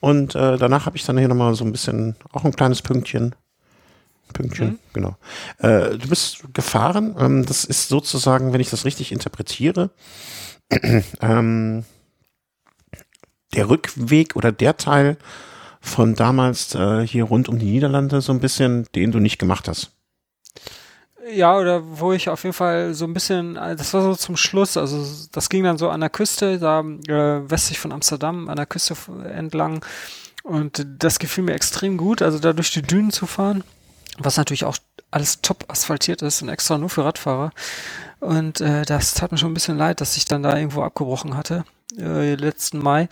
[0.00, 2.82] Und äh, danach habe ich dann hier noch mal so ein bisschen, auch ein kleines
[2.82, 3.34] Pünktchen.
[4.32, 4.78] Pünktchen, mhm.
[4.92, 5.16] genau.
[5.58, 7.14] Äh, du bist gefahren.
[7.18, 9.90] Ähm, das ist sozusagen, wenn ich das richtig interpretiere,
[11.20, 11.84] ähm,
[13.54, 15.18] der Rückweg oder der Teil
[15.80, 19.68] von damals äh, hier rund um die Niederlande so ein bisschen, den du nicht gemacht
[19.68, 19.92] hast.
[21.30, 24.36] Ja, oder wo ich auf jeden Fall so ein bisschen, äh, das war so zum
[24.36, 28.56] Schluss, also das ging dann so an der Küste, da äh, westlich von Amsterdam, an
[28.56, 28.94] der Küste
[29.32, 29.84] entlang.
[30.42, 33.62] Und das gefiel mir extrem gut, also da durch die Dünen zu fahren
[34.18, 34.76] was natürlich auch
[35.10, 37.52] alles top asphaltiert ist und extra nur für Radfahrer.
[38.20, 41.36] Und äh, das tat mir schon ein bisschen leid, dass ich dann da irgendwo abgebrochen
[41.36, 41.64] hatte,
[41.98, 43.08] äh, letzten Mai.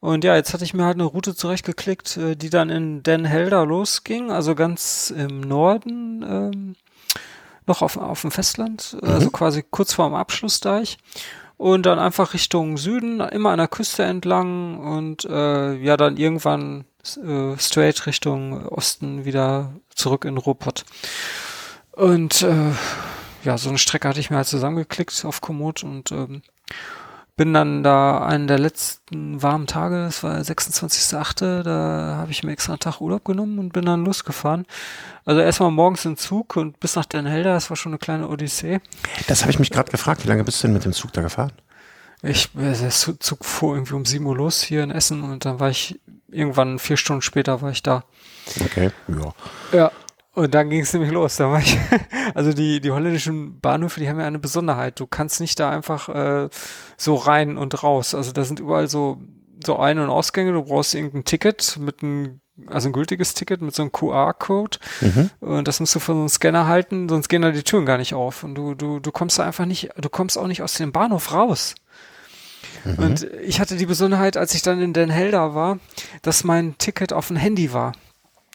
[0.00, 3.24] Und ja, jetzt hatte ich mir halt eine Route zurechtgeklickt, äh, die dann in Den
[3.24, 6.76] Helder losging, also ganz im Norden, ähm,
[7.66, 9.08] noch auf, auf dem Festland, mhm.
[9.08, 10.98] also quasi kurz vor dem Abschlussdeich
[11.56, 16.84] und dann einfach Richtung Süden, immer an der Küste entlang und äh, ja, dann irgendwann
[17.24, 20.84] äh, straight Richtung Osten wieder zurück in Ruhrpott.
[21.92, 22.72] Und äh,
[23.44, 26.42] ja, so eine Strecke hatte ich mir halt zusammengeklickt auf Komoot und ähm,
[27.36, 32.52] bin dann da einen der letzten warmen Tage, das war 26.8., da habe ich mir
[32.52, 34.66] extra einen Tag Urlaub genommen und bin dann losgefahren.
[35.24, 38.28] Also erstmal morgens in Zug und bis nach Den Helder, das war schon eine kleine
[38.28, 38.80] Odyssee.
[39.28, 41.22] Das habe ich mich gerade gefragt, wie lange bist du denn mit dem Zug da
[41.22, 41.52] gefahren?
[42.22, 45.58] Ich, äh, der Zug fuhr irgendwie um 7 Uhr los hier in Essen und dann
[45.58, 48.04] war ich irgendwann vier Stunden später war ich da.
[48.64, 49.34] Okay, ja.
[49.72, 49.92] Ja,
[50.34, 51.36] und dann ging es nämlich los.
[51.36, 51.78] Da war ich,
[52.34, 54.98] also die, die holländischen Bahnhöfe, die haben ja eine Besonderheit.
[54.98, 56.48] Du kannst nicht da einfach äh,
[56.96, 58.14] so rein und raus.
[58.14, 59.20] Also da sind überall so,
[59.64, 60.52] so Ein- und Ausgänge.
[60.52, 64.78] Du brauchst irgendein Ticket mit einem, also ein gültiges Ticket mit so einem QR-Code.
[65.02, 65.30] Mhm.
[65.40, 67.98] Und das musst du von so einem Scanner halten, sonst gehen da die Türen gar
[67.98, 68.42] nicht auf.
[68.42, 71.34] Und du, du, du kommst da einfach nicht, du kommst auch nicht aus dem Bahnhof
[71.34, 71.74] raus.
[72.84, 73.04] Mhm.
[73.04, 75.78] Und ich hatte die Besonderheit, als ich dann in Den Helder war,
[76.22, 77.92] dass mein Ticket auf dem Handy war.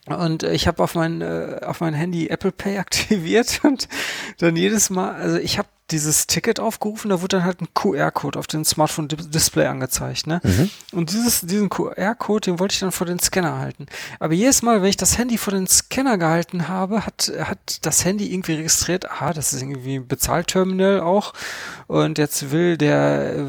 [0.07, 3.87] Und ich habe auf mein äh, auf mein Handy Apple Pay aktiviert und
[4.39, 8.37] dann jedes Mal, also ich habe dieses Ticket aufgerufen, da wurde dann halt ein QR-Code
[8.37, 10.27] auf dem Smartphone-Display angezeigt.
[10.27, 10.41] Ne?
[10.43, 10.69] Mhm.
[10.91, 13.85] Und dieses, diesen QR-Code, den wollte ich dann vor den Scanner halten.
[14.19, 18.03] Aber jedes Mal, wenn ich das Handy vor den Scanner gehalten habe, hat, hat das
[18.03, 21.33] Handy irgendwie registriert, aha, das ist irgendwie ein Bezahlterminal auch.
[21.87, 23.45] Und jetzt will der,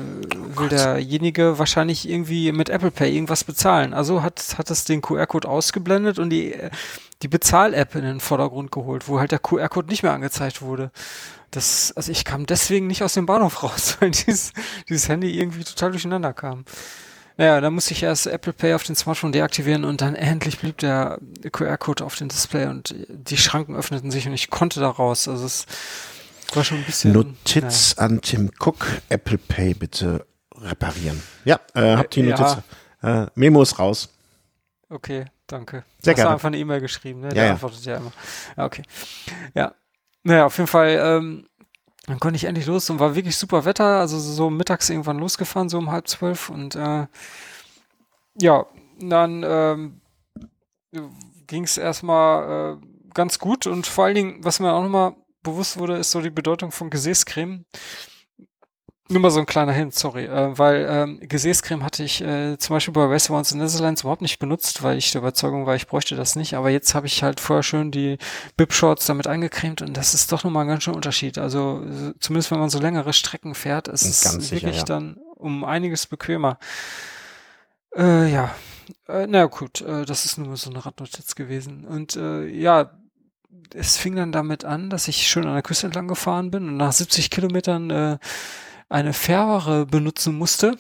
[0.57, 3.93] oh will derjenige wahrscheinlich irgendwie mit Apple Pay irgendwas bezahlen.
[3.95, 6.55] Also hat, hat es den QR-Code ausgeblendet und die,
[7.23, 10.93] die Bezahl-App in den Vordergrund geholt, wo halt der QR-Code nicht mehr angezeigt wurde
[11.51, 14.53] das, also ich kam deswegen nicht aus dem Bahnhof raus, weil dieses,
[14.89, 16.65] dieses Handy irgendwie total durcheinander kam.
[17.37, 20.79] Naja, dann musste ich erst Apple Pay auf den Smartphone deaktivieren und dann endlich blieb
[20.79, 21.21] der
[21.53, 25.29] QR-Code auf dem Display und die Schranken öffneten sich und ich konnte da raus.
[25.29, 25.67] Also es
[26.53, 27.13] war schon ein bisschen.
[27.13, 28.09] Notiz naja.
[28.09, 30.27] an Tim Cook, Apple Pay bitte
[30.57, 31.23] reparieren.
[31.45, 32.57] Ja, äh, habt die Notiz.
[33.03, 33.23] Ja.
[33.23, 34.09] Äh, Memo ist raus.
[34.91, 35.85] Okay, danke.
[36.03, 36.31] Sehr Hast gerne.
[36.33, 37.29] einfach eine E-Mail geschrieben, ne?
[37.29, 37.53] Ja, Der ja.
[37.53, 38.13] antwortet ja immer.
[38.57, 38.83] Ja, okay.
[39.55, 39.75] Ja.
[40.23, 41.47] Naja, auf jeden Fall, ähm,
[42.07, 45.69] dann konnte ich endlich los und war wirklich super Wetter, also so mittags irgendwann losgefahren,
[45.69, 47.07] so um halb zwölf und äh,
[48.41, 48.67] ja,
[49.01, 50.01] dann ähm,
[51.47, 55.79] ging es erstmal äh, ganz gut und vor allen Dingen, was mir auch nochmal bewusst
[55.79, 57.65] wurde, ist so die Bedeutung von Gesäßcreme.
[59.11, 62.77] Nur mal so ein kleiner Hint, sorry, äh, weil ähm, Gesäßcreme hatte ich äh, zum
[62.77, 66.15] Beispiel bei Restaurants in Netherlands überhaupt nicht benutzt, weil ich der Überzeugung war, ich bräuchte
[66.15, 66.55] das nicht.
[66.55, 68.19] Aber jetzt habe ich halt vorher schön die
[68.59, 71.39] Bib-Shorts damit eingecremt und das ist doch nochmal ein ganz schön Unterschied.
[71.39, 71.83] Also
[72.21, 74.85] zumindest wenn man so längere Strecken fährt, ist es Ganz sicher, wirklich ja.
[74.85, 76.59] dann um einiges bequemer.
[77.97, 78.55] Äh, ja,
[79.09, 81.85] äh, na gut, äh, das ist nur so eine Radnotiz gewesen.
[81.85, 82.91] Und äh, ja,
[83.75, 86.77] es fing dann damit an, dass ich schön an der Küste entlang gefahren bin und
[86.77, 88.19] nach 70 Kilometern äh,
[88.89, 90.77] eine Fähre benutzen musste.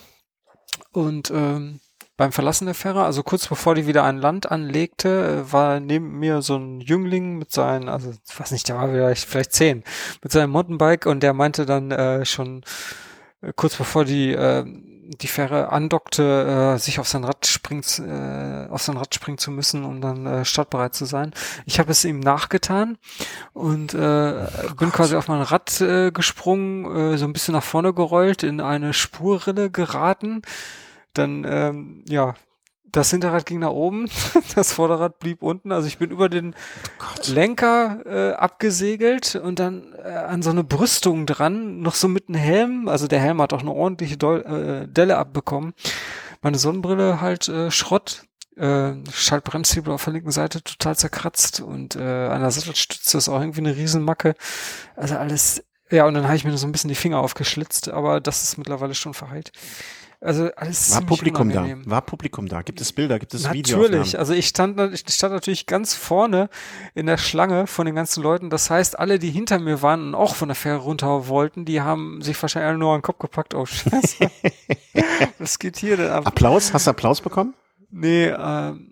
[0.93, 1.81] Und ähm,
[2.19, 6.19] beim Verlassen der Fähre, also kurz bevor die wieder an Land anlegte, äh, war neben
[6.19, 9.85] mir so ein Jüngling mit seinen, also ich weiß nicht, der war vielleicht, vielleicht zehn,
[10.23, 12.65] mit seinem Mountainbike und der meinte dann äh, schon
[13.41, 14.65] äh, kurz bevor die äh,
[15.09, 19.39] die Fähre andockte, äh, sich auf sein Rad springen, zu- äh, auf sein Rad springen
[19.39, 21.33] zu müssen, um dann äh, startbereit zu sein.
[21.65, 22.99] Ich habe es ihm nachgetan
[23.55, 24.47] und äh,
[24.79, 28.61] bin quasi auf mein Rad äh, gesprungen, äh, so ein bisschen nach vorne gerollt, in
[28.61, 30.43] eine Spurrille geraten.
[31.15, 32.35] Dann, ähm, ja,
[32.93, 34.09] das Hinterrad ging nach oben,
[34.55, 35.73] das Vorderrad blieb unten.
[35.73, 36.55] Also ich bin über den
[36.99, 37.29] Gott.
[37.29, 42.39] Lenker äh, abgesegelt und dann äh, an so eine Brüstung dran, noch so mit einem
[42.39, 42.89] Helm.
[42.89, 45.75] Also der Helm hat auch eine ordentliche Dol äh, Delle abbekommen.
[46.43, 48.25] Meine Sonnenbrille halt äh, Schrott.
[48.57, 53.41] Äh, Schaltbremshebel auf der linken Seite total zerkratzt und äh, an der Sattelstütze ist auch
[53.41, 54.35] irgendwie eine Riesenmacke.
[54.97, 55.63] Also alles,
[55.93, 58.59] ja, und dann habe ich mir so ein bisschen die Finger aufgeschlitzt, aber das ist
[58.59, 59.53] mittlerweile schon verheilt.
[60.21, 61.65] Also alles War Publikum da?
[61.85, 62.63] War Publikum da?
[62.63, 63.21] Gibt es Bilder?
[63.21, 64.17] Gibt es Natürlich, Videoaufnahmen?
[64.17, 66.49] also ich stand, ich stand natürlich ganz vorne
[66.95, 68.51] in der Schlange von den ganzen Leuten.
[68.51, 71.83] Das heißt, alle, die hinter mir waren und auch von der Fähre runter wollten, die
[71.83, 73.55] haben sich wahrscheinlich alle nur an den Kopf gepackt.
[73.55, 74.29] Oh Scheiße.
[75.39, 76.27] Was geht hier denn ab?
[76.27, 76.73] Applaus?
[76.73, 77.55] Hast du Applaus bekommen?
[77.91, 78.91] Nee, ähm,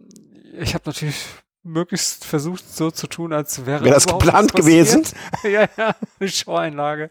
[0.61, 1.27] ich habe natürlich
[1.65, 5.03] möglichst versucht, so zu tun, als wäre Wäre das geplant gewesen?
[5.43, 7.11] ja, ja, eine Showeinlage.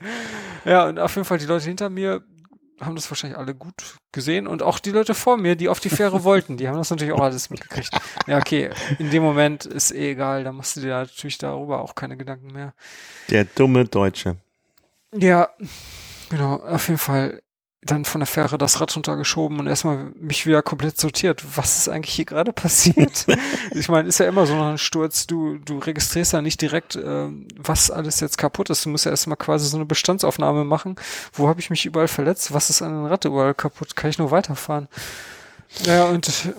[0.64, 2.24] Ja, und auf jeden Fall die Leute hinter mir
[2.82, 5.90] haben das wahrscheinlich alle gut gesehen und auch die Leute vor mir, die auf die
[5.90, 7.90] Fähre wollten, die haben das natürlich auch alles mitgekriegt.
[8.28, 11.94] Ja, okay, in dem Moment ist eh egal, da machst du dir natürlich darüber auch
[11.94, 12.74] keine Gedanken mehr.
[13.30, 14.38] Der dumme Deutsche.
[15.14, 15.50] Ja,
[16.30, 17.42] genau, auf jeden Fall
[17.86, 21.44] dann von der Fähre das Rad runtergeschoben und erstmal mich wieder komplett sortiert.
[21.56, 23.28] Was ist eigentlich hier gerade passiert?
[23.72, 25.28] ich meine, ist ja immer so ein Sturz.
[25.28, 28.86] Du, du registrierst ja nicht direkt, ähm, was alles jetzt kaputt ist.
[28.86, 30.96] Du musst ja erstmal quasi so eine Bestandsaufnahme machen.
[31.34, 32.54] Wo habe ich mich überall verletzt?
[32.54, 33.96] Was ist an den Rad überall kaputt?
[33.96, 34.88] Kann ich nur weiterfahren?
[35.86, 36.54] Ja, und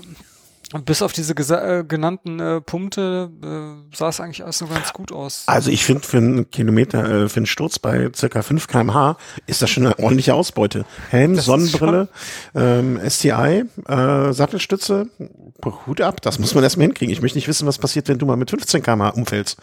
[0.74, 4.92] äh, bis auf diese äh, genannten äh, Punkte äh, sah es eigentlich alles noch ganz
[4.92, 5.44] gut aus.
[5.46, 9.16] Also ich finde für einen Kilometer, äh, für einen Sturz bei circa 5 kmh
[9.46, 10.84] ist das schon eine ordentliche Ausbeute.
[11.10, 12.08] Helm, Das Sonnenbrille,
[12.54, 15.08] ähm, STI, äh, Sattelstütze,
[15.86, 17.12] Hut ab, das muss man erstmal hinkriegen.
[17.12, 19.58] Ich möchte nicht wissen, was passiert, wenn du mal mit 15 kmh umfällst.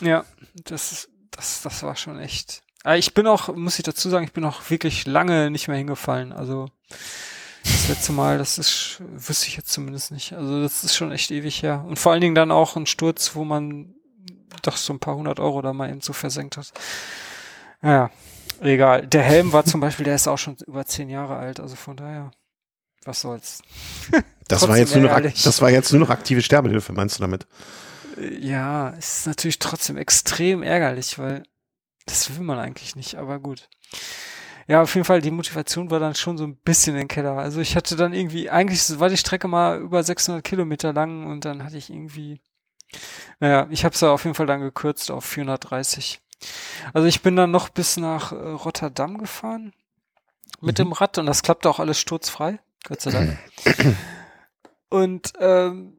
[0.00, 0.24] Ja,
[0.64, 2.62] das, das, das war schon echt.
[2.84, 5.76] Aber ich bin auch, muss ich dazu sagen, ich bin auch wirklich lange nicht mehr
[5.76, 6.32] hingefallen.
[6.32, 6.68] Also
[7.72, 10.32] das letzte Mal, das ist, wüsste ich jetzt zumindest nicht.
[10.32, 11.84] Also das ist schon echt ewig her.
[11.86, 13.94] Und vor allen Dingen dann auch ein Sturz, wo man
[14.62, 16.72] doch so ein paar hundert Euro da mal eben so versenkt hat.
[17.80, 18.10] Naja,
[18.60, 19.06] egal.
[19.06, 21.60] Der Helm war zum Beispiel, der ist auch schon über zehn Jahre alt.
[21.60, 22.30] Also von daher,
[23.04, 23.62] was soll's.
[24.48, 27.46] Das war jetzt nur noch, das war jetzt nur noch aktive Sterbehilfe, meinst du damit?
[28.40, 31.42] Ja, es ist natürlich trotzdem extrem ärgerlich, weil
[32.06, 33.68] das will man eigentlich nicht, aber gut.
[34.68, 37.32] Ja, auf jeden Fall, die Motivation war dann schon so ein bisschen in den Keller.
[37.38, 41.44] Also ich hatte dann irgendwie, eigentlich war die Strecke mal über 600 Kilometer lang und
[41.46, 42.40] dann hatte ich irgendwie,
[43.40, 46.20] naja, ich habe es ja auf jeden Fall dann gekürzt auf 430.
[46.92, 49.72] Also ich bin dann noch bis nach äh, Rotterdam gefahren
[50.60, 50.84] mit Mhm.
[50.84, 53.38] dem Rad und das klappte auch alles sturzfrei, Gott sei Dank.
[54.90, 55.94] und ähm,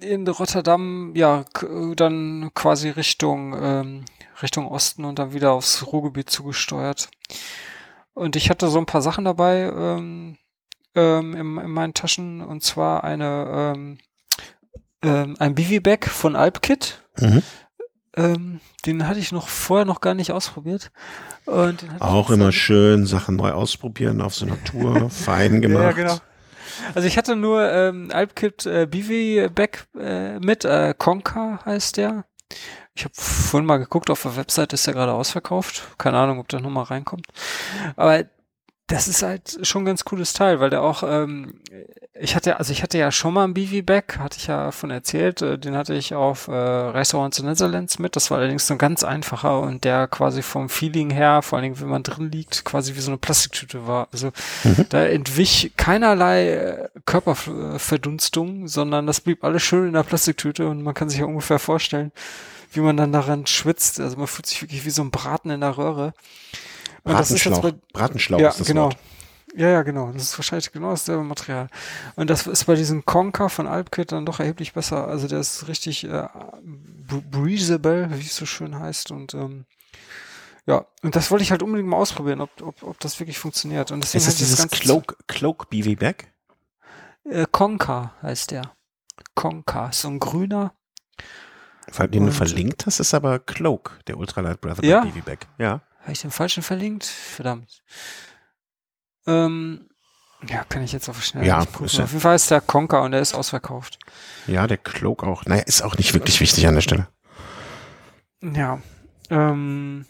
[0.00, 4.04] in Rotterdam, ja, k- dann quasi Richtung, ähm,
[4.42, 7.08] Richtung Osten und dann wieder aufs Ruhrgebiet zugesteuert.
[8.18, 10.36] Und ich hatte so ein paar Sachen dabei ähm,
[10.94, 13.98] ähm, in, in meinen Taschen und zwar eine ähm,
[15.02, 17.02] ähm, ein Bivi-Bag von Alpkit.
[17.20, 17.42] Mhm.
[18.16, 20.90] Ähm, den hatte ich noch vorher noch gar nicht ausprobiert.
[21.46, 25.84] Und Auch immer schön Sachen neu ausprobieren auf so einer Tour, fein gemacht.
[25.84, 26.18] Ja, genau.
[26.94, 32.24] Also ich hatte nur ähm, Alpkit äh, BV Back äh, mit, äh, Conca heißt der.
[32.98, 35.82] Ich habe vorhin mal geguckt, auf der Website ist der gerade ausverkauft.
[35.98, 37.26] Keine Ahnung, ob der nochmal reinkommt.
[37.94, 38.24] Aber
[38.88, 41.60] das ist halt schon ein ganz cooles Teil, weil der auch, ähm,
[42.18, 44.90] ich hatte, also ich hatte ja schon mal einen BV Back, hatte ich ja von
[44.90, 48.74] erzählt, äh, den hatte ich auf äh, Restaurants in Netherlands mit, das war allerdings so
[48.74, 52.32] ein ganz einfacher und der quasi vom Feeling her, vor allen Dingen wenn man drin
[52.32, 54.08] liegt, quasi wie so eine Plastiktüte war.
[54.10, 54.32] Also
[54.64, 54.86] mhm.
[54.88, 60.94] da entwich keinerlei äh, Körperverdunstung, sondern das blieb alles schön in der Plastiktüte und man
[60.94, 62.10] kann sich ja ungefähr vorstellen,
[62.70, 64.00] wie man dann daran schwitzt.
[64.00, 66.12] Also man fühlt sich wirklich wie so ein Braten in der Röhre.
[67.04, 67.60] Bratenschlauch.
[67.60, 68.84] Bei, Bratenschlauch ja, ist das genau.
[68.86, 68.98] Wort.
[69.54, 70.12] Ja, ja, genau.
[70.12, 71.68] Das ist wahrscheinlich genau dasselbe Material.
[72.16, 75.08] Und das ist bei diesem Conker von Alpkit dann doch erheblich besser.
[75.08, 76.28] Also der ist richtig äh,
[77.30, 79.10] breathable, wie es so schön heißt.
[79.10, 79.64] Und ähm,
[80.66, 83.90] ja, und das wollte ich halt unbedingt mal ausprobieren, ob, ob, ob das wirklich funktioniert.
[83.90, 86.30] Und deswegen ist das dieses das Cloak, Cloak BV Bag?
[87.24, 88.72] Äh, Conker heißt der.
[89.34, 90.74] Conker, so ein grüner.
[92.10, 95.00] Den du verlinkt hast, ist aber Cloak, der Ultralight Breathable ja?
[95.00, 95.46] BV Bag.
[95.58, 95.80] Ja.
[96.00, 97.04] Habe ich den falschen verlinkt?
[97.04, 97.82] Verdammt.
[99.26, 99.88] Ähm,
[100.48, 102.02] ja, kann ich jetzt auf schnell ja, prüfen.
[102.02, 103.98] Auf jeden Fall ist der Conker und der ist ausverkauft.
[104.46, 105.44] Ja, der Cloak auch.
[105.46, 107.08] Naja, ist auch nicht wirklich wichtig an der Stelle.
[108.40, 108.80] Ja.
[109.30, 110.06] Ähm,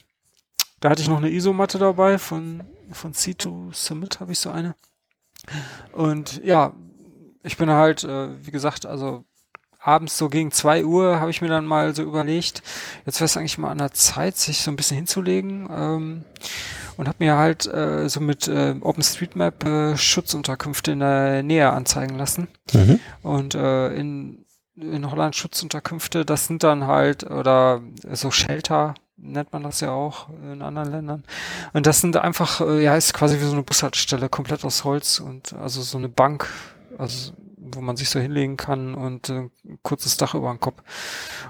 [0.81, 4.75] da hatte ich noch eine Isomatte dabei von, von C2 Summit, habe ich so eine.
[5.93, 6.75] Und ja,
[7.43, 9.25] ich bin halt, äh, wie gesagt, also
[9.81, 12.63] abends so gegen zwei Uhr habe ich mir dann mal so überlegt,
[13.07, 16.25] jetzt wäre es eigentlich mal an der Zeit, sich so ein bisschen hinzulegen ähm,
[16.97, 22.19] und habe mir halt äh, so mit äh, OpenStreetMap äh, Schutzunterkünfte in der Nähe anzeigen
[22.19, 22.49] lassen.
[22.73, 23.01] Mhm.
[23.23, 24.45] Und äh, in,
[24.75, 27.81] in Holland Schutzunterkünfte, das sind dann halt, oder
[28.13, 31.25] so Shelter, nennt man das ja auch in anderen Ländern.
[31.73, 35.21] Und das sind einfach, äh, ja, ist quasi wie so eine Bushaltestelle, komplett aus Holz
[35.21, 36.49] und also so eine Bank,
[36.99, 37.33] also
[37.74, 39.49] wo man sich so hinlegen kann und äh,
[39.82, 40.82] kurzes Dach über den Kopf.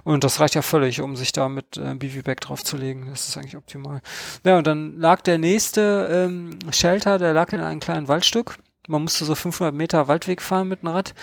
[0.04, 3.06] Und das reicht ja völlig, um sich da mit äh, BV-Bag draufzulegen.
[3.10, 4.00] Das ist eigentlich optimal.
[4.44, 8.58] Ja, und dann lag der nächste ähm, Shelter, der lag in einem kleinen Waldstück.
[8.86, 11.14] Man musste so 500 Meter Waldweg fahren mit dem Rad.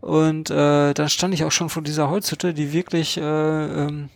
[0.00, 4.08] Und äh, dann stand ich auch schon vor dieser Holzhütte, die wirklich äh, ähm,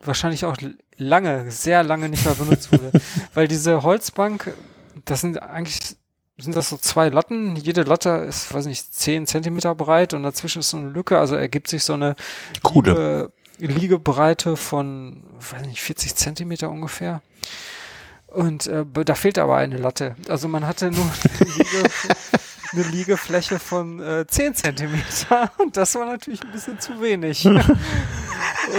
[0.00, 0.56] wahrscheinlich auch
[0.96, 2.92] lange, sehr lange nicht mehr benutzt wurde.
[3.34, 4.54] Weil diese Holzbank,
[5.04, 5.96] das sind eigentlich
[6.38, 7.56] sind das so zwei Latten.
[7.56, 11.18] Jede Latte ist, weiß nicht, zehn Zentimeter breit und dazwischen ist so eine Lücke.
[11.18, 12.14] Also ergibt sich so eine
[12.72, 15.22] Liege, Liegebreite von,
[15.52, 17.22] weiß nicht, 40 Zentimeter ungefähr.
[18.26, 20.14] Und äh, da fehlt aber eine Latte.
[20.28, 21.04] Also man hatte nur
[21.40, 21.90] eine, Liege,
[22.72, 27.48] eine Liegefläche von äh, 10 Zentimeter und das war natürlich ein bisschen zu wenig.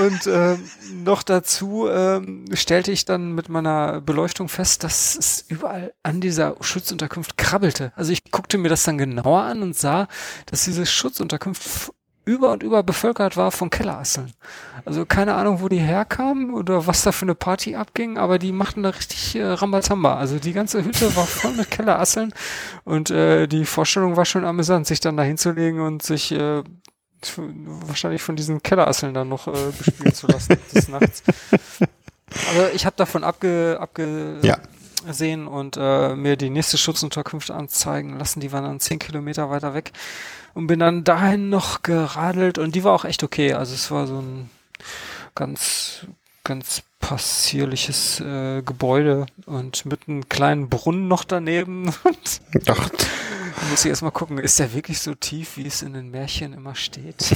[0.01, 0.63] Und ähm,
[1.03, 6.55] noch dazu ähm, stellte ich dann mit meiner Beleuchtung fest, dass es überall an dieser
[6.61, 7.91] Schutzunterkunft krabbelte.
[7.95, 10.07] Also ich guckte mir das dann genauer an und sah,
[10.45, 11.91] dass diese Schutzunterkunft
[12.27, 14.33] über und über bevölkert war von Kellerasseln.
[14.83, 18.51] Also keine Ahnung, wo die herkamen oder was da für eine Party abging, aber die
[18.51, 20.17] machten da richtig äh, Rambazamba.
[20.17, 22.33] Also die ganze Hütte war voll mit Kellerasseln
[22.83, 26.63] und äh, die Vorstellung war schon amüsant, sich dann da hinzulegen und sich äh,
[27.35, 31.23] wahrscheinlich von diesen Kellerasseln dann noch äh, bespielen zu lassen des Nachts.
[32.49, 35.51] Also ich habe davon abge, abgesehen ja.
[35.51, 38.39] und äh, mir die nächste Schutzunterkunft anzeigen lassen.
[38.39, 39.91] Die waren dann zehn Kilometer weiter weg
[40.53, 43.53] und bin dann dahin noch geradelt und die war auch echt okay.
[43.53, 44.49] Also es war so ein
[45.35, 46.05] ganz,
[46.47, 51.93] ganz passierliches äh, Gebäude und mit einem kleinen Brunnen noch daneben.
[52.67, 52.89] Ach.
[53.69, 56.73] Muss ich erstmal gucken, ist der wirklich so tief, wie es in den Märchen immer
[56.73, 57.35] steht?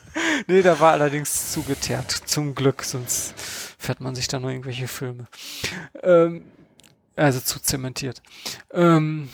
[0.46, 3.34] nee, der war allerdings zugeteert, zum Glück, sonst
[3.78, 5.26] fährt man sich da nur irgendwelche Filme.
[6.02, 6.44] Ähm,
[7.16, 8.22] also zu zementiert.
[8.72, 9.28] Ähm,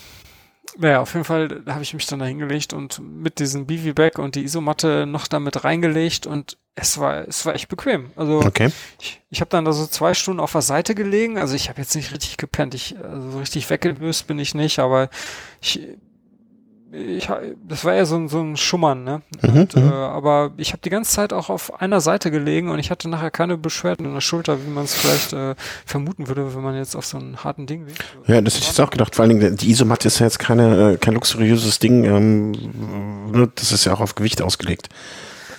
[0.77, 4.35] naja, auf jeden Fall habe ich mich dann da hingelegt und mit diesem BV-Bag und
[4.35, 8.11] die Isomatte noch damit reingelegt und es war, es war echt bequem.
[8.15, 8.69] Also okay.
[8.99, 11.37] ich, ich habe dann da so zwei Stunden auf der Seite gelegen.
[11.37, 12.73] Also ich habe jetzt nicht richtig gepennt.
[12.73, 15.09] Ich, also richtig weggelöst bin ich nicht, aber
[15.61, 15.81] ich,
[16.93, 17.29] ich,
[17.67, 19.21] das war eher so ein, so ein Schummern, ne?
[19.41, 22.79] Mhm, und, äh, aber ich habe die ganze Zeit auch auf einer Seite gelegen und
[22.79, 26.55] ich hatte nachher keine Beschwerden in der Schulter, wie man es vielleicht äh, vermuten würde,
[26.55, 28.03] wenn man jetzt auf so einen harten Ding liegt.
[28.27, 29.15] Ja, das hätte ich jetzt auch gedacht.
[29.15, 32.05] Vor allen Dingen, die Isomatte ist ja jetzt keine, äh, kein luxuriöses Ding.
[32.05, 32.51] Ähm,
[33.31, 34.89] ne, das ist ja auch auf Gewicht ausgelegt.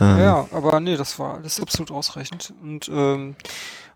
[0.00, 0.18] Ähm.
[0.18, 2.52] Ja, aber nee, das war alles absolut ausreichend.
[2.62, 3.36] Und ähm,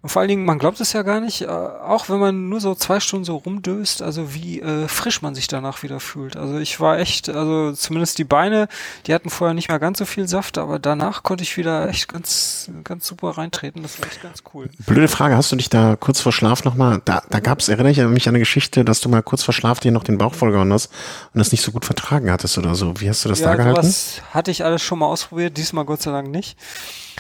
[0.03, 2.61] Und vor allen Dingen, man glaubt es ja gar nicht, äh, auch wenn man nur
[2.61, 6.37] so zwei Stunden so rumdöst, also wie äh, frisch man sich danach wieder fühlt.
[6.37, 8.69] Also ich war echt, also zumindest die Beine,
[9.07, 12.09] die hatten vorher nicht mehr ganz so viel Saft, aber danach konnte ich wieder echt
[12.09, 13.83] ganz, ganz super reintreten.
[13.83, 14.69] Das war echt ganz cool.
[14.87, 17.91] Blöde Frage, hast du dich da kurz vor Schlaf nochmal, da, da gab es, erinnere
[17.91, 20.35] ich mich an eine Geschichte, dass du mal kurz vor Schlaf dir noch den Bauch
[20.35, 20.91] vollgehauen hast
[21.33, 23.01] und das nicht so gut vertragen hattest oder so.
[23.01, 23.81] Wie hast du das ja, da gehalten?
[23.81, 26.57] Das hatte ich alles schon mal ausprobiert, diesmal Gott sei Dank nicht.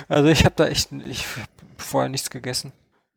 [0.09, 1.25] Also ich habe da echt, ich
[1.77, 2.73] vorher nichts gegessen.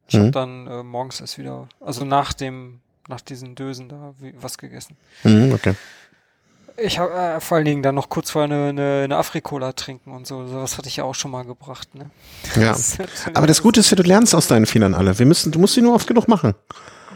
[0.07, 0.19] Ich mhm.
[0.19, 4.57] habe dann äh, morgens erst wieder, also nach dem, nach diesen Dösen da wie, was
[4.57, 4.97] gegessen.
[5.23, 5.75] Mhm, okay.
[6.81, 10.11] Ich habe äh, vor allen Dingen dann noch kurz vorher eine, eine, eine Afrikola trinken
[10.11, 10.47] und so.
[10.47, 11.93] Sowas hatte ich ja auch schon mal gebracht.
[11.93, 12.09] Ne?
[12.55, 12.71] Ja.
[12.77, 12.97] Das
[13.33, 15.19] Aber das Gute ist ja, du lernst aus deinen Fehlern alle.
[15.19, 16.55] Wir müssen, du musst sie nur oft genug machen.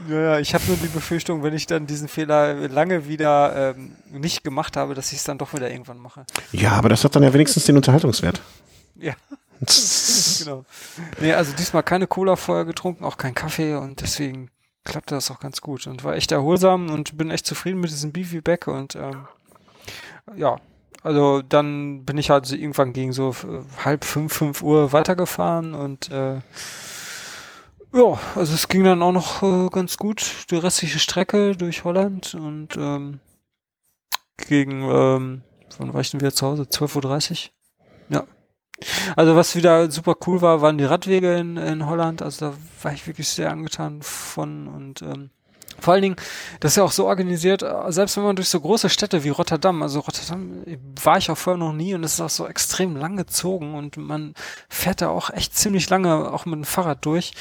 [0.10, 3.95] Ja, ja, ich habe nur die Befürchtung, wenn ich dann diesen Fehler lange wieder ähm,
[4.11, 6.26] nicht gemacht habe, dass ich es dann doch wieder irgendwann mache.
[6.52, 8.41] Ja, aber das hat dann ja wenigstens den Unterhaltungswert.
[8.95, 9.14] Ja.
[10.40, 10.65] genau.
[11.19, 14.49] Nee, also diesmal keine Cola vorher getrunken, auch kein Kaffee und deswegen
[14.84, 18.11] klappte das auch ganz gut und war echt erholsam und bin echt zufrieden mit diesem
[18.11, 19.27] Beefy Back und ähm,
[20.35, 20.57] ja,
[21.03, 23.35] also dann bin ich halt so irgendwann gegen so
[23.84, 26.41] halb fünf, fünf Uhr weitergefahren und äh,
[27.95, 32.34] ja, also es ging dann auch noch äh, ganz gut, die restliche Strecke durch Holland
[32.34, 33.19] und ähm,
[34.38, 35.41] gegen, ähm,
[35.77, 36.64] wann war ich denn wieder zu Hause?
[36.64, 37.52] 12.30 Uhr?
[38.10, 38.23] Ja,
[39.16, 42.22] also was wieder super cool war, waren die Radwege in, in Holland.
[42.22, 45.30] Also da war ich wirklich sehr angetan von und ähm,
[45.80, 46.16] vor allen Dingen,
[46.60, 49.82] das ist ja auch so organisiert, selbst wenn man durch so große Städte wie Rotterdam,
[49.82, 50.64] also Rotterdam
[51.02, 53.98] war ich auch vorher noch nie und es ist auch so extrem lang gezogen und
[53.98, 54.34] man
[54.70, 57.34] fährt da auch echt ziemlich lange auch mit dem Fahrrad durch.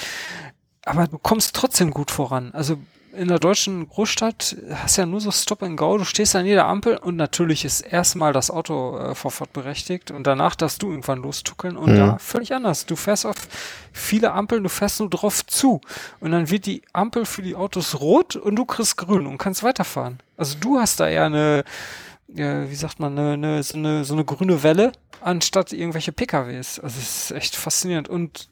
[0.85, 2.51] Aber du kommst trotzdem gut voran.
[2.53, 2.79] Also
[3.13, 5.99] in der deutschen Großstadt hast ja nur so Stop and Go.
[5.99, 10.27] Du stehst an jeder Ampel und natürlich ist erstmal das Auto äh, Vorfahrt berechtigt und
[10.27, 11.97] danach darfst du irgendwann lostuckeln und mhm.
[11.97, 12.87] da völlig anders.
[12.87, 13.37] Du fährst auf
[13.93, 15.81] viele Ampeln, du fährst nur drauf zu
[16.21, 19.63] und dann wird die Ampel für die Autos rot und du kriegst grün und kannst
[19.63, 20.19] weiterfahren.
[20.37, 21.65] Also du hast da eher eine,
[22.29, 26.81] ja, wie sagt man, eine, eine, so, eine, so eine grüne Welle anstatt irgendwelche PKWs.
[26.81, 28.49] Also es ist echt faszinierend und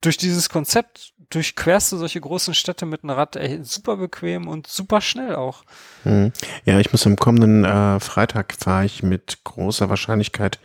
[0.00, 4.66] durch dieses Konzept durchquerst du solche großen Städte mit einem Rad ey, super bequem und
[4.66, 5.62] super schnell auch.
[6.04, 6.32] Hm.
[6.64, 10.58] Ja, ich muss am kommenden äh, Freitag fahre ich mit großer Wahrscheinlichkeit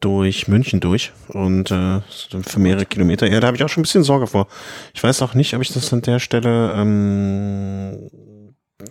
[0.00, 2.00] durch München durch und äh,
[2.42, 3.28] für mehrere Kilometer.
[3.28, 4.48] Ja, da habe ich auch schon ein bisschen Sorge vor.
[4.94, 8.10] Ich weiß auch nicht, ob ich das an der Stelle ähm,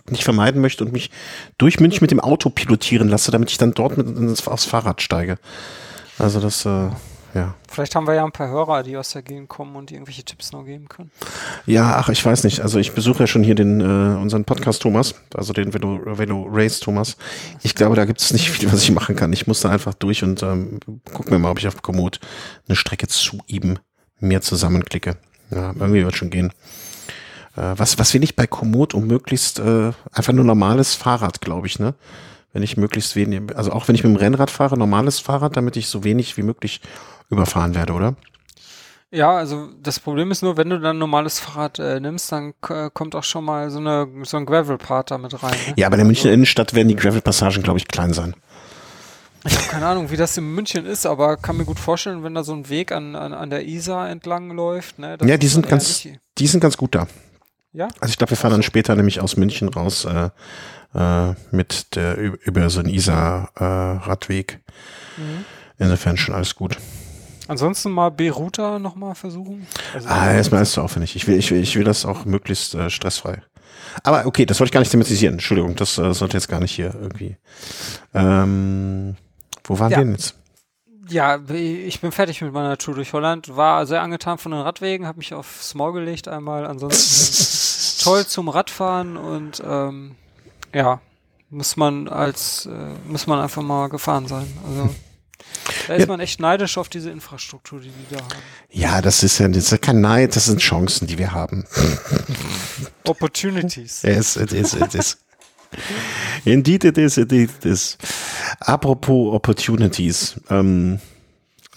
[0.08, 1.10] nicht vermeiden möchte und mich
[1.58, 5.38] durch München mit dem Auto pilotieren lasse, damit ich dann dort mit aufs Fahrrad steige.
[6.18, 6.88] Also das äh,
[7.34, 7.54] ja.
[7.68, 10.24] Vielleicht haben wir ja ein paar Hörer, die aus der Gegend kommen und die irgendwelche
[10.24, 11.10] Tipps noch geben können.
[11.66, 12.60] Ja, ach, ich weiß nicht.
[12.60, 16.46] Also ich besuche ja schon hier den äh, unseren Podcast Thomas, also den Velo, Velo
[16.50, 17.16] Race Thomas.
[17.62, 19.32] Ich glaube, da gibt es nicht viel, was ich machen kann.
[19.32, 20.80] Ich muss da einfach durch und ähm,
[21.12, 22.20] guck mir mal, ob ich auf Komoot
[22.68, 23.78] eine Strecke zu ihm
[24.20, 25.16] mir zusammenklicke.
[25.50, 26.52] Ja, irgendwie wird schon gehen.
[27.56, 31.66] Äh, was, was will ich bei Komoot um möglichst äh, einfach nur normales Fahrrad, glaube
[31.66, 31.94] ich, ne?
[32.54, 35.76] Wenn ich möglichst wenig, also auch wenn ich mit dem Rennrad fahre, normales Fahrrad, damit
[35.76, 36.82] ich so wenig wie möglich
[37.32, 38.14] überfahren werde, oder?
[39.10, 42.54] Ja, also das Problem ist nur, wenn du dann ein normales Fahrrad äh, nimmst, dann
[42.70, 45.50] äh, kommt auch schon mal so, eine, so ein Gravel-Part da mit rein.
[45.66, 45.74] Ne?
[45.76, 48.34] Ja, aber in der Münchner also, Innenstadt werden die Gravel-Passagen, glaube ich, klein sein.
[49.44, 52.34] Ich habe keine Ahnung, wie das in München ist, aber kann mir gut vorstellen, wenn
[52.34, 54.98] da so ein Weg an, an, an der Isar entlang läuft.
[54.98, 57.06] Ne, ja, die sind ganz, die sind ganz gut da.
[57.72, 57.88] Ja?
[58.00, 60.30] Also ich glaube, wir fahren dann später nämlich aus München raus äh,
[60.94, 64.60] äh, mit der über so einen Isar-Radweg.
[65.18, 65.44] Äh, mhm.
[65.78, 66.76] Insofern schon alles gut.
[67.52, 69.66] Ansonsten mal B-Router nochmal versuchen?
[69.92, 71.14] Also ah, erstmal ist zu aufwendig.
[71.16, 73.42] Ich will, ich will, ich will das auch möglichst äh, stressfrei.
[74.04, 75.34] Aber okay, das wollte ich gar nicht thematisieren.
[75.34, 77.36] Entschuldigung, das äh, sollte jetzt gar nicht hier irgendwie.
[78.14, 79.16] Ähm,
[79.64, 79.98] wo waren ja.
[79.98, 80.34] wir denn jetzt?
[81.10, 83.54] Ja, ich bin fertig mit meiner Tour durch Holland.
[83.54, 86.64] War sehr angetan von den Radwegen, habe mich aufs Maul gelegt einmal.
[86.64, 90.14] Ansonsten toll zum Radfahren und ähm,
[90.72, 91.02] ja,
[91.50, 94.46] muss man als äh, muss man einfach mal gefahren sein.
[94.66, 94.88] Also
[95.88, 96.06] da ist ja.
[96.06, 98.28] man echt neidisch auf diese Infrastruktur, die die da haben.
[98.70, 101.64] Ja, das ist ja, das ist kein Neid, das sind Chancen, die wir haben.
[103.04, 104.02] Opportunities.
[104.02, 105.18] Yes, it is, it is.
[106.44, 107.96] Indeed it is, indeed it is.
[108.60, 110.40] Apropos Opportunities.
[110.50, 111.00] Ähm,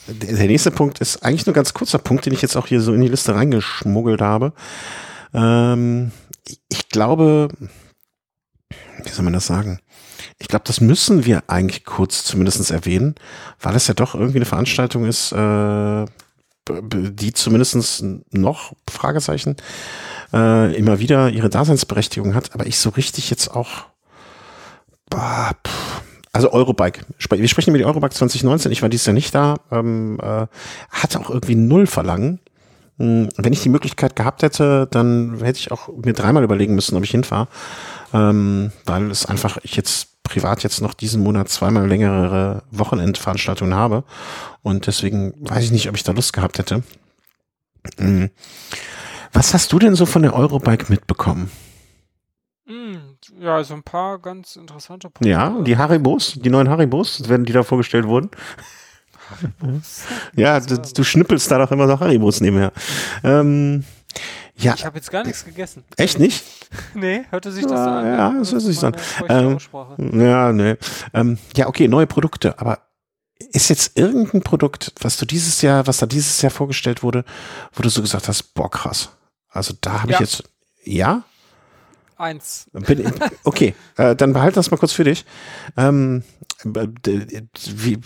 [0.08, 2.82] der nächste Punkt ist eigentlich nur ein ganz kurzer Punkt, den ich jetzt auch hier
[2.82, 4.54] so in die Liste reingeschmuggelt habe.
[5.34, 6.12] Ähm,
[6.70, 7.48] ich glaube,
[9.04, 9.80] wie soll man das sagen?
[10.38, 13.16] Ich glaube, das müssen wir eigentlich kurz zumindest erwähnen,
[13.62, 16.06] weil es ja doch irgendwie eine Veranstaltung ist, äh,
[16.68, 19.56] die zumindest noch, Fragezeichen,
[20.34, 23.86] äh, immer wieder ihre Daseinsberechtigung hat, aber ich so richtig jetzt auch,
[25.10, 25.52] bah,
[26.34, 27.06] also Eurobike.
[27.30, 28.70] Wir sprechen über die Eurobike 2019.
[28.74, 29.56] Ich war dieses Jahr nicht da.
[29.72, 30.48] Ähm, äh,
[30.90, 32.42] hatte auch irgendwie null Verlangen.
[32.98, 36.98] Hm, wenn ich die Möglichkeit gehabt hätte, dann hätte ich auch mir dreimal überlegen müssen,
[36.98, 37.48] ob ich hinfahre,
[38.14, 44.04] ähm, weil es einfach ich jetzt privat jetzt noch diesen Monat zweimal längere Wochenendveranstaltungen habe
[44.62, 46.84] und deswegen weiß ich nicht, ob ich da Lust gehabt hätte.
[47.98, 48.30] Hm.
[49.32, 51.52] Was hast du denn so von der Eurobike mitbekommen?
[52.66, 52.96] Mm,
[53.40, 55.30] ja, so ein paar ganz interessante Punkte.
[55.30, 58.32] Ja, die Haribos, die neuen Haribos, wenn die da vorgestellt wurden.
[59.30, 60.04] Haribos?
[60.36, 62.72] ja, du, du, schnippelst da doch immer so Haribos nebenher.
[63.24, 63.84] Ähm,
[64.58, 64.74] ja.
[64.76, 65.84] Ich habe jetzt gar nichts gegessen.
[65.98, 66.44] Echt nicht?
[66.94, 68.06] nee, hörte sich das ja, an?
[68.06, 68.96] Ja, das hört sich an.
[69.30, 69.58] Ähm,
[70.20, 70.76] ja, nee.
[71.14, 72.80] Ähm, ja, okay, neue Produkte, aber
[73.38, 77.26] ist jetzt irgendein Produkt, was du dieses Jahr, was da dieses Jahr vorgestellt wurde,
[77.74, 79.10] wo du so gesagt hast, boah, krass.
[79.50, 80.18] Also da habe ja.
[80.18, 80.44] ich jetzt,
[80.84, 81.24] ja?
[82.18, 82.70] Eins.
[83.44, 85.26] okay, äh, dann behalte das mal kurz für dich.
[85.76, 86.24] Ähm,
[86.64, 87.98] wir,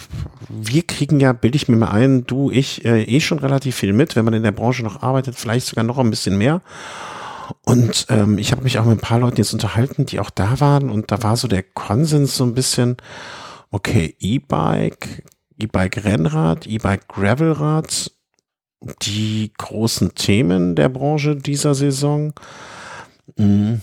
[0.49, 3.93] wir kriegen ja, bilde ich mir mal ein, du, ich, äh, eh schon relativ viel
[3.93, 6.61] mit, wenn man in der Branche noch arbeitet, vielleicht sogar noch ein bisschen mehr.
[7.63, 10.59] Und ähm, ich habe mich auch mit ein paar Leuten jetzt unterhalten, die auch da
[10.59, 12.97] waren und da war so der Konsens so ein bisschen,
[13.71, 15.23] okay, E-Bike,
[15.57, 18.11] E-Bike Rennrad, E-Bike Gravelrad,
[19.01, 22.33] die großen Themen der Branche dieser Saison.
[23.37, 23.81] Mhm.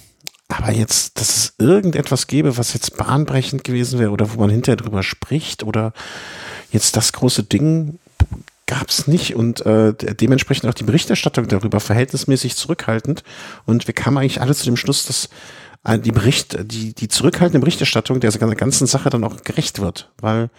[0.48, 4.76] Aber jetzt, dass es irgendetwas gäbe, was jetzt bahnbrechend gewesen wäre oder wo man hinterher
[4.76, 5.92] drüber spricht oder
[6.70, 7.98] jetzt das große Ding
[8.66, 13.22] gab es nicht und äh, dementsprechend auch die Berichterstattung darüber verhältnismäßig zurückhaltend.
[13.64, 15.28] Und wir kamen eigentlich alle zu dem Schluss, dass
[15.84, 20.50] äh, die Bericht, die, die zurückhaltende Berichterstattung der ganzen Sache dann auch gerecht wird, weil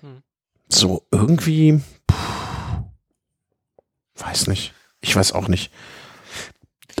[0.00, 0.22] hm.
[0.68, 2.16] so irgendwie, puh,
[4.16, 5.72] weiß nicht, ich weiß auch nicht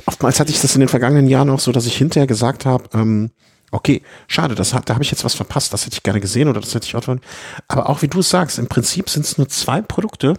[0.06, 2.84] oftmals hatte ich das in den vergangenen Jahren auch so, dass ich hinterher gesagt habe,
[2.94, 3.30] ähm,
[3.70, 6.48] okay, schade, das hat, da habe ich jetzt was verpasst, das hätte ich gerne gesehen
[6.48, 7.16] oder das hätte ich auch
[7.68, 10.34] Aber auch wie du es sagst, im Prinzip sind es nur zwei Produkte,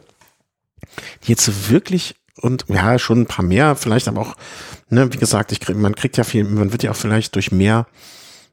[1.23, 4.35] die jetzt wirklich und ja, schon ein paar mehr, vielleicht aber auch,
[4.89, 7.51] ne, wie gesagt, ich krieg, man kriegt ja viel, man wird ja auch vielleicht durch
[7.51, 7.87] mehr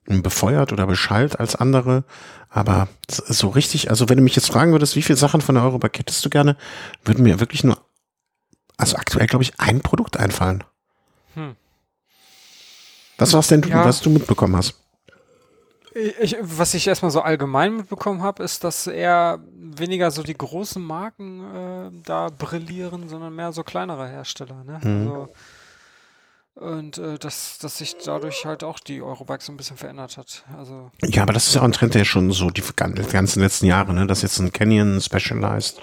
[0.06, 2.04] befeuert oder beschallt als andere.
[2.48, 5.64] Aber so richtig, also wenn du mich jetzt fragen würdest, wie viele Sachen von der
[5.64, 6.56] Eurobike hättest du gerne,
[7.04, 7.78] würden mir wirklich nur,
[8.76, 10.64] also aktuell glaube ich, ein Produkt einfallen.
[11.34, 11.56] Hm.
[13.18, 13.84] Was war's denn, ja.
[13.84, 14.74] was du mitbekommen hast?
[16.20, 20.82] Ich, was ich erstmal so allgemein mitbekommen habe, ist, dass eher weniger so die großen
[20.82, 24.62] Marken äh, da brillieren, sondern mehr so kleinere Hersteller.
[24.64, 24.80] Ne?
[24.82, 25.08] Mhm.
[25.08, 25.28] Also,
[26.54, 30.44] und äh, dass, dass sich dadurch halt auch die Eurobike so ein bisschen verändert hat.
[30.56, 33.66] Also ja, aber das ist ja auch ein Trend, der schon so die ganzen letzten
[33.66, 35.80] Jahre, ne, dass jetzt ein Canyon Specialized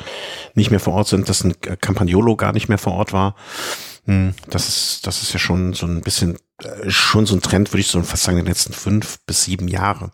[0.54, 3.36] nicht mehr vor Ort sind, dass ein Campagnolo gar nicht mehr vor Ort war.
[4.08, 7.72] Hm, das ist, das ist ja schon so ein bisschen, äh, schon so ein Trend,
[7.72, 10.12] würde ich so fast sagen, in den letzten fünf bis sieben Jahre.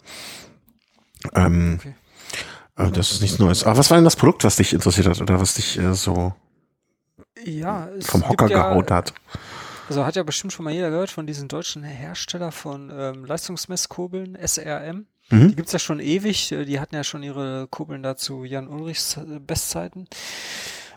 [1.35, 1.93] Ähm, okay.
[2.77, 3.63] äh, das ist nichts Neues.
[3.63, 6.33] Aber was war denn das Produkt, was dich interessiert hat oder was dich äh, so
[7.45, 9.13] ja, vom Hocker ja, gehaut hat?
[9.89, 14.35] Also hat ja bestimmt schon mal jeder gehört von diesen deutschen Hersteller von ähm, Leistungsmesskurbeln,
[14.43, 15.05] SRM.
[15.29, 15.49] Mhm.
[15.49, 16.49] Die gibt's ja schon ewig.
[16.49, 20.07] Die hatten ja schon ihre Kurbeln dazu Jan Ulrichs äh, Bestzeiten.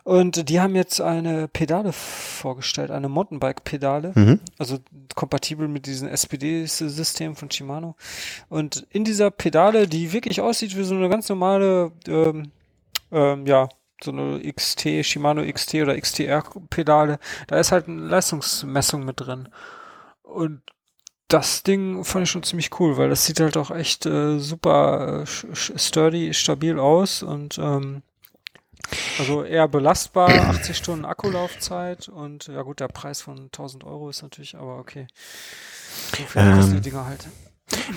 [0.07, 4.39] Und die haben jetzt eine Pedale vorgestellt, eine Mountainbike-Pedale, mhm.
[4.57, 4.78] also
[5.16, 7.97] kompatibel mit diesem SPD-System von Shimano.
[8.49, 12.53] Und in dieser Pedale, die wirklich aussieht wie so eine ganz normale, ähm,
[13.11, 13.69] ähm, ja,
[14.01, 17.19] so eine XT, Shimano XT oder XTR-Pedale,
[17.49, 19.49] da ist halt eine Leistungsmessung mit drin.
[20.23, 20.62] Und
[21.27, 25.24] das Ding fand ich schon ziemlich cool, weil das sieht halt auch echt äh, super
[25.24, 28.03] äh, sturdy, stabil aus und ähm,
[29.19, 34.23] also eher belastbar, 80 Stunden Akkulaufzeit und ja gut, der Preis von 1000 Euro ist
[34.23, 35.07] natürlich, aber okay.
[36.16, 37.27] So viel ähm, kosten die Dinger halt.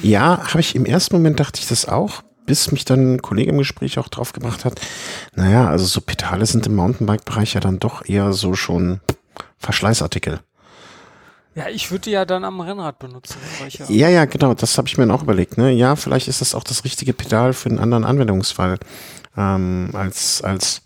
[0.01, 3.51] Ja, habe ich im ersten Moment dachte ich das auch, bis mich dann ein Kollege
[3.51, 4.81] im Gespräch auch drauf gebracht hat.
[5.35, 9.01] Naja, also so Pedale sind im Mountainbike-Bereich ja dann doch eher so schon
[9.57, 10.39] Verschleißartikel.
[11.55, 13.37] Ja, ich würde die ja dann am Rennrad benutzen.
[13.67, 15.57] Ja, ja, ja, genau, das habe ich mir dann auch überlegt.
[15.57, 15.71] Ne?
[15.71, 18.79] Ja, vielleicht ist das auch das richtige Pedal für einen anderen Anwendungsfall
[19.37, 20.81] ähm, als, als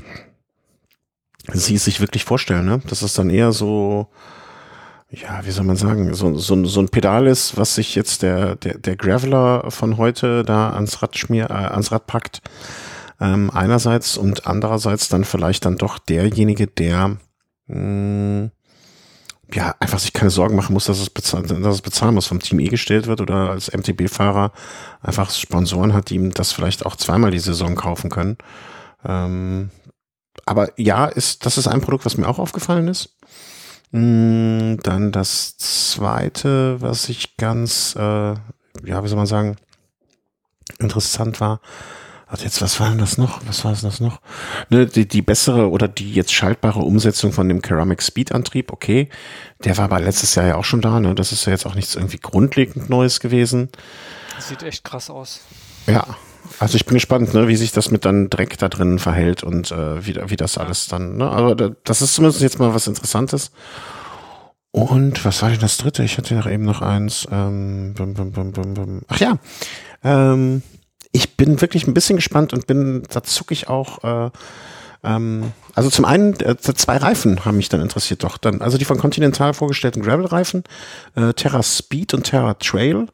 [1.51, 2.65] sie es sich wirklich vorstellen.
[2.65, 2.81] Ne?
[2.87, 4.07] Das ist dann eher so,
[5.09, 8.55] ja, wie soll man sagen, so, so, so ein Pedal ist, was sich jetzt der,
[8.55, 12.41] der, der Graveler von heute da ans Rad schmier, äh, ans Rad packt.
[13.19, 17.17] Ähm, einerseits und andererseits dann vielleicht dann doch derjenige, der
[17.67, 18.51] mh, hm,
[19.53, 22.39] ja, einfach sich keine Sorgen machen muss, dass es, bezahlen, dass es bezahlen muss, vom
[22.39, 24.51] Team E gestellt wird oder als MTB-Fahrer
[25.01, 28.37] einfach Sponsoren hat, die ihm das vielleicht auch zweimal die Saison kaufen können.
[29.05, 29.69] Ähm,
[30.45, 33.15] aber ja, ist, das ist ein Produkt, was mir auch aufgefallen ist.
[33.91, 39.57] Mm, dann das zweite, was ich ganz, äh, ja, wie soll man sagen,
[40.79, 41.61] interessant war,
[42.33, 43.41] Warte, jetzt, was war denn das noch?
[43.45, 44.19] Was war das noch?
[44.69, 49.07] Ne, die, die bessere oder die jetzt schaltbare Umsetzung von dem Ceramic Speed Antrieb, okay.
[49.63, 51.13] Der war aber letztes Jahr ja auch schon da, ne?
[51.13, 53.69] Das ist ja jetzt auch nichts irgendwie grundlegend Neues gewesen.
[54.39, 55.41] Sieht echt krass aus.
[55.85, 56.07] Ja,
[56.57, 59.69] also ich bin gespannt, ne, wie sich das mit dann Dreck da drin verhält und
[59.69, 61.29] äh, wie, wie das alles dann, ne?
[61.29, 63.51] Aber das ist zumindest jetzt mal was Interessantes.
[64.71, 66.03] Und was war denn das dritte?
[66.03, 67.27] Ich hatte noch eben noch eins.
[67.31, 69.01] Ähm, bum, bum, bum, bum, bum.
[69.07, 69.37] Ach ja,
[70.03, 70.63] ähm,
[71.13, 74.03] ich bin wirklich ein bisschen gespannt und bin, da zucke ich auch.
[74.03, 74.31] Äh,
[75.03, 78.37] ähm, also zum einen, äh, zwei Reifen haben mich dann interessiert doch.
[78.37, 80.63] Dann, also die von Continental vorgestellten Gravel-Reifen,
[81.15, 83.07] äh, Terra Speed und Terra Trail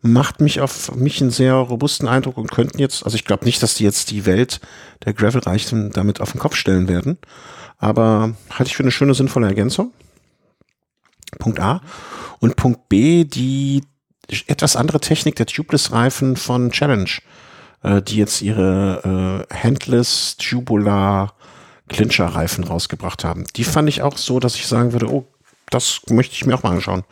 [0.00, 3.62] macht mich auf mich einen sehr robusten Eindruck und könnten jetzt, also ich glaube nicht,
[3.62, 4.60] dass die jetzt die Welt
[5.04, 7.18] der Gravel-Reichen damit auf den Kopf stellen werden,
[7.78, 9.92] aber halte ich für eine schöne, sinnvolle Ergänzung.
[11.38, 11.82] Punkt A.
[12.38, 13.82] Und Punkt B, die
[14.46, 17.10] etwas andere Technik der Tubeless-Reifen von Challenge,
[17.82, 21.34] äh, die jetzt ihre äh, Handless Tubular
[21.88, 23.44] Clincher-Reifen rausgebracht haben.
[23.56, 25.26] Die fand ich auch so, dass ich sagen würde, oh,
[25.70, 27.04] das möchte ich mir auch mal anschauen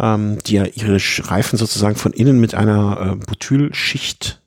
[0.00, 0.98] ähm, die ja ihre
[1.28, 4.40] Reifen sozusagen von innen mit einer äh, Butylschicht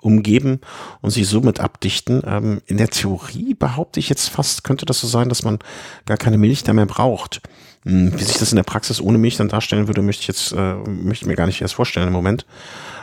[0.00, 0.60] umgeben
[1.00, 2.22] und sie somit abdichten.
[2.26, 5.58] Ähm, in der Theorie behaupte ich jetzt fast, könnte das so sein, dass man
[6.06, 7.40] gar keine Milch da mehr braucht.
[7.84, 10.52] Hm, wie sich das in der Praxis ohne Milch dann darstellen würde, möchte ich jetzt,
[10.52, 12.46] äh, möchte ich mir gar nicht erst vorstellen im Moment.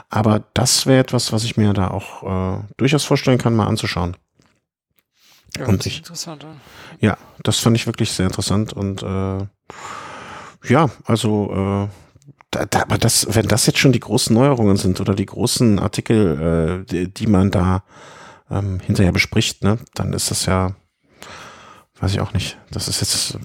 [0.10, 4.18] Aber das wäre etwas, was ich mir da auch äh, durchaus vorstellen kann, mal anzuschauen.
[5.58, 6.46] Ja, und ich, interessant.
[7.00, 9.46] Ja, das fand ich wirklich sehr interessant und äh,
[10.68, 11.88] ja, also äh,
[12.52, 15.80] da, da, aber das, wenn das jetzt schon die großen Neuerungen sind oder die großen
[15.80, 17.84] Artikel, äh, die, die man da
[18.50, 20.76] ähm, hinterher bespricht, ne, dann ist das ja,
[22.00, 22.58] weiß ich auch nicht.
[22.72, 23.38] Das ist jetzt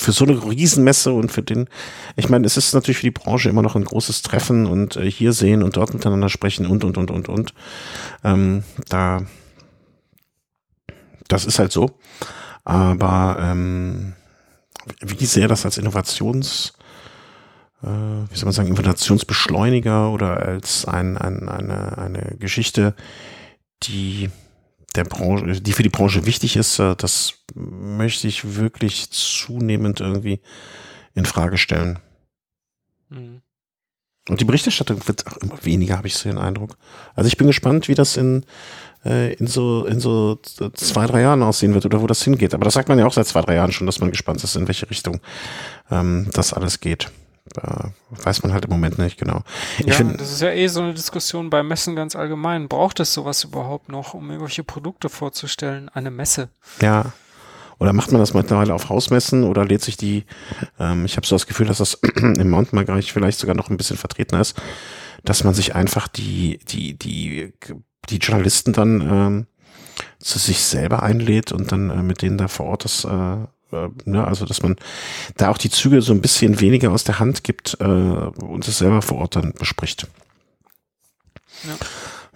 [0.00, 1.68] für so eine Riesenmesse und für den,
[2.16, 5.10] ich meine, es ist natürlich für die Branche immer noch ein großes Treffen und äh,
[5.10, 7.54] hier sehen und dort miteinander sprechen und und und und und.
[8.24, 9.22] Ähm, da,
[11.28, 11.98] das ist halt so.
[12.64, 14.14] Aber ähm,
[15.02, 16.72] wie sehr das als Innovations,
[17.82, 22.94] äh, wie soll man sagen, Innovationsbeschleuniger oder als ein, ein, eine, eine Geschichte,
[23.82, 24.30] die
[24.94, 30.40] der Branche, die für die Branche wichtig ist, äh, das möchte ich wirklich zunehmend irgendwie
[31.14, 31.98] in Frage stellen.
[33.08, 33.42] Mhm.
[34.28, 36.76] Und die Berichterstattung wird auch immer weniger, habe ich so den Eindruck.
[37.14, 38.44] Also ich bin gespannt, wie das in
[39.04, 40.36] äh, in so in so
[40.74, 42.54] zwei drei Jahren aussehen wird oder wo das hingeht.
[42.54, 44.56] Aber das sagt man ja auch seit zwei drei Jahren schon, dass man gespannt ist,
[44.56, 45.20] in welche Richtung
[45.90, 47.10] ähm, das alles geht.
[48.10, 49.42] Weiß man halt im Moment nicht genau.
[49.78, 52.68] Ich ja, find, das ist ja eh so eine Diskussion bei Messen ganz allgemein.
[52.68, 55.88] Braucht es sowas überhaupt noch, um irgendwelche Produkte vorzustellen?
[55.88, 56.48] Eine Messe?
[56.80, 57.12] Ja.
[57.78, 60.24] Oder macht man das mittlerweile auf Hausmessen oder lädt sich die,
[60.78, 63.96] ähm, ich habe so das Gefühl, dass das im Mountainbike vielleicht sogar noch ein bisschen
[63.96, 64.60] vertretener ist,
[65.24, 67.54] dass man sich einfach die, die, die
[68.08, 69.46] die Journalisten dann ähm,
[70.18, 73.88] zu sich selber einlädt und dann äh, mit denen da vor Ort das, äh, äh,
[74.04, 74.76] ne, also dass man
[75.36, 78.78] da auch die Züge so ein bisschen weniger aus der Hand gibt äh, und es
[78.78, 80.06] selber vor Ort dann bespricht.
[81.64, 81.74] Ja.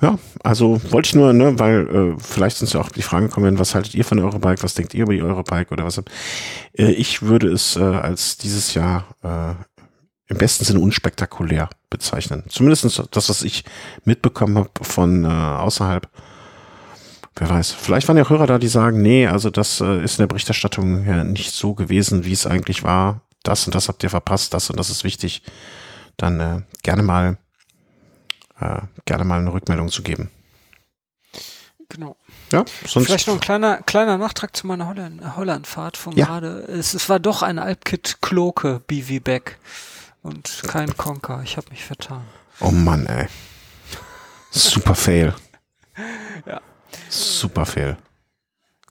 [0.03, 3.59] Ja, also wollte ich nur, ne, weil äh, vielleicht sind ja auch die Fragen kommen,
[3.59, 5.99] was haltet ihr von Eurobike, was denkt ihr über die Eurobike oder was?
[5.99, 9.55] Äh, ich würde es äh, als dieses Jahr äh,
[10.27, 12.45] im besten Sinne unspektakulär bezeichnen.
[12.49, 13.65] Zumindest das, was ich
[14.05, 16.09] mitbekommen habe von äh, außerhalb.
[17.37, 17.73] Wer weiß.
[17.73, 21.05] Vielleicht waren ja Hörer da, die sagen, nee, also das äh, ist in der Berichterstattung
[21.05, 23.23] ja nicht so gewesen, wie es eigentlich war.
[23.43, 25.43] Das und das habt ihr verpasst, das und das ist wichtig.
[26.17, 27.39] Dann äh, gerne mal
[28.61, 30.31] äh, gerne mal eine Rückmeldung zu geben.
[31.89, 32.17] Genau.
[32.53, 36.27] Ja, sonst Vielleicht noch ein kleiner, kleiner Nachtrag zu meiner Holland, Hollandfahrt von ja.
[36.27, 36.61] gerade.
[36.69, 39.59] Es, es war doch ein Alpkit Kloke BV Back
[40.23, 41.41] und kein Conker.
[41.43, 42.25] Ich habe mich vertan.
[42.61, 43.27] Oh Mann, ey.
[44.51, 45.35] Super Fail.
[46.47, 46.61] ja.
[47.09, 47.97] Super Fail.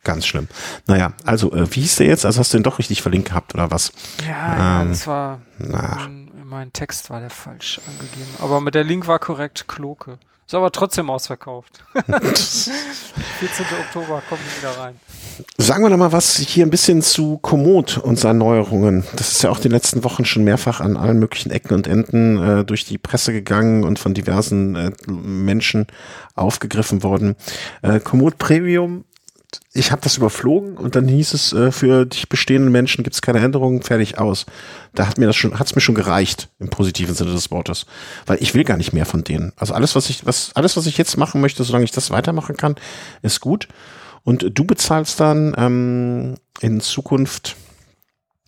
[0.03, 0.49] Ganz schlimm.
[0.85, 2.25] Naja, also, äh, wie hieß der jetzt?
[2.25, 3.93] Also hast du den doch richtig verlinkt gehabt, oder was?
[4.27, 5.41] Ja, ähm, ja das war.
[5.59, 8.29] Mein, mein Text war der falsch angegeben.
[8.39, 10.19] Aber mit der Link war korrekt Kloke.
[10.53, 11.83] Ist aber trotzdem ausverkauft.
[11.95, 13.65] 14.
[13.87, 14.99] Oktober kommen wir wieder rein.
[15.57, 19.03] Sagen wir doch mal was hier ein bisschen zu Komoot und seinen Neuerungen.
[19.15, 22.37] Das ist ja auch die letzten Wochen schon mehrfach an allen möglichen Ecken und Enden
[22.37, 25.87] äh, durch die Presse gegangen und von diversen äh, Menschen
[26.35, 27.35] aufgegriffen worden.
[27.81, 29.05] Äh, Komoot Premium
[29.75, 33.23] ich habe das überflogen und dann hieß es, äh, für die bestehenden Menschen gibt es
[33.23, 34.45] keine Änderungen, fertig aus.
[34.93, 37.87] Da hat mir das schon, hat's mir schon gereicht im positiven Sinne des Wortes,
[38.27, 39.51] weil ich will gar nicht mehr von denen.
[39.55, 42.55] Also alles, was ich, was alles, was ich jetzt machen möchte, solange ich das weitermachen
[42.55, 42.75] kann,
[43.23, 43.67] ist gut.
[44.23, 47.55] Und du bezahlst dann ähm, in Zukunft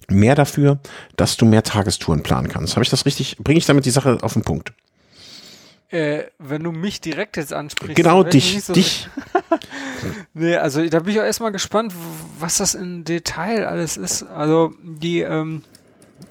[0.08, 0.80] mehr dafür,
[1.16, 2.76] dass du mehr Tagestouren planen kannst.
[2.76, 3.38] Habe ich das richtig?
[3.40, 4.74] Bringe ich damit die Sache auf den Punkt?
[5.90, 7.96] Äh, wenn du mich direkt jetzt ansprichst.
[7.96, 9.08] Genau, dich, so dich.
[10.34, 11.94] nee, also da bin ich auch erstmal gespannt,
[12.40, 14.24] was das in Detail alles ist.
[14.24, 15.64] Also die, ähm,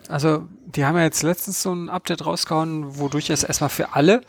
[0.08, 4.22] also die haben ja jetzt letztens so ein Update rausgehauen, wodurch es erstmal für alle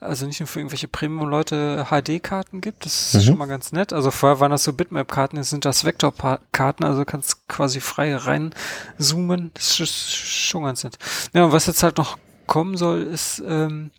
[0.00, 2.84] also nicht nur für irgendwelche Premium-Leute HD-Karten gibt.
[2.84, 3.26] Das ist mhm.
[3.26, 3.92] schon mal ganz nett.
[3.92, 9.50] Also vorher waren das so Bitmap-Karten, jetzt sind das Vektor-Karten, also kannst quasi frei reinzoomen.
[9.54, 10.98] Das ist schon ganz nett.
[11.32, 13.90] Ja, und was jetzt halt noch kommen soll, ist ähm,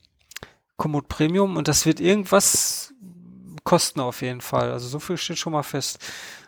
[0.78, 2.94] Komoot Premium und das wird irgendwas
[3.64, 4.72] kosten auf jeden Fall.
[4.72, 6.00] Also so viel steht schon mal fest.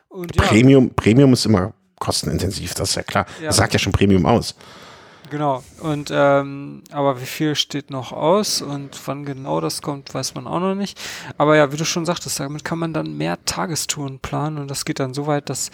[0.07, 0.43] Und, ja.
[0.43, 3.26] Premium, Premium ist immer kostenintensiv, das ist ja klar.
[3.39, 3.47] Ja.
[3.47, 4.56] Das sagt ja schon Premium aus.
[5.30, 5.64] Genau.
[5.80, 10.47] Und ähm, aber wie viel steht noch aus und wann genau das kommt, weiß man
[10.47, 10.99] auch noch nicht.
[11.38, 14.85] Aber ja, wie du schon sagtest, damit kann man dann mehr Tagestouren planen und das
[14.85, 15.72] geht dann so weit, dass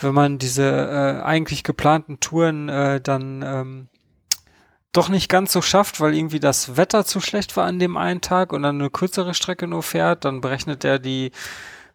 [0.00, 3.88] wenn man diese äh, eigentlich geplanten Touren äh, dann ähm,
[4.92, 8.20] doch nicht ganz so schafft, weil irgendwie das Wetter zu schlecht war an dem einen
[8.20, 11.32] Tag und dann eine kürzere Strecke nur fährt, dann berechnet er die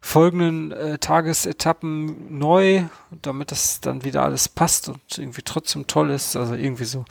[0.03, 2.83] folgenden äh, Tagesetappen neu,
[3.21, 6.35] damit das dann wieder alles passt und irgendwie trotzdem toll ist.
[6.35, 7.05] Also irgendwie so.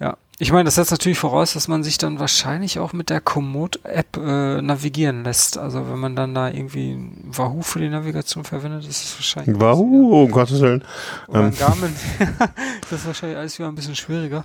[0.00, 0.18] Ja.
[0.38, 4.16] Ich meine, das setzt natürlich voraus, dass man sich dann wahrscheinlich auch mit der Komoot-App
[4.16, 5.58] äh, navigieren lässt.
[5.58, 9.60] Also wenn man dann da irgendwie Wahoo für die Navigation verwendet, ist es wahrscheinlich.
[9.60, 10.84] Wahoo, um Gottes Willen.
[11.28, 11.58] Oder ähm.
[11.58, 11.94] Garmin.
[12.90, 14.44] das ist wahrscheinlich alles wieder ein bisschen schwieriger.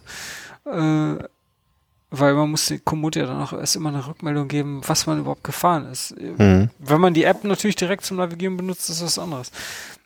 [0.65, 1.23] Äh,
[2.11, 5.19] weil man muss die Komoot ja dann auch erst immer eine Rückmeldung geben, was man
[5.19, 6.15] überhaupt gefahren ist.
[6.19, 6.69] Mhm.
[6.79, 9.51] Wenn man die App natürlich direkt zum Navigieren benutzt, ist das was anderes.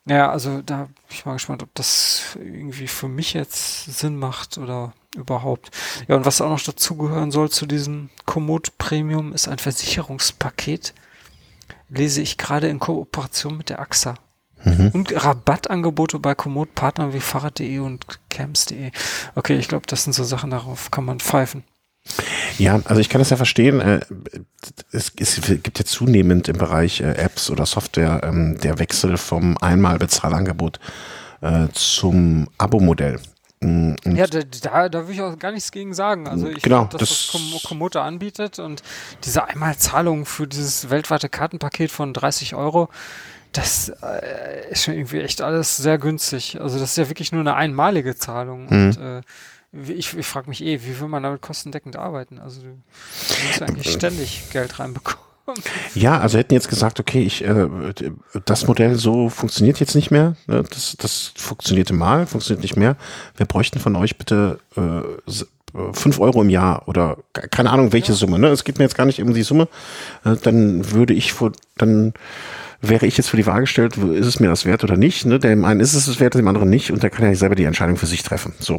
[0.06, 4.58] Ja, also da bin ich mal gespannt, ob das irgendwie für mich jetzt Sinn macht
[4.58, 5.72] oder überhaupt.
[6.08, 10.94] Ja, und was auch noch dazugehören soll zu diesem Komoot Premium ist ein Versicherungspaket.
[11.90, 14.16] Lese ich gerade in Kooperation mit der AXA.
[14.64, 14.90] Mhm.
[14.94, 18.92] Und Rabattangebote bei Komoot-Partnern wie Fahrrad.de und Camps.de.
[19.36, 21.64] Okay, ich glaube, das sind so Sachen, darauf kann man pfeifen.
[22.58, 23.80] Ja, also ich kann das ja verstehen.
[23.80, 24.00] Äh,
[24.92, 30.80] es, gibt ja zunehmend im Bereich äh, Apps oder Software ähm, der Wechsel vom Einmalbezahlangebot
[31.42, 33.20] äh, zum Abo-Modell.
[33.62, 36.28] Mm, und ja, da, da, will ich auch gar nichts gegen sagen.
[36.28, 38.84] Also ich genau, glaub, das, was Komodo anbietet und
[39.24, 42.90] diese Einmalzahlung für dieses weltweite Kartenpaket von 30 Euro,
[43.52, 46.60] das äh, ist schon irgendwie echt alles sehr günstig.
[46.60, 48.68] Also das ist ja wirklich nur eine einmalige Zahlung.
[48.70, 48.70] Mhm.
[48.70, 49.22] Und äh,
[49.94, 52.40] ich, ich frage mich eh, wie will man damit kostendeckend arbeiten?
[52.40, 52.68] Also du
[53.48, 55.24] musst eigentlich äh, ständig Geld reinbekommen.
[55.96, 57.68] Ja, also hätten jetzt gesagt, okay, ich, äh,
[58.46, 60.36] das Modell so funktioniert jetzt nicht mehr.
[60.46, 60.64] Ne?
[60.70, 62.98] Das, das funktionierte mal, funktioniert nicht mehr.
[63.36, 68.18] Wir bräuchten von euch bitte äh, 5 Euro im Jahr oder keine Ahnung welche ja.
[68.18, 68.40] Summe.
[68.40, 68.48] Ne?
[68.48, 69.68] Es geht mir jetzt gar nicht um die Summe.
[70.26, 72.14] Äh, dann würde ich vor, dann
[72.82, 75.26] wäre ich jetzt für die Waage gestellt, ist es mir das wert oder nicht?
[75.26, 75.40] Ne?
[75.40, 77.66] Dem einen ist es es wert, dem anderen nicht und der kann ja selber die
[77.66, 78.54] Entscheidung für sich treffen.
[78.60, 78.78] So.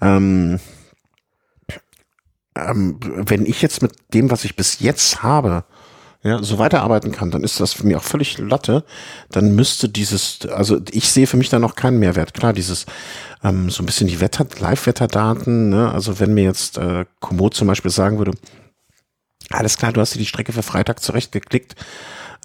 [0.00, 0.58] Ähm,
[2.56, 5.64] ähm, wenn ich jetzt mit dem, was ich bis jetzt habe,
[6.22, 8.84] ja, so weiterarbeiten kann, dann ist das für mich auch völlig Latte.
[9.30, 12.34] Dann müsste dieses, also ich sehe für mich da noch keinen Mehrwert.
[12.34, 12.86] Klar, dieses
[13.44, 15.92] ähm, so ein bisschen die Wetter, Live-Wetterdaten, ne?
[15.92, 18.32] also wenn mir jetzt äh, Komoot zum Beispiel sagen würde,
[19.50, 21.76] alles klar, du hast dir die Strecke für Freitag zurechtgeklickt,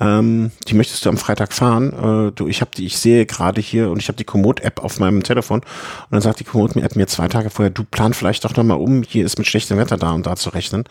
[0.02, 1.94] ähm, die möchtest du am Freitag fahren.
[1.94, 4.99] Äh, du, ich habe die, ich sehe gerade hier und ich habe die Komoot-App auf
[4.99, 8.56] meinem Telefon und dann sagt die Komoot-App mir zwei Tage vorher, du plan vielleicht doch
[8.56, 10.86] nochmal um, hier ist mit schlechtem Wetter da und da zu rechnen.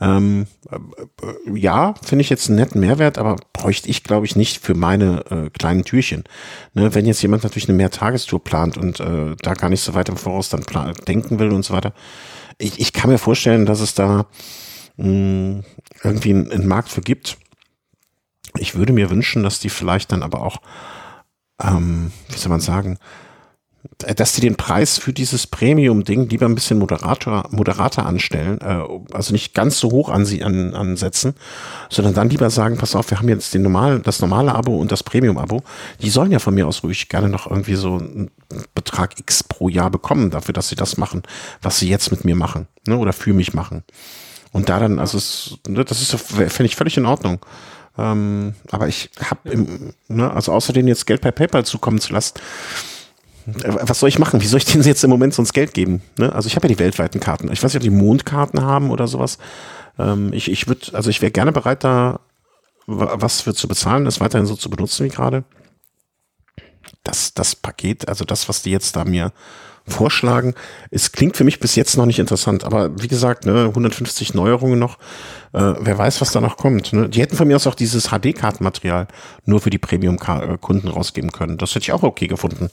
[0.00, 4.62] Ähm, äh, ja, finde ich jetzt einen netten Mehrwert, aber bräuchte ich, glaube ich, nicht
[4.62, 6.22] für meine äh, kleinen Türchen.
[6.72, 10.08] Ne, wenn jetzt jemand natürlich eine Mehrtagestour plant und äh, da gar nicht so weit
[10.08, 10.62] im Voraus dann
[11.08, 11.94] denken will und so weiter.
[12.58, 14.26] Ich, ich kann mir vorstellen, dass es da
[14.98, 15.64] mh, hm,
[16.04, 17.38] irgendwie einen, einen Markt für gibt
[18.58, 20.58] ich würde mir wünschen, dass die vielleicht dann aber auch,
[21.62, 22.98] ähm, wie soll man sagen,
[23.98, 29.32] dass die den Preis für dieses Premium-Ding lieber ein bisschen moderator, moderater anstellen, äh, also
[29.32, 31.34] nicht ganz so hoch an sie an, ansetzen,
[31.88, 34.92] sondern dann lieber sagen, pass auf, wir haben jetzt den normalen, das normale Abo und
[34.92, 35.62] das Premium-Abo.
[36.02, 38.30] Die sollen ja von mir aus ruhig gerne noch irgendwie so einen
[38.74, 41.22] Betrag X pro Jahr bekommen dafür, dass sie das machen,
[41.62, 43.84] was sie jetzt mit mir machen, ne, oder für mich machen.
[44.52, 47.40] Und da dann, also es, ne, das ist, finde ich völlig in Ordnung.
[47.98, 52.34] Ähm, aber ich habe, ne, also außer denen jetzt Geld per PayPal zukommen zu lassen,
[53.46, 54.40] äh, was soll ich machen?
[54.40, 56.02] Wie soll ich denen jetzt im Moment sonst Geld geben?
[56.18, 56.32] Ne?
[56.32, 57.50] Also ich habe ja die weltweiten Karten.
[57.52, 59.38] Ich weiß nicht, ob die Mondkarten haben oder sowas.
[59.98, 62.20] Ähm, ich ich würde, also ich wäre gerne bereit, da
[62.86, 65.44] was für zu bezahlen, das weiterhin so zu benutzen wie gerade.
[67.02, 69.32] Das, das Paket, also das, was die jetzt da mir
[69.88, 70.54] vorschlagen.
[70.90, 74.78] Es klingt für mich bis jetzt noch nicht interessant, aber wie gesagt, ne, 150 Neuerungen
[74.78, 74.98] noch.
[75.52, 76.92] Äh, wer weiß, was da noch kommt.
[76.92, 77.08] Ne?
[77.08, 79.06] Die hätten von mir aus auch dieses HD-Kartenmaterial
[79.44, 81.58] nur für die Premium-Kunden rausgeben können.
[81.58, 82.70] Das hätte ich auch okay gefunden.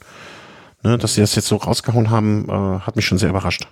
[0.84, 3.68] Ne, dass sie das jetzt so rausgehauen haben, äh, hat mich schon sehr überrascht.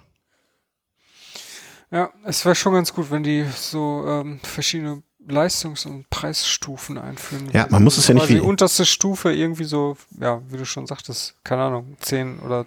[1.91, 7.49] Ja, es wäre schon ganz gut, wenn die so ähm, verschiedene Leistungs- und Preisstufen einführen.
[7.51, 8.35] Ja, man muss es ja nicht wie.
[8.35, 8.39] wie.
[8.39, 12.65] Die unterste Stufe irgendwie so, ja, wie du schon sagtest, keine Ahnung, 10 oder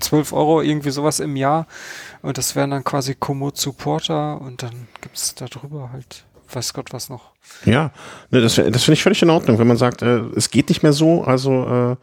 [0.00, 1.66] 12 Euro, irgendwie sowas im Jahr.
[2.22, 6.92] Und das wären dann quasi Komoot Supporter und dann gibt's da drüber halt, weiß Gott
[6.92, 7.32] was noch.
[7.64, 7.92] Ja,
[8.30, 10.82] ne, das, das finde ich völlig in Ordnung, wenn man sagt, äh, es geht nicht
[10.82, 11.96] mehr so, also äh,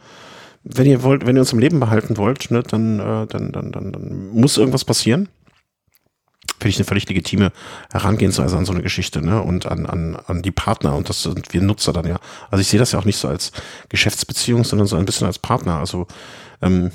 [0.64, 3.72] wenn ihr wollt, wenn ihr uns im Leben behalten wollt, ne, dann, äh, dann, dann,
[3.72, 5.30] dann, dann muss irgendwas passieren.
[6.60, 7.52] Finde ich eine völlig legitime
[7.92, 9.42] Herangehensweise an so eine Geschichte, ne?
[9.42, 10.96] Und an, an, an die Partner.
[10.96, 12.20] Und das sind wir Nutzer dann ja.
[12.52, 13.52] Also ich sehe das ja auch nicht so als
[13.90, 15.80] Geschäftsbeziehung, sondern so ein bisschen als Partner.
[15.80, 16.08] Also
[16.62, 16.92] ähm,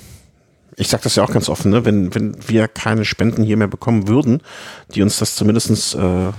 [0.78, 1.84] ich sage das ja auch ganz offen, ne?
[1.84, 4.42] wenn, wenn wir keine Spenden hier mehr bekommen würden,
[4.94, 6.32] die uns das zumindestens äh,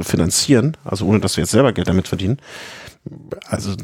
[0.00, 2.38] finanzieren, also ohne dass wir jetzt selber Geld damit verdienen,
[3.48, 3.74] also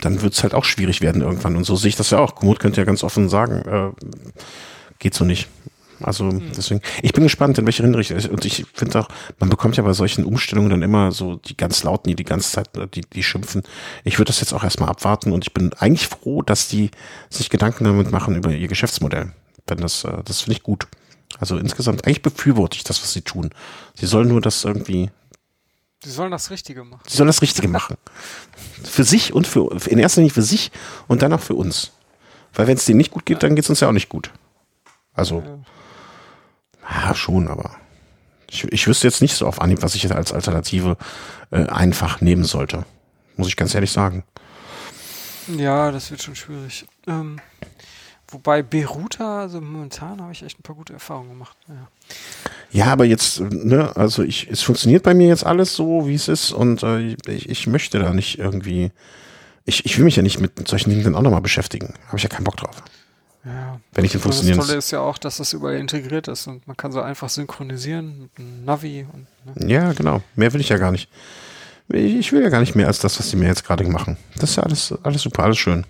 [0.00, 1.56] dann wird es halt auch schwierig werden irgendwann.
[1.56, 2.34] Und so sehe ich das ja auch.
[2.34, 4.06] Komoot könnte ja ganz offen sagen, äh,
[4.98, 5.48] geht so nicht.
[6.02, 8.18] Also deswegen, ich bin gespannt, in welche Hinrichtung.
[8.30, 11.82] Und ich finde auch, man bekommt ja bei solchen Umstellungen dann immer so die ganz
[11.84, 13.62] Lauten, die die ganze Zeit, äh, die, die schimpfen.
[14.02, 16.90] Ich würde das jetzt auch erstmal abwarten und ich bin eigentlich froh, dass die
[17.28, 19.32] sich Gedanken damit machen über ihr Geschäftsmodell.
[19.70, 20.86] Wenn das, äh, das finde ich gut.
[21.38, 23.50] Also insgesamt, eigentlich befürworte ich das, was sie tun.
[23.94, 25.10] Sie sollen nur das irgendwie,
[26.04, 27.00] Die sollen das Richtige machen.
[27.06, 27.96] sie sollen das Richtige machen.
[28.82, 30.70] Für sich und für, in erster Linie für sich
[31.08, 31.92] und dann auch für uns.
[32.52, 34.30] Weil wenn es denen nicht gut geht, dann geht es uns ja auch nicht gut.
[35.14, 35.42] Also,
[36.90, 37.76] ja, schon, aber
[38.50, 40.96] ich, ich wüsste jetzt nicht so auf Anhieb, was ich jetzt als Alternative
[41.52, 42.84] äh, einfach nehmen sollte.
[43.36, 44.24] Muss ich ganz ehrlich sagen.
[45.56, 46.86] Ja, das wird schon schwierig.
[47.06, 47.40] Ähm,
[48.30, 51.56] wobei Beruta, also momentan habe ich echt ein paar gute Erfahrungen gemacht.
[51.68, 51.88] Ja.
[52.72, 56.28] Ja, aber jetzt, ne, also ich, es funktioniert bei mir jetzt alles so, wie es
[56.28, 58.92] ist und äh, ich, ich möchte da nicht irgendwie,
[59.64, 61.94] ich, ich will mich ja nicht mit solchen Dingen dann auch nochmal beschäftigen.
[62.06, 62.82] Habe ich ja keinen Bock drauf.
[63.44, 63.80] Ja.
[63.92, 66.76] Wenn ich den das Tolle ist ja auch, dass das überall integriert ist und man
[66.76, 69.26] kann so einfach synchronisieren mit einem Navi und
[69.62, 69.72] ne?
[69.72, 70.22] Ja, genau.
[70.36, 71.08] Mehr will ich ja gar nicht.
[71.88, 74.18] Ich ich will ja gar nicht mehr als das, was die mir jetzt gerade machen.
[74.38, 75.86] Das ist ja alles, alles super, alles schön.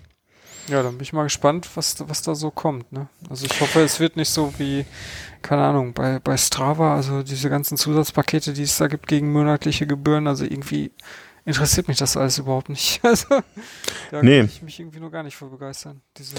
[0.67, 2.91] Ja, dann bin ich mal gespannt, was, was da so kommt.
[2.91, 3.07] Ne?
[3.29, 4.85] Also ich hoffe, es wird nicht so wie,
[5.41, 9.87] keine Ahnung, bei, bei Strava, also diese ganzen Zusatzpakete, die es da gibt gegen monatliche
[9.87, 10.91] Gebühren, also irgendwie
[11.43, 13.01] interessiert mich das alles überhaupt nicht.
[13.03, 13.27] Also
[14.11, 14.39] da Nee.
[14.41, 16.01] kann ich mich irgendwie nur gar nicht für begeistern.
[16.17, 16.35] Diese,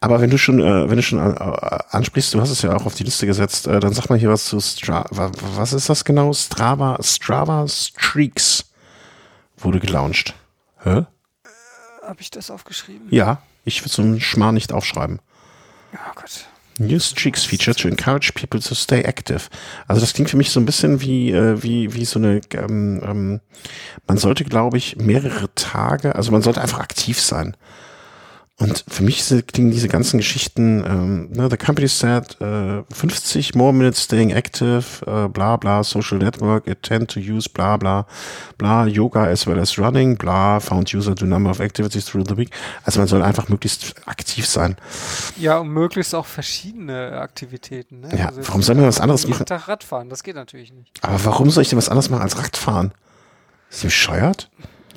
[0.00, 2.74] Aber wenn du schon, äh, wenn du schon äh, äh, ansprichst, du hast es ja
[2.74, 5.30] auch auf die Liste gesetzt, äh, dann sag mal hier was zu Strava.
[5.56, 6.32] Was ist das genau?
[6.32, 8.64] Strava, Strava Streaks
[9.56, 10.34] wurde gelauncht.
[10.82, 11.04] Hä?
[12.02, 13.06] Habe ich das aufgeschrieben?
[13.10, 15.20] Ja, ich will so einen Schmarrn nicht aufschreiben.
[15.94, 16.46] Oh Gott.
[16.78, 19.50] New Streaks feature to encourage people to stay active.
[19.86, 22.40] Also das klingt für mich so ein bisschen wie äh, wie wie so eine.
[22.54, 23.40] Ähm, ähm,
[24.06, 26.14] man sollte, glaube ich, mehrere Tage.
[26.14, 27.54] Also man sollte einfach aktiv sein.
[28.60, 30.84] Und für mich klingen diese ganzen Geschichten.
[30.86, 36.18] Ähm, ne, the company said äh, 50 more minutes staying active, äh, bla bla, social
[36.18, 38.06] network, it tend to use bla bla
[38.58, 42.36] bla, yoga as well as running, bla, found user do number of activities through the
[42.36, 42.50] week.
[42.84, 44.76] Also man soll einfach möglichst aktiv sein.
[45.38, 48.00] Ja, und möglichst auch verschiedene Aktivitäten.
[48.00, 48.10] Ne?
[48.10, 49.46] Ja, jetzt warum soll man was anderes jeden machen?
[49.46, 50.92] Tag Radfahren, das geht natürlich nicht.
[51.00, 52.92] Aber warum soll ich denn was anderes machen als Radfahren?
[53.70, 54.50] Ist die bescheuert?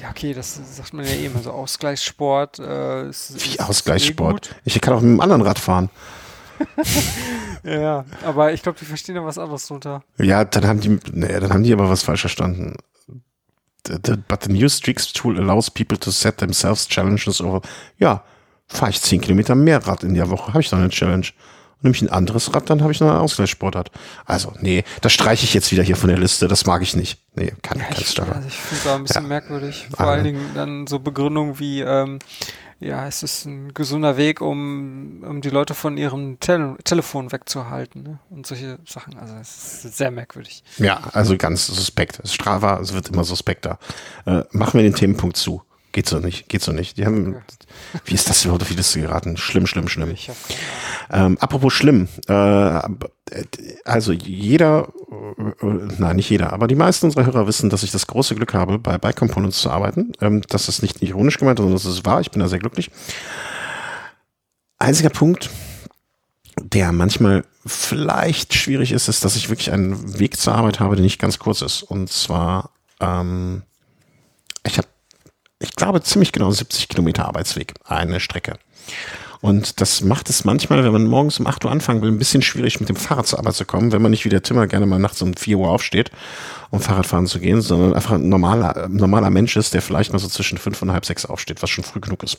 [0.04, 1.34] Ja, okay, das sagt man ja eben.
[1.38, 2.60] Also Ausgleichssport.
[2.60, 4.50] Äh, ist, Wie ist Ausgleichssport?
[4.52, 5.90] eh Ich kann auch mit einem anderen Rad fahren.
[7.66, 10.04] Ja, aber ich glaube, die verstehen da was anderes drunter.
[10.18, 12.76] Ja, dann haben die, nee, dann haben die aber was falsch verstanden.
[13.88, 17.62] The, the, but the new Streaks tool allows people to set themselves challenges over.
[17.98, 18.22] Ja,
[18.68, 21.28] fahre ich 10 Kilometer mehr Rad in der Woche, habe ich noch eine Challenge.
[21.84, 23.92] Nehme ich ein anderes Rad, dann habe ich noch eine Ausgleichssportart.
[24.26, 26.48] Also, nee, das streiche ich jetzt wieder hier von der Liste.
[26.48, 27.20] Das mag ich nicht.
[27.36, 28.32] Nee, kann Ja, kein ich, Strava.
[28.32, 29.28] also ich finde es auch ein bisschen Ja.
[29.28, 29.88] merkwürdig.
[29.96, 32.20] Vor allen Dingen dann so Begründungen wie, ähm,
[32.80, 38.04] ja, es ist ein gesunder Weg, um, um die Leute von ihrem Tele Telefon wegzuhalten.
[38.04, 38.20] Ne?
[38.30, 39.18] Und solche Sachen.
[39.20, 40.64] Also es ist sehr merkwürdig.
[40.78, 42.22] Ja, also ganz suspekt.
[42.26, 43.78] Strava, es wird immer suspekter.
[44.26, 45.62] Äh, machen wir den Themenpunkt zu.
[45.94, 46.98] Geht so nicht, geht so nicht.
[46.98, 47.38] Die haben,
[48.06, 49.38] wie ist das überhaupt auf die Liste geraten?
[49.38, 50.16] Schlimm, schlimm, schlimm.
[51.12, 52.80] Ähm, apropos schlimm, äh,
[53.86, 54.88] also jeder,
[55.38, 55.66] äh,
[56.00, 58.80] nein, nicht jeder, aber die meisten unserer Hörer wissen, dass ich das große Glück habe,
[58.80, 60.14] bei Bike Components zu arbeiten.
[60.20, 62.22] Ähm, das ist nicht ironisch gemeint, sondern das ist wahr.
[62.22, 62.90] Ich bin da sehr glücklich.
[64.80, 65.52] Einziger Punkt,
[66.60, 71.04] der manchmal vielleicht schwierig ist, ist, dass ich wirklich einen Weg zur Arbeit habe, der
[71.04, 71.84] nicht ganz kurz ist.
[71.84, 73.62] Und zwar, ähm,
[74.66, 74.88] ich habe,
[75.64, 78.54] ich glaube, ziemlich genau 70 Kilometer Arbeitsweg, eine Strecke.
[79.42, 82.42] Und das macht es manchmal, wenn man morgens um 8 Uhr anfangen will, ein bisschen
[82.42, 84.86] schwierig, mit dem Fahrrad zur Arbeit zu kommen, wenn man nicht wie der Timmer gerne
[84.86, 86.12] mal nachts um 4 Uhr aufsteht,
[86.70, 90.28] um Fahrradfahren zu gehen, sondern einfach ein normaler, normaler Mensch ist, der vielleicht mal so
[90.30, 92.38] zwischen 5 und halb 6 aufsteht, was schon früh genug ist.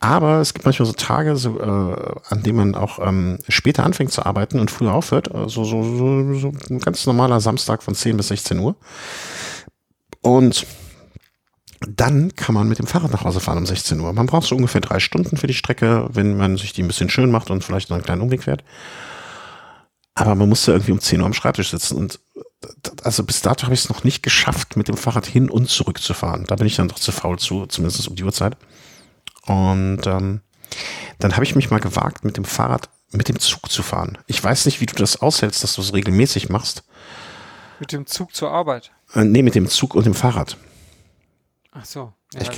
[0.00, 4.12] Aber es gibt manchmal so Tage, so, äh, an denen man auch ähm, später anfängt
[4.12, 5.34] zu arbeiten und früher aufhört.
[5.34, 8.74] Also so, so, so ein ganz normaler Samstag von 10 bis 16 Uhr.
[10.22, 10.66] Und
[11.88, 14.12] dann kann man mit dem Fahrrad nach Hause fahren um 16 Uhr.
[14.12, 17.10] Man braucht so ungefähr drei Stunden für die Strecke, wenn man sich die ein bisschen
[17.10, 18.64] schön macht und vielleicht noch einen kleinen Umweg fährt.
[20.14, 22.20] Aber man musste irgendwie um 10 Uhr am Schreibtisch sitzen und
[23.02, 26.00] also bis dato habe ich es noch nicht geschafft, mit dem Fahrrad hin und zurück
[26.00, 26.44] zu fahren.
[26.46, 28.56] Da bin ich dann doch zu faul zu, zumindest um die Uhrzeit.
[29.46, 30.40] Und ähm,
[31.18, 34.18] dann habe ich mich mal gewagt, mit dem Fahrrad mit dem Zug zu fahren.
[34.26, 36.84] Ich weiß nicht, wie du das aushältst, dass du es regelmäßig machst.
[37.80, 38.90] Mit dem Zug zur Arbeit?
[39.14, 40.56] Äh, nee, mit dem Zug und dem Fahrrad.
[41.74, 42.14] Ach so.
[42.32, 42.48] Ja, ich,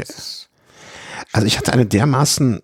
[1.32, 2.62] also ich hatte eine dermaßen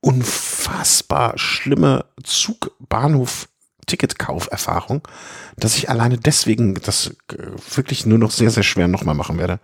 [0.00, 5.08] unfassbar schlimme Zug-Bahnhof-Ticketkauferfahrung,
[5.56, 9.60] dass ich alleine deswegen das äh, wirklich nur noch sehr, sehr schwer nochmal machen werde.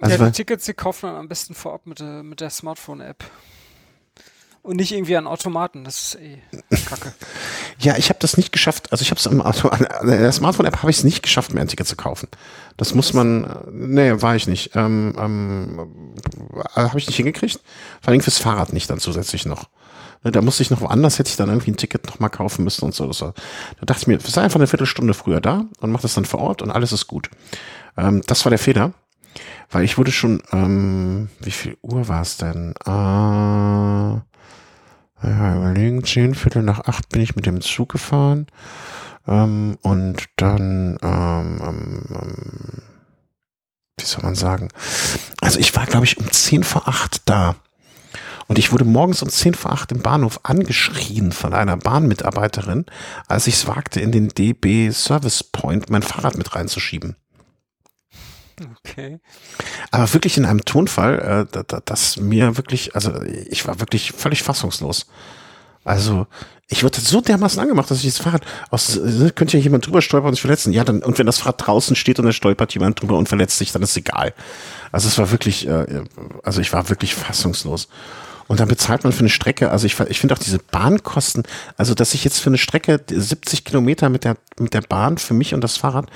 [0.00, 3.24] Also ja, die Tickets, die kauft man am besten vorab mit der, mit der Smartphone-App.
[4.66, 6.42] Und nicht irgendwie an Automaten, das ist eh
[6.88, 7.14] kacke.
[7.78, 8.90] ja, ich habe das nicht geschafft.
[8.90, 11.60] Also ich habe es am Auto, an der Smartphone-App habe ich es nicht geschafft, mir
[11.60, 12.26] ein Ticket zu kaufen.
[12.76, 14.72] Das muss man, nee, war ich nicht.
[14.74, 15.88] Ähm, ähm,
[16.74, 17.60] habe ich nicht hingekriegt.
[18.02, 19.68] Vor allem fürs Fahrrad nicht dann zusätzlich noch.
[20.24, 22.86] Ne, da musste ich noch woanders, hätte ich dann irgendwie ein Ticket nochmal kaufen müssen
[22.86, 23.06] und so.
[23.06, 23.32] Da
[23.82, 26.60] dachte ich mir, sei einfach eine Viertelstunde früher da und mach das dann vor Ort
[26.60, 27.30] und alles ist gut.
[27.96, 28.94] Ähm, das war der Fehler.
[29.70, 32.74] Weil ich wurde schon, ähm, wie viel Uhr war es denn?
[32.84, 34.20] Äh,
[35.22, 38.46] ja, überlegen, zehn Viertel nach acht bin ich mit dem Zug gefahren.
[39.26, 42.82] Ähm, und dann, ähm, ähm, ähm,
[43.98, 44.68] wie soll man sagen?
[45.40, 47.56] Also ich war, glaube ich, um zehn vor acht da.
[48.46, 52.86] Und ich wurde morgens um zehn vor acht im Bahnhof angeschrien von einer Bahnmitarbeiterin,
[53.26, 57.16] als ich es wagte, in den DB Service Point mein Fahrrad mit reinzuschieben.
[58.58, 59.20] Okay.
[59.90, 65.06] Aber wirklich in einem Tonfall, äh, das mir wirklich, also ich war wirklich völlig fassungslos.
[65.84, 66.26] Also
[66.68, 70.02] ich wurde so dermaßen angemacht, dass ich das Fahrrad aus, äh, könnte ja jemand drüber
[70.02, 70.72] stolpern und sich verletzen.
[70.72, 73.58] Ja, dann, und wenn das Fahrrad draußen steht und da stolpert jemand drüber und verletzt
[73.58, 74.34] sich, dann ist egal.
[74.90, 76.04] Also es war wirklich, äh,
[76.42, 77.88] also ich war wirklich fassungslos.
[78.48, 81.42] Und dann bezahlt man für eine Strecke, also ich, ich finde auch diese Bahnkosten,
[81.76, 85.34] also dass ich jetzt für eine Strecke 70 Kilometer mit der, mit der Bahn für
[85.34, 86.10] mich und das Fahrrad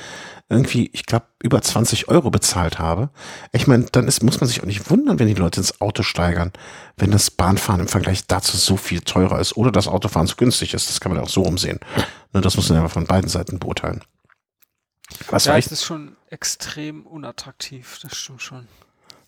[0.51, 3.11] irgendwie, ich glaube, über 20 Euro bezahlt habe.
[3.52, 6.02] Ich meine, dann ist, muss man sich auch nicht wundern, wenn die Leute ins Auto
[6.02, 6.52] steigern,
[6.97, 10.74] wenn das Bahnfahren im Vergleich dazu so viel teurer ist oder das Autofahren so günstig
[10.74, 10.89] ist.
[10.89, 11.78] Das kann man auch so umsehen.
[12.32, 14.02] Ne, das muss man ja von beiden Seiten beurteilen.
[15.28, 18.66] Was ja, es ist schon extrem unattraktiv, das stimmt schon.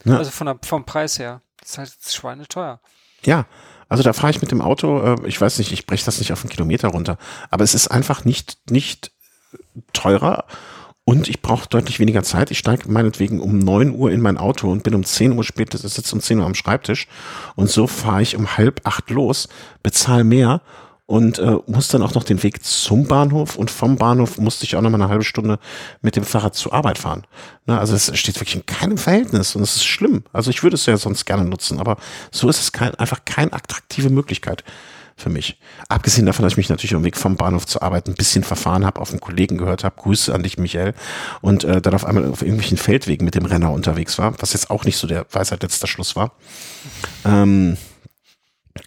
[0.04, 0.18] Ja.
[0.18, 1.40] Also von der, vom Preis her.
[1.62, 2.80] Das ist halt schweineteuer.
[3.24, 3.46] Ja,
[3.88, 6.32] also da fahre ich mit dem Auto, äh, ich weiß nicht, ich breche das nicht
[6.32, 7.18] auf einen Kilometer runter,
[7.50, 9.12] aber es ist einfach nicht, nicht
[9.92, 10.44] teurer
[11.04, 12.50] und ich brauche deutlich weniger Zeit.
[12.50, 15.76] Ich steige meinetwegen um neun Uhr in mein Auto und bin um zehn Uhr später,
[15.76, 17.08] sitze um zehn Uhr am Schreibtisch.
[17.56, 19.48] Und so fahre ich um halb acht los,
[19.82, 20.62] bezahle mehr
[21.12, 24.76] und äh, muss dann auch noch den Weg zum Bahnhof und vom Bahnhof musste ich
[24.76, 25.58] auch noch mal eine halbe Stunde
[26.00, 27.24] mit dem Fahrrad zur Arbeit fahren.
[27.66, 30.24] Na, also es steht wirklich in keinem Verhältnis und es ist schlimm.
[30.32, 31.98] Also ich würde es ja sonst gerne nutzen, aber
[32.30, 34.64] so ist es kein, einfach keine attraktive Möglichkeit
[35.14, 35.60] für mich.
[35.90, 38.86] Abgesehen davon, dass ich mich natürlich am Weg vom Bahnhof zur Arbeit ein bisschen verfahren
[38.86, 40.94] habe, auf einen Kollegen gehört habe, Grüße an dich, Michael,
[41.42, 44.70] und äh, dann auf einmal auf irgendwelchen Feldwegen mit dem Renner unterwegs war, was jetzt
[44.70, 46.32] auch nicht so der Weisheit letzter Schluss war.
[47.26, 47.76] Ähm,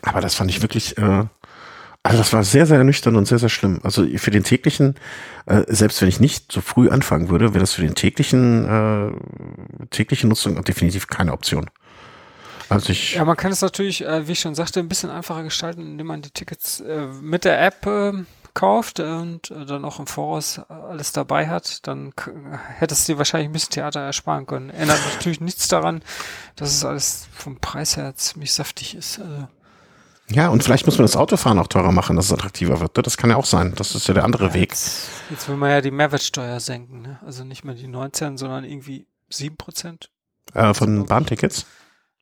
[0.02, 1.26] aber das fand ich wirklich, äh,
[2.06, 3.80] also das war sehr, sehr ernüchternd und sehr, sehr schlimm.
[3.82, 4.94] Also für den täglichen,
[5.48, 9.88] äh, selbst wenn ich nicht so früh anfangen würde, wäre das für den täglichen, äh,
[9.90, 11.68] tägliche Nutzung definitiv keine Option.
[12.69, 15.41] Also ich ja, man kann es natürlich, äh, wie ich schon sagte, ein bisschen einfacher
[15.41, 18.14] gestalten, indem man die Tickets äh, mit der App äh,
[18.53, 22.14] kauft und äh, dann auch im Voraus alles dabei hat, dann
[22.77, 24.69] hättest du dir wahrscheinlich ein bisschen Theater ersparen können.
[24.69, 26.03] Ändert natürlich nichts daran,
[26.56, 29.19] dass es alles vom Preis her ziemlich saftig ist.
[29.19, 29.48] Also
[30.27, 32.97] ja, und vielleicht muss man das Autofahren auch teurer machen, dass es attraktiver wird.
[32.97, 33.03] Ne?
[33.03, 33.73] Das kann ja auch sein.
[33.76, 34.72] Das ist ja der andere ja, Weg.
[34.72, 37.02] Jetzt, jetzt, will man ja die Mehrwertsteuer senken.
[37.02, 37.19] Ne?
[37.23, 40.10] Also nicht mehr die 19, sondern irgendwie 7 Prozent.
[40.53, 41.68] Äh, von Bahntickets?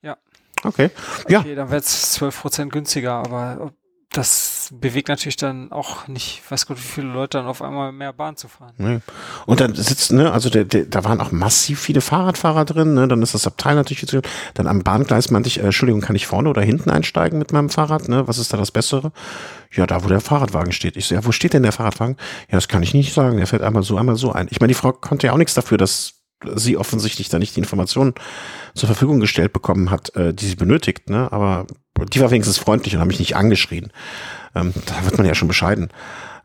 [0.01, 0.17] Ja.
[0.63, 0.89] Okay.
[1.29, 1.39] Ja.
[1.39, 3.73] Okay, dann wird es 12 Prozent günstiger, aber
[4.13, 8.13] das bewegt natürlich dann auch nicht, weiß Gott, wie viele Leute dann auf einmal mehr
[8.13, 8.73] Bahn zu fahren.
[8.77, 8.99] Nee.
[9.45, 13.07] Und dann sitzt, ne, also der, der, da waren auch massiv viele Fahrradfahrer drin, ne,
[13.07, 14.15] dann ist das Abteil natürlich jetzt,
[14.53, 17.69] dann am Bahngleis meinte ich, äh, Entschuldigung, kann ich vorne oder hinten einsteigen mit meinem
[17.69, 19.11] Fahrrad, ne, was ist da das Bessere?
[19.71, 20.95] Ja, da, wo der Fahrradwagen steht.
[20.95, 22.15] Ich so, ja, wo steht denn der Fahrradwagen?
[22.49, 24.47] Ja, das kann ich nicht sagen, der fährt einmal so, einmal so ein.
[24.51, 26.21] Ich meine, die Frau konnte ja auch nichts dafür, dass
[26.55, 28.13] sie offensichtlich da nicht die Informationen
[28.75, 31.31] zur Verfügung gestellt bekommen hat, äh, die sie benötigt, ne?
[31.31, 31.65] Aber
[32.11, 33.91] die war wenigstens freundlich und hat mich nicht angeschrien.
[34.55, 35.89] Ähm, da wird man ja schon bescheiden.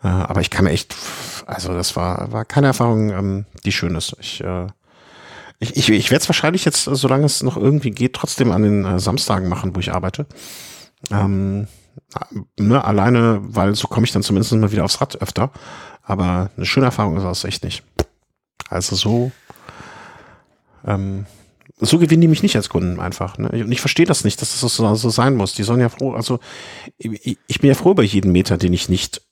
[0.02, 0.94] Äh, aber ich kann mir echt,
[1.46, 4.16] also das war, war keine Erfahrung, ähm, die schön ist.
[4.20, 4.66] Ich, äh,
[5.60, 8.84] Ich, ich, ich werde es wahrscheinlich jetzt, solange es noch irgendwie geht, trotzdem an den
[8.84, 10.26] äh, Samstagen machen, wo ich arbeite.
[11.10, 11.66] Ähm,
[12.56, 15.50] ne, alleine, weil so komme ich dann zumindest mal wieder aufs Rad öfter.
[16.04, 17.82] Aber eine schöne Erfahrung ist das echt nicht.
[18.70, 19.32] Also so,
[20.86, 21.26] ähm,
[21.76, 23.38] so gewinnen die mich nicht als Kunden einfach.
[23.38, 23.48] Ne?
[23.50, 25.54] Und ich verstehe das nicht, dass das so, so sein muss.
[25.54, 26.40] Die sollen ja froh, also
[26.96, 29.22] ich, ich bin ja froh über jeden Meter, den ich nicht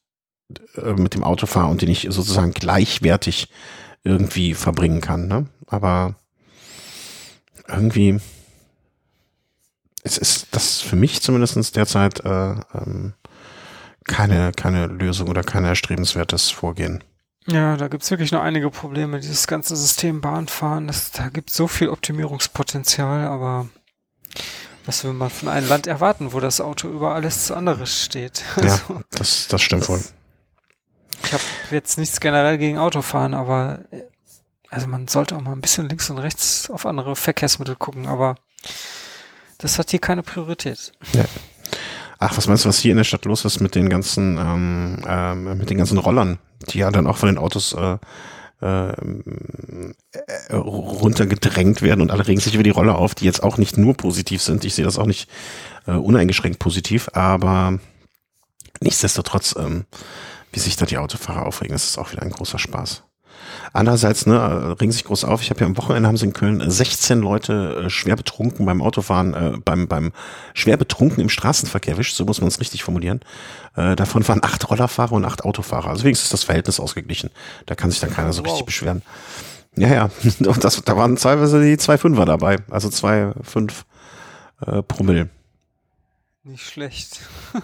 [0.76, 3.48] äh, mit dem Auto fahre und den ich sozusagen gleichwertig
[4.04, 5.26] irgendwie verbringen kann.
[5.26, 5.46] Ne?
[5.66, 6.14] Aber
[7.68, 8.20] irgendwie
[10.06, 13.14] es ist das für mich zumindest derzeit äh, ähm,
[14.04, 17.02] keine, keine Lösung oder kein erstrebenswertes Vorgehen.
[17.47, 19.20] Ja, da gibt's wirklich noch einige Probleme.
[19.20, 23.68] Dieses ganze System Bahnfahren, das, da gibt so viel Optimierungspotenzial, aber
[24.85, 28.43] was will man von einem Land erwarten, wo das Auto über alles anderes steht?
[28.56, 30.02] Ja, also, das, das stimmt das, wohl.
[31.24, 33.81] Ich habe jetzt nichts generell gegen Autofahren, aber
[34.70, 38.36] also man sollte auch mal ein bisschen links und rechts auf andere Verkehrsmittel gucken, aber
[39.59, 40.93] das hat hier keine Priorität.
[41.12, 41.24] Ja.
[42.18, 45.02] Ach, was meinst du, was hier in der Stadt los ist mit den ganzen, ähm,
[45.06, 46.38] ähm, mit den ganzen Rollern,
[46.70, 47.98] die ja dann auch von den Autos äh,
[48.60, 48.94] äh,
[50.52, 53.94] runtergedrängt werden und alle regen sich über die Roller auf, die jetzt auch nicht nur
[53.94, 54.64] positiv sind.
[54.64, 55.28] Ich sehe das auch nicht
[55.86, 57.78] äh, uneingeschränkt positiv, aber
[58.80, 59.84] nichtsdestotrotz, ähm,
[60.52, 63.06] wie sich da die Autofahrer aufregen, das ist auch wieder ein großer Spaß.
[63.72, 65.43] Andererseits, ne, regen sich groß auf.
[65.43, 68.82] Ich habe ja am Wochenende haben sie in Köln 16 Leute äh, schwer betrunken beim
[68.82, 70.12] Autofahren, äh, beim, beim
[70.55, 73.20] schwer betrunken im Straßenverkehr erwischt, so muss man es richtig formulieren.
[73.76, 75.90] Äh, davon waren acht Rollerfahrer und acht Autofahrer.
[75.90, 77.30] Also wenigstens ist das Verhältnis ausgeglichen.
[77.66, 78.48] Da kann sich dann keiner so wow.
[78.48, 79.02] richtig beschweren.
[79.76, 80.10] Ja, ja.
[80.47, 82.56] Und das, da waren teilweise die zwei Fünfer dabei.
[82.70, 83.84] Also zwei, fünf
[84.66, 85.28] äh, Promille.
[86.44, 87.20] Nicht schlecht.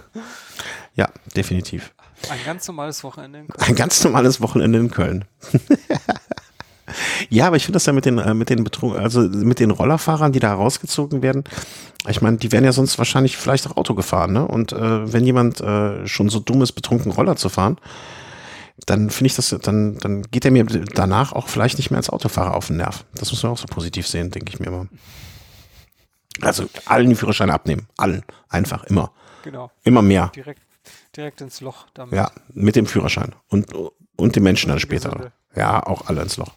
[0.95, 1.95] ja, definitiv.
[2.31, 3.69] Ein ganz normales Wochenende in Köln.
[3.69, 5.25] Ein ganz normales Wochenende in Köln.
[7.29, 9.71] ja, aber ich finde das ja mit den, äh, mit den Betrug, also mit den
[9.71, 11.45] Rollerfahrern, die da rausgezogen werden.
[12.09, 14.47] Ich meine, die wären ja sonst wahrscheinlich vielleicht auch Auto gefahren, ne?
[14.47, 17.79] Und äh, wenn jemand äh, schon so dumm ist, betrunken Roller zu fahren,
[18.87, 22.11] dann finde ich das, dann, dann geht er mir danach auch vielleicht nicht mehr als
[22.11, 23.05] Autofahrer auf den Nerv.
[23.15, 24.87] Das muss man auch so positiv sehen, denke ich mir immer.
[26.41, 27.87] Also allen die Führerscheine abnehmen.
[27.97, 28.25] Allen.
[28.49, 29.13] Einfach, immer.
[29.45, 29.71] Genau.
[29.85, 30.33] Immer mehr.
[30.35, 30.63] Direkt
[31.17, 32.15] direkt ins Loch damit.
[32.15, 33.69] Ja, mit dem Führerschein und,
[34.17, 35.33] und den Menschen dann später.
[35.55, 36.55] Ja, auch alle ins Loch.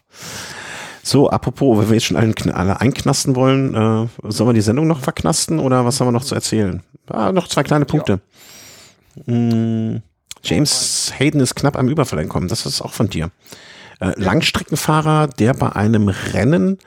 [1.02, 4.88] So, apropos, wenn wir jetzt schon alle, alle einknasten wollen, äh, sollen wir die Sendung
[4.88, 6.82] noch verknasten oder was haben wir noch zu erzählen?
[7.08, 8.20] Ah, noch zwei kleine Punkte.
[9.14, 9.24] Ja.
[9.26, 10.02] Hm,
[10.42, 12.48] James Hayden ist knapp am Überfall entkommen.
[12.48, 13.30] Das ist auch von dir.
[14.00, 16.78] Äh, Langstreckenfahrer, der bei einem Rennen,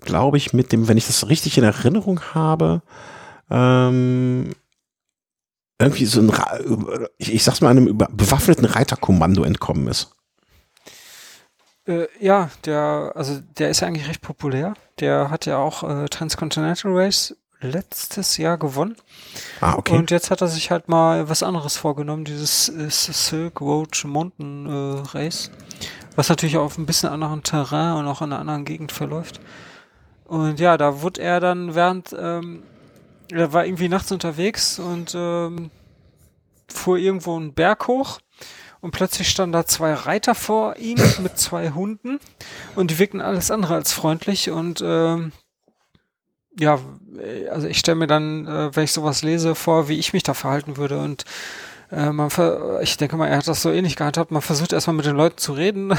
[0.00, 2.82] glaube ich, mit dem, wenn ich das richtig in Erinnerung habe,
[3.50, 4.50] ähm,
[5.80, 6.32] irgendwie so ein,
[7.18, 10.14] ich, ich sag's mal, einem bewaffneten Reiterkommando entkommen ist.
[11.86, 14.74] Äh, ja, der, also der ist ja eigentlich recht populär.
[15.00, 18.96] Der hat ja auch äh, Transcontinental Race letztes Jahr gewonnen.
[19.60, 19.96] Ah, okay.
[19.96, 24.66] Und jetzt hat er sich halt mal was anderes vorgenommen, dieses äh, Silk Road Mountain
[24.66, 25.50] äh, Race,
[26.16, 29.40] was natürlich auf ein bisschen anderen Terrain und auch in einer anderen Gegend verläuft.
[30.24, 32.62] Und ja, da wurde er dann während ähm,
[33.32, 35.70] er war irgendwie nachts unterwegs und ähm,
[36.68, 38.20] fuhr irgendwo einen Berg hoch
[38.80, 42.18] und plötzlich standen da zwei Reiter vor ihm mit zwei Hunden
[42.74, 45.32] und die wirkten alles andere als freundlich und ähm,
[46.58, 46.80] ja,
[47.50, 50.34] also ich stelle mir dann, äh, wenn ich sowas lese, vor, wie ich mich da
[50.34, 51.24] verhalten würde und
[51.92, 52.30] äh, man
[52.82, 54.30] ich denke mal, er hat das so ähnlich gehandhabt.
[54.30, 55.92] Man versucht erstmal mit den Leuten zu reden.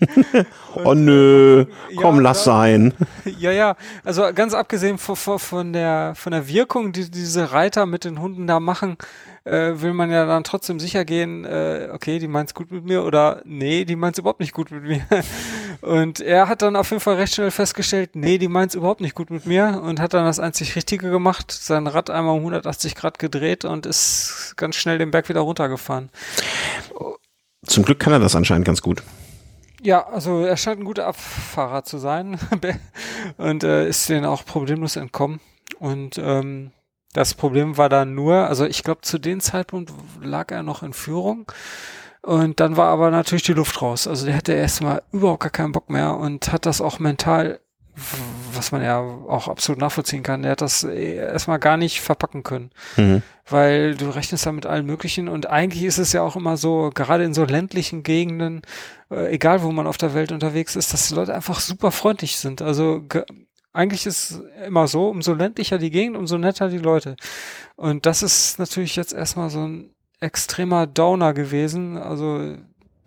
[0.84, 1.64] oh nö,
[1.96, 2.92] komm, ja, lass sein.
[3.38, 3.76] Ja, ja.
[4.04, 8.46] Also ganz abgesehen von, von, der, von der Wirkung, die diese Reiter mit den Hunden
[8.46, 8.96] da machen,
[9.46, 13.04] äh, will man ja dann trotzdem sicher gehen, äh, okay, die meint's gut mit mir
[13.04, 15.06] oder nee, die meint's überhaupt nicht gut mit mir.
[15.82, 19.14] Und er hat dann auf jeden Fall recht schnell festgestellt, nee, die meint's überhaupt nicht
[19.14, 22.94] gut mit mir und hat dann das einzig Richtige gemacht, sein Rad einmal um 180
[22.94, 26.08] Grad gedreht und ist ganz schnell den Berg wieder runtergefahren.
[27.66, 29.02] Zum Glück kann er das anscheinend ganz gut.
[29.82, 32.38] Ja, also er scheint ein guter Abfahrer zu sein
[33.36, 35.40] und äh, ist denen auch problemlos entkommen.
[35.78, 36.72] Und ähm,
[37.16, 39.90] das Problem war dann nur, also ich glaube, zu dem Zeitpunkt
[40.20, 41.50] lag er noch in Führung.
[42.20, 44.06] Und dann war aber natürlich die Luft raus.
[44.06, 47.58] Also der hatte erstmal überhaupt gar keinen Bock mehr und hat das auch mental,
[48.52, 52.70] was man ja auch absolut nachvollziehen kann, der hat das erstmal gar nicht verpacken können.
[52.98, 53.22] Mhm.
[53.48, 56.90] Weil du rechnest da mit allen möglichen und eigentlich ist es ja auch immer so,
[56.92, 58.60] gerade in so ländlichen Gegenden,
[59.10, 62.36] äh, egal wo man auf der Welt unterwegs ist, dass die Leute einfach super freundlich
[62.36, 62.60] sind.
[62.60, 63.04] Also
[63.76, 67.16] eigentlich ist immer so, umso ländlicher die Gegend, umso netter die Leute.
[67.76, 69.90] Und das ist natürlich jetzt erstmal so ein
[70.20, 71.98] extremer Downer gewesen.
[71.98, 72.56] Also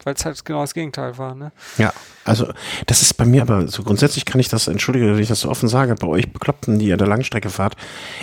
[0.04, 1.52] weil es halt genau das Gegenteil war, ne?
[1.78, 1.94] Ja,
[2.24, 2.54] also
[2.86, 5.50] das ist bei mir aber so grundsätzlich kann ich das, entschuldige, wenn ich das so
[5.50, 7.76] offen sage, bei euch Bekloppten, die ihr der Langstrecke fahrt,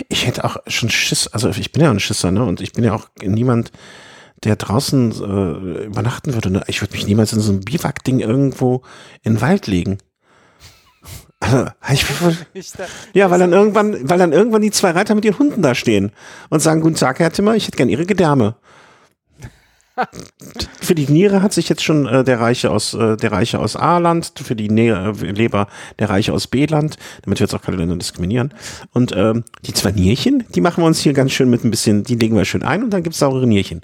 [0.09, 2.43] ich hätte auch schon Schiss, also ich bin ja ein Schisser, ne?
[2.43, 3.71] Und ich bin ja auch niemand,
[4.43, 6.51] der draußen äh, übernachten würde.
[6.51, 6.63] Ne?
[6.67, 8.83] Ich würde mich niemals in so ein Biwak-Ding irgendwo
[9.23, 9.97] in den Wald legen.
[13.13, 16.11] Ja, weil dann irgendwann, weil dann irgendwann die zwei Reiter mit ihren Hunden da stehen
[16.49, 18.55] und sagen, guten Tag, Herr Timmer, ich hätte gern Ihre Gedärme.
[20.81, 23.75] für die Niere hat sich jetzt schon äh, der Reiche aus äh, der Reiche aus
[23.75, 25.67] A-Land, für die Nähe, äh, Leber
[25.99, 28.53] der Reiche aus B-Land, damit wir jetzt auch keine Länder diskriminieren.
[28.93, 32.03] Und ähm, die zwei Nierchen, die machen wir uns hier ganz schön mit ein bisschen,
[32.03, 33.81] die legen wir schön ein und dann gibt's saure Nierchen.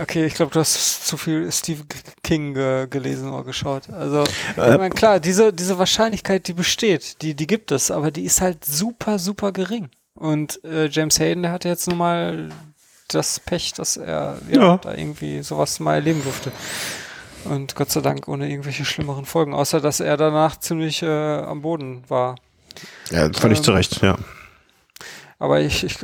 [0.00, 1.86] Okay, ich glaube, du hast zu viel Stephen
[2.22, 3.90] King ge gelesen oder geschaut.
[3.90, 4.24] Also,
[4.56, 8.24] äh, ich meine, klar, diese, diese Wahrscheinlichkeit, die besteht, die, die gibt es, aber die
[8.24, 9.90] ist halt super, super gering.
[10.14, 12.48] Und äh, James Hayden, der hatte jetzt nun mal
[13.08, 14.76] das Pech, dass er ja, ja.
[14.78, 16.52] da irgendwie sowas mal erleben durfte.
[17.44, 21.62] Und Gott sei Dank ohne irgendwelche schlimmeren Folgen, außer dass er danach ziemlich äh, am
[21.62, 22.36] Boden war.
[23.10, 24.16] Ja, völlig ähm, zu Recht, ja.
[25.40, 25.96] Aber ich, ich,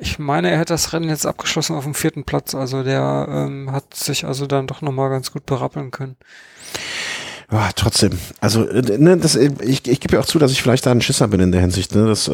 [0.00, 2.52] ich meine, er hat das Rennen jetzt abgeschlossen auf dem vierten Platz.
[2.52, 6.16] Also der ähm, hat sich also dann doch nochmal ganz gut berappeln können.
[7.52, 8.18] Ja, trotzdem.
[8.40, 11.00] Also, äh, ne, das, ich, ich gebe ja auch zu, dass ich vielleicht da ein
[11.00, 11.94] Schisser bin in der Hinsicht.
[11.94, 12.32] Ne, das, äh,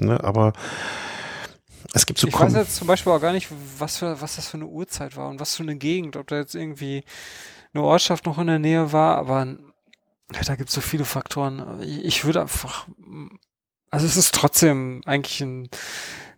[0.00, 0.52] ne, aber
[1.92, 3.46] es gibt so Ich weiß jetzt zum Beispiel auch gar nicht,
[3.78, 6.38] was, für, was das für eine Uhrzeit war und was für eine Gegend, ob da
[6.38, 7.04] jetzt irgendwie
[7.72, 9.46] eine Ortschaft noch in der Nähe war, aber
[10.34, 11.80] ja, da gibt es so viele Faktoren.
[11.82, 12.88] Ich würde einfach
[13.90, 15.68] also es ist trotzdem eigentlich ein,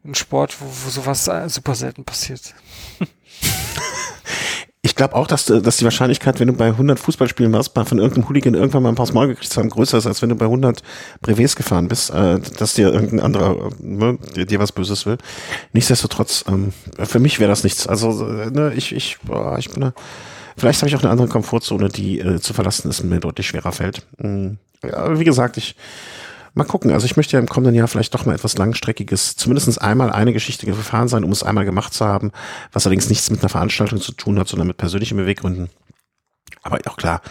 [0.05, 2.55] ein Sport, wo, wo sowas super selten passiert.
[4.85, 8.29] Ich glaube auch, dass, dass die Wahrscheinlichkeit, wenn du bei 100 Fußballspielen warst, von irgendeinem
[8.29, 10.83] Hooligan irgendwann mal ein paar Mal gekriegt haben, größer ist, als wenn du bei 100
[11.21, 15.19] Brevets gefahren bist, äh, dass dir irgendein anderer ne, dir, dir was Böses will.
[15.73, 17.87] Nichtsdestotrotz, ähm, für mich wäre das nichts.
[17.87, 19.95] Also äh, ne, ich, ich, boah, ich bin da,
[20.57, 23.47] vielleicht habe ich auch eine andere Komfortzone, die äh, zu verlassen ist und mir deutlich
[23.47, 24.05] schwerer fällt.
[24.19, 24.59] Mhm.
[24.83, 25.77] Ja, wie gesagt, ich
[26.55, 26.91] Mal gucken.
[26.93, 30.33] Also ich möchte ja im kommenden Jahr vielleicht doch mal etwas langstreckiges, zumindest einmal eine
[30.33, 32.31] Geschichte gefahren sein, um es einmal gemacht zu haben,
[32.73, 35.71] was allerdings nichts mit einer Veranstaltung zu tun hat, sondern mit persönlichen Beweggründen.
[36.63, 37.23] Aber auch klar,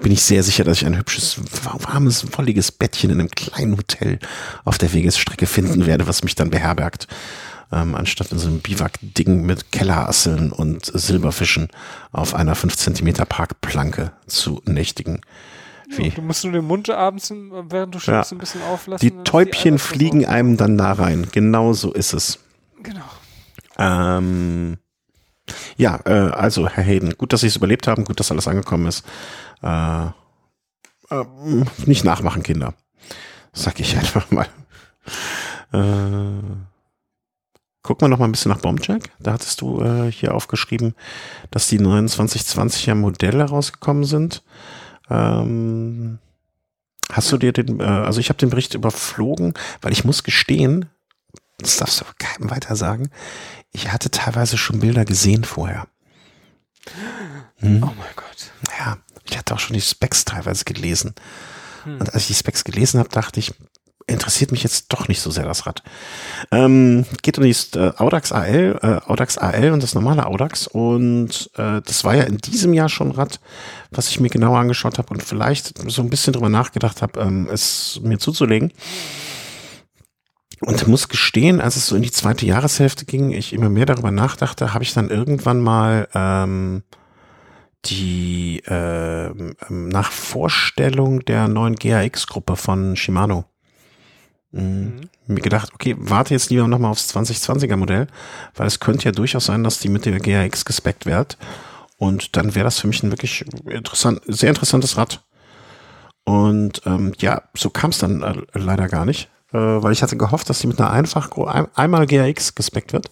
[0.00, 4.18] bin ich sehr sicher, dass ich ein hübsches, warmes, wolliges Bettchen in einem kleinen Hotel
[4.64, 7.06] auf der Wegesstrecke finden werde, was mich dann beherbergt.
[7.70, 11.68] Ähm, anstatt in so einem Biwak-Ding mit Kellerasseln und Silberfischen
[12.10, 15.20] auf einer 5 Zentimeter Parkplanke zu nächtigen.
[15.96, 16.10] Wie?
[16.10, 18.36] du musst nur den Mund abends, während du schläfst, ja.
[18.36, 19.06] ein bisschen auflassen.
[19.06, 21.28] Die Täubchen fliegen einem dann da rein.
[21.32, 22.38] Genau so ist es.
[22.82, 23.04] Genau.
[23.78, 24.78] Ähm,
[25.76, 28.86] ja, äh, also Herr Hayden, gut, dass Sie es überlebt haben, gut, dass alles angekommen
[28.86, 29.04] ist.
[29.62, 31.24] Äh, äh,
[31.86, 32.74] nicht nachmachen, Kinder.
[33.52, 34.46] Sag ich einfach mal.
[35.72, 36.42] Äh,
[37.82, 39.10] gucken wir noch mal ein bisschen nach Bombcheck.
[39.18, 40.94] Da hattest du äh, hier aufgeschrieben,
[41.50, 44.42] dass die 2920er Modelle rausgekommen sind.
[45.12, 46.18] Ähm,
[47.10, 50.86] hast du dir den, äh, also ich habe den Bericht überflogen, weil ich muss gestehen,
[51.58, 53.10] das darfst du keinem weiter sagen,
[53.72, 55.86] ich hatte teilweise schon Bilder gesehen vorher.
[57.56, 57.82] Hm?
[57.82, 58.50] Oh mein Gott.
[58.78, 58.98] Ja,
[59.28, 61.14] ich hatte auch schon die Specs teilweise gelesen.
[61.84, 62.00] Hm.
[62.00, 63.54] Und als ich die Specs gelesen habe, dachte ich,
[64.06, 65.82] interessiert mich jetzt doch nicht so sehr das Rad.
[66.50, 71.50] Ähm, geht um die äh, Audax AL, äh, Audax AL und das normale Audax und
[71.56, 73.40] äh, das war ja in diesem Jahr schon Rad,
[73.90, 77.48] was ich mir genauer angeschaut habe und vielleicht so ein bisschen drüber nachgedacht habe, ähm,
[77.50, 78.72] es mir zuzulegen.
[80.60, 84.12] Und muss gestehen, als es so in die zweite Jahreshälfte ging, ich immer mehr darüber
[84.12, 86.84] nachdachte, habe ich dann irgendwann mal ähm,
[87.86, 89.30] die äh,
[89.68, 93.44] nach Vorstellung der neuen GAX-Gruppe von Shimano
[94.52, 95.08] Mhm.
[95.26, 98.06] Mir gedacht, okay, warte jetzt lieber nochmal aufs 2020er Modell,
[98.54, 101.38] weil es könnte ja durchaus sein, dass die mit der GAX gespeckt wird.
[101.96, 105.22] Und dann wäre das für mich ein wirklich interessant, sehr interessantes Rad.
[106.24, 110.16] Und ähm, ja, so kam es dann äh, leider gar nicht, äh, weil ich hatte
[110.16, 113.10] gehofft, dass die mit einer einfach ein, einmal GAX gespeckt wird.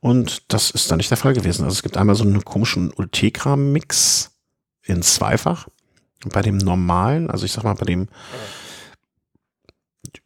[0.00, 1.64] Und das ist dann nicht der Fall gewesen.
[1.64, 4.30] Also es gibt einmal so einen komischen Ultegra-Mix
[4.84, 5.68] in zweifach.
[6.26, 8.08] Bei dem normalen, also ich sag mal, bei dem ja,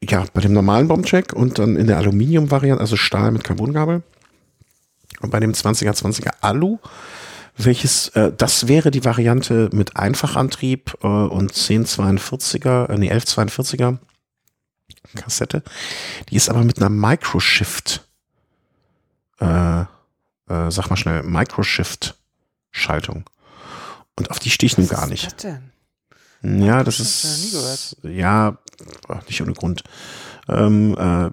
[0.06, 4.02] bei dem normalen Bombcheck und dann in der Aluminium-Variante, also Stahl mit Carbongabel.
[5.20, 6.78] Und bei dem 20er 20er Alu,
[7.56, 13.98] welches, äh, das wäre die Variante mit Einfachantrieb äh, und 1042er, äh, nee, 1142er
[15.14, 15.62] Kassette.
[16.31, 18.09] Die ist aber mit einer Microshift,
[19.40, 19.86] äh, äh,
[20.70, 23.24] sag mal schnell, Microshift-Schaltung.
[24.16, 25.26] Und auf die stehe ich nun gar nicht.
[25.26, 25.73] Was ist das denn?
[26.44, 28.56] Ja, das ist ja
[29.26, 29.82] nicht ohne Grund.
[30.48, 31.30] Ähm, äh,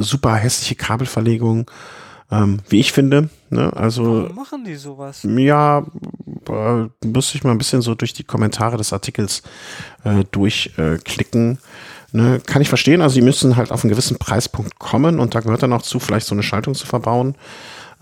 [0.00, 1.70] super hässliche Kabelverlegung.
[2.30, 3.72] Ähm, wie ich finde, ne?
[3.74, 4.22] Also.
[4.22, 5.24] Warum machen die sowas?
[5.24, 5.84] Ja,
[6.48, 9.42] äh, müsste ich mal ein bisschen so durch die Kommentare des Artikels
[10.04, 11.58] äh, durchklicken.
[12.12, 12.40] Ne?
[12.46, 13.02] Kann ich verstehen.
[13.02, 15.98] Also, die müssen halt auf einen gewissen Preispunkt kommen und da gehört dann auch zu,
[15.98, 17.34] vielleicht so eine Schaltung zu verbauen.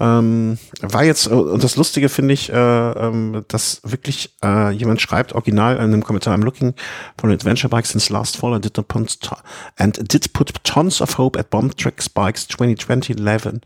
[0.00, 5.00] Ähm, war jetzt, äh, und das Lustige finde ich, äh, ähm, dass wirklich äh, jemand
[5.00, 6.74] schreibt, original in einem Kommentar, I'm looking
[7.18, 9.18] for an adventure bike since last fall and did, put,
[9.76, 13.60] and did put tons of hope at Bomb Tracks Bikes 2020-11.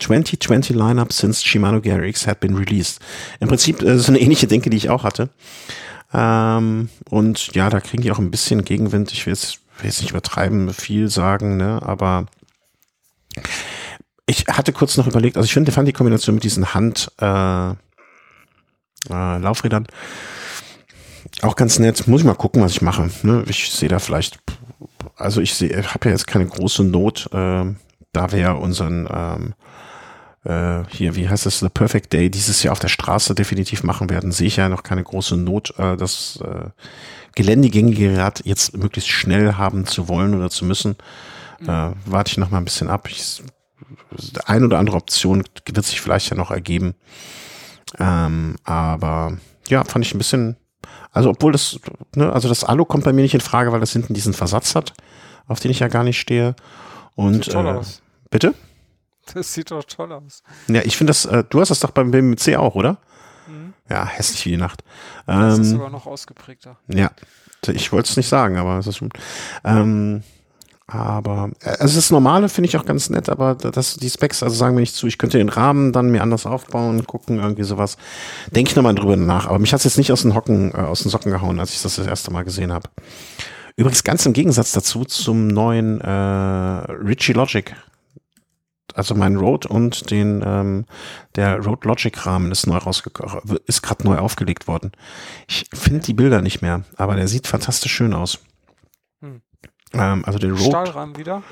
[0.00, 3.00] 2020 Lineup since Shimano Gear X had been released.
[3.40, 5.30] Im Prinzip äh, so eine ähnliche Denke, die ich auch hatte.
[6.12, 9.12] Ähm, und ja, da kriegen die auch ein bisschen Gegenwind.
[9.12, 12.26] Ich will jetzt nicht übertreiben, viel sagen, ne, aber
[14.26, 17.70] ich hatte kurz noch überlegt, also ich finde, fand die Kombination mit diesen Hand äh,
[17.70, 17.74] äh,
[19.10, 19.86] Laufrädern
[21.42, 22.06] auch ganz nett.
[22.06, 23.10] Muss ich mal gucken, was ich mache.
[23.22, 23.44] Ne?
[23.48, 24.38] Ich sehe da vielleicht,
[25.16, 27.64] also ich sehe, habe ja jetzt keine große Not, äh,
[28.12, 29.54] da wir ja unseren ähm,
[30.44, 34.10] äh, hier, wie heißt es, The Perfect Day dieses Jahr auf der Straße definitiv machen
[34.10, 36.70] werden, sehe ich ja noch keine große Not, äh, das äh,
[37.34, 40.96] geländegängige Rad jetzt möglichst schnell haben zu wollen oder zu müssen.
[41.62, 43.08] Äh, warte ich noch mal ein bisschen ab.
[43.10, 43.42] Ich
[44.46, 46.94] ein oder andere Option wird sich vielleicht ja noch ergeben.
[47.98, 49.36] Ähm, aber
[49.68, 50.56] ja, fand ich ein bisschen,
[51.12, 51.78] also obwohl das,
[52.14, 54.74] ne, also das Alu kommt bei mir nicht in Frage, weil das hinten diesen Versatz
[54.74, 54.92] hat,
[55.46, 56.56] auf den ich ja gar nicht stehe.
[57.14, 58.02] Und Sieht toll äh, aus.
[58.30, 58.54] bitte?
[59.32, 60.42] Das sieht doch toll aus.
[60.68, 62.98] Ja, ich finde das, äh, du hast das doch beim BMC auch, oder?
[63.46, 63.72] Mhm.
[63.88, 64.82] Ja, hässlich wie die Nacht.
[65.26, 66.76] Das ist Ähm, sogar noch ausgeprägter.
[66.88, 67.10] ja,
[67.68, 69.10] ich wollte es nicht sagen, aber es ist schon.
[69.64, 70.22] Ähm,
[70.86, 74.54] aber äh, also das Normale finde ich auch ganz nett, aber das, die Specs, also
[74.54, 77.96] sagen wir nicht zu, ich könnte den Rahmen dann mir anders aufbauen, gucken, irgendwie sowas.
[78.50, 79.46] Denke ich nochmal drüber nach.
[79.46, 81.74] Aber mich hat es jetzt nicht aus den Hocken, äh, aus den Socken gehauen, als
[81.74, 82.90] ich das das erste Mal gesehen habe.
[83.76, 87.74] Übrigens ganz im Gegensatz dazu zum neuen äh, Richie Logic.
[88.94, 90.84] Also mein Road und den ähm,
[91.34, 94.92] der Road Logic Rahmen ist neu rausgekommen, ist gerade neu aufgelegt worden.
[95.48, 98.38] Ich finde die Bilder nicht mehr, aber der sieht fantastisch schön aus.
[99.94, 100.00] Hm.
[100.00, 100.60] Ähm, also der Road.
[100.60, 101.42] Stahlrahmen wieder.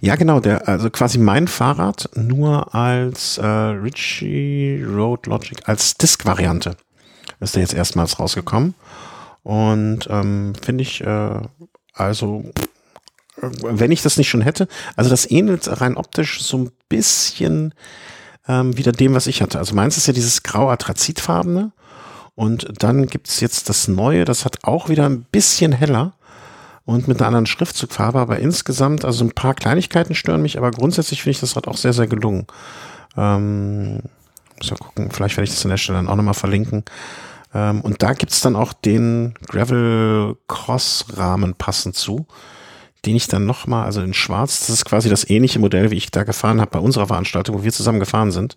[0.00, 6.76] Ja, genau, der, also quasi mein Fahrrad nur als äh, Ritchie Road Logic, als Disk-Variante
[7.40, 8.74] ist der jetzt erstmals rausgekommen.
[9.42, 11.40] Und ähm, finde ich, äh,
[11.94, 12.44] also,
[13.40, 17.74] äh, wenn ich das nicht schon hätte, also das ähnelt rein optisch so ein bisschen
[18.46, 19.58] ähm, wieder dem, was ich hatte.
[19.58, 21.72] Also meins ist ja dieses grau Atrazitfarbene.
[22.34, 26.12] Und dann gibt's jetzt das Neue, das hat auch wieder ein bisschen heller
[26.88, 31.22] und mit einer anderen Schriftzugfarbe, aber insgesamt, also ein paar Kleinigkeiten stören mich, aber grundsätzlich
[31.22, 32.46] finde ich das Rad auch sehr, sehr gelungen.
[33.14, 34.00] Ähm,
[34.56, 36.86] muss mal gucken, vielleicht werde ich das an der Stelle dann auch nochmal verlinken.
[37.52, 42.26] Ähm, und da gibt's dann auch den Gravel Cross Rahmen passend zu,
[43.04, 46.10] den ich dann nochmal, also in schwarz, das ist quasi das ähnliche Modell, wie ich
[46.10, 48.56] da gefahren habe bei unserer Veranstaltung, wo wir zusammen gefahren sind.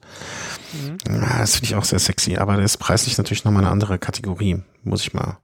[1.06, 4.00] Ja, das finde ich auch sehr sexy, aber der ist preislich natürlich nochmal eine andere
[4.00, 4.64] Kategorie.
[4.86, 5.38] Muss ich mal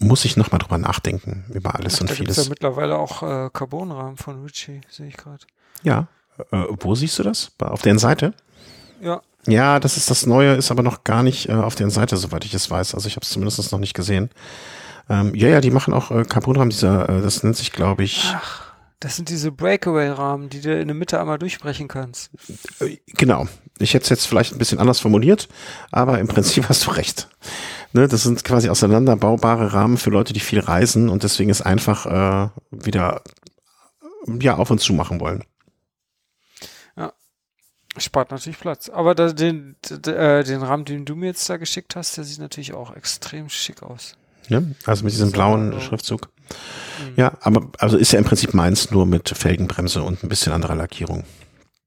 [0.00, 2.36] muss ich noch mal drüber nachdenken über alles Ach, und da vieles.
[2.36, 5.44] ja mittlerweile auch äh, Carbonrahmen von Ritchie, sehe ich gerade.
[5.82, 6.08] Ja,
[6.50, 7.52] äh, wo siehst du das?
[7.58, 8.34] Auf deren Seite?
[9.00, 12.16] Ja, Ja, das ist das Neue, ist aber noch gar nicht äh, auf deren Seite,
[12.16, 12.94] soweit ich es weiß.
[12.94, 14.30] Also ich habe es zumindest noch nicht gesehen.
[15.08, 18.32] Ähm, ja, ja, die machen auch äh, Carbonrahmen, dieser, äh, das nennt sich, glaube ich,
[18.34, 18.70] ach,
[19.00, 22.30] das sind diese Breakaway-Rahmen, die du in der Mitte einmal durchbrechen kannst.
[22.80, 23.48] äh, genau.
[23.78, 25.48] Ich hätte es jetzt vielleicht ein bisschen anders formuliert,
[25.90, 27.28] aber im Prinzip hast du recht.
[27.92, 32.06] Ne, das sind quasi auseinanderbaubare Rahmen für Leute, die viel reisen und deswegen es einfach
[32.06, 33.22] äh, wieder
[34.40, 35.44] ja auf und zu machen wollen.
[37.96, 38.88] Spart natürlich Platz.
[38.88, 42.22] Aber da, den, d- äh, den Rahmen, den du mir jetzt da geschickt hast, der
[42.22, 44.16] sieht natürlich auch extrem schick aus.
[44.48, 44.76] Ne?
[44.86, 46.28] Also mit diesem So, blauen also- Schriftzug.
[47.00, 47.14] Mhm.
[47.16, 50.76] Ja, aber also ist ja im Prinzip meins nur mit Felgenbremse und ein bisschen anderer
[50.76, 51.24] Lackierung.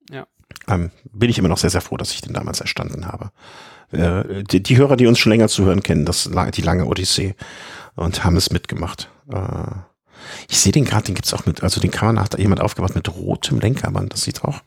[0.09, 0.27] Ja.
[0.67, 3.31] Ähm, bin ich immer noch sehr, sehr froh, dass ich den damals erstanden habe.
[3.93, 7.35] Äh, die, die Hörer, die uns schon länger zuhören, kennen das die lange Odyssee
[7.95, 9.09] und haben es mitgemacht.
[9.31, 9.71] Äh,
[10.49, 12.61] ich sehe den gerade, den gibt's auch mit, also den kann man hat da jemand
[12.61, 14.13] aufgebaut mit rotem Lenkerband.
[14.13, 14.61] Das sieht auch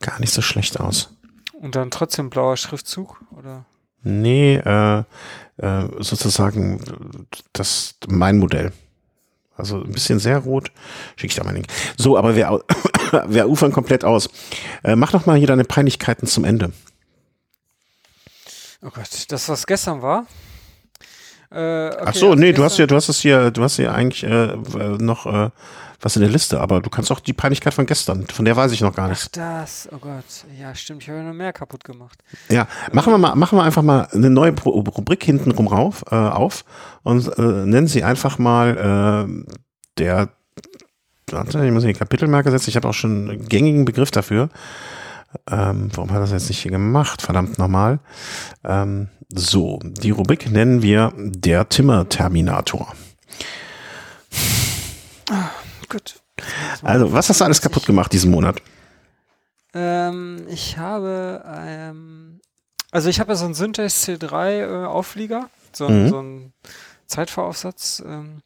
[0.00, 1.16] gar nicht so schlecht aus.
[1.52, 3.64] Und dann trotzdem blauer Schriftzug, oder?
[4.02, 5.04] Nee, äh,
[5.58, 6.80] äh, sozusagen
[7.52, 8.72] das mein Modell.
[9.56, 10.72] Also ein bisschen sehr rot.
[11.16, 11.66] Schicke ich da mal Link.
[11.98, 12.64] So, aber wir,
[13.28, 14.30] wir ufern komplett aus.
[14.82, 16.72] Äh, mach doch mal hier deine Peinlichkeiten zum Ende.
[18.82, 20.26] Oh Gott, das, was gestern war?
[21.52, 23.76] Äh, okay, Ach so, also nee, du hast ja, du hast es hier, du hast
[23.76, 24.56] hier eigentlich äh,
[24.98, 25.50] noch äh,
[26.00, 28.72] was in der Liste, aber du kannst auch die Peinlichkeit von gestern, von der weiß
[28.72, 29.30] ich noch gar Ach, nichts.
[29.32, 30.24] das, oh Gott.
[30.58, 32.22] Ja, stimmt, ich habe ja noch mehr kaputt gemacht.
[32.48, 36.64] Ja, machen wir mal, machen wir einfach mal eine neue Rubrik hintenrum rauf, äh, auf
[37.02, 39.52] und äh, nennen sie einfach mal äh,
[39.98, 40.30] der
[41.32, 42.70] warte, ich muss hier Kapitelmarke setzen.
[42.70, 44.48] Ich habe auch schon einen gängigen Begriff dafür.
[45.48, 47.22] Ähm, warum hat er das jetzt nicht hier gemacht?
[47.22, 48.00] Verdammt nochmal.
[48.64, 52.92] Ähm, so, die Rubrik nennen wir der Timmer-Terminator.
[55.30, 55.50] Ah,
[55.88, 56.20] gut.
[56.82, 58.60] Also, was hast du alles kaputt gemacht diesen Monat?
[59.72, 62.40] Ähm, ich habe, ähm,
[62.90, 66.08] also ich habe ja so einen Syntax C3 äh, Auflieger, so, mhm.
[66.08, 66.52] so ein
[67.06, 68.02] Zeitfahraufsatz.
[68.04, 68.42] Ähm,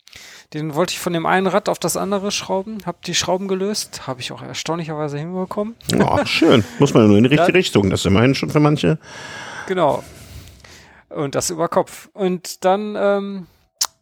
[0.53, 4.07] den wollte ich von dem einen Rad auf das andere schrauben, habe die Schrauben gelöst,
[4.07, 5.75] habe ich auch erstaunlicherweise hinbekommen.
[5.93, 6.65] Ja, schön.
[6.79, 7.59] Muss man nur in die richtige ja.
[7.59, 7.91] Richtung.
[7.91, 8.99] Das ist immerhin schon für manche.
[9.67, 10.05] Genau.
[11.09, 12.09] Und das über Kopf.
[12.13, 13.47] Und dann ähm,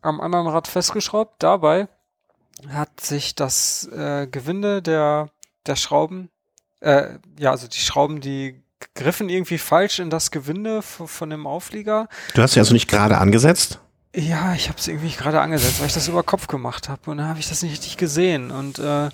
[0.03, 1.43] am anderen Rad festgeschraubt.
[1.43, 1.89] Dabei
[2.69, 5.31] hat sich das äh, Gewinde der,
[5.67, 6.29] der Schrauben,
[6.81, 8.63] äh, ja, also die Schrauben, die
[8.95, 12.09] griffen irgendwie falsch in das Gewinde von dem Auflieger.
[12.35, 13.79] Du hast sie also nicht gerade angesetzt?
[14.15, 17.17] Ja, ich habe es irgendwie gerade angesetzt, weil ich das über Kopf gemacht habe und
[17.17, 19.09] dann habe ich das nicht richtig gesehen und äh,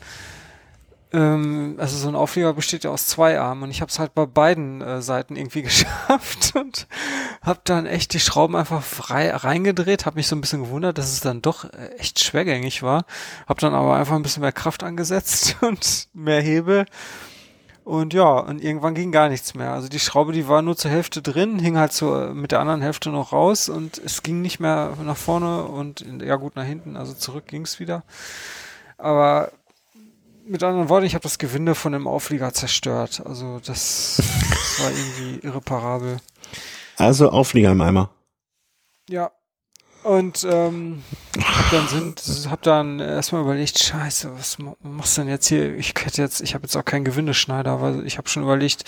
[1.13, 4.15] ähm, also so ein Auflieger besteht ja aus zwei Armen und ich habe es halt
[4.15, 6.89] bei beiden äh, Seiten irgendwie geschafft und
[7.43, 11.13] habe dann echt die Schrauben einfach frei reingedreht, habe mich so ein bisschen gewundert, dass
[11.13, 13.05] es dann doch äh, echt schwergängig war,
[13.47, 16.87] habe dann aber einfach ein bisschen mehr Kraft angesetzt und mehr Hebel
[17.89, 19.73] und ja, und irgendwann ging gar nichts mehr.
[19.73, 22.83] Also die Schraube, die war nur zur Hälfte drin, hing halt so mit der anderen
[22.83, 26.99] Hälfte noch raus und es ging nicht mehr nach vorne und ja gut nach hinten,
[26.99, 28.03] also zurück ging es wieder.
[28.99, 29.53] Aber
[30.47, 33.23] mit anderen Worten, ich habe das Gewinde von dem Auflieger zerstört.
[33.25, 36.19] Also das, das war irgendwie irreparabel.
[36.99, 38.11] Also Auflieger im Eimer.
[39.09, 39.31] Ja,
[40.03, 41.03] und ähm,
[41.39, 45.77] hab dann sind, hab dann erstmal überlegt, scheiße, was machst du denn jetzt hier?
[45.77, 48.85] Ich hätte jetzt, ich habe jetzt auch keinen Gewindeschneider, weil ich habe schon überlegt,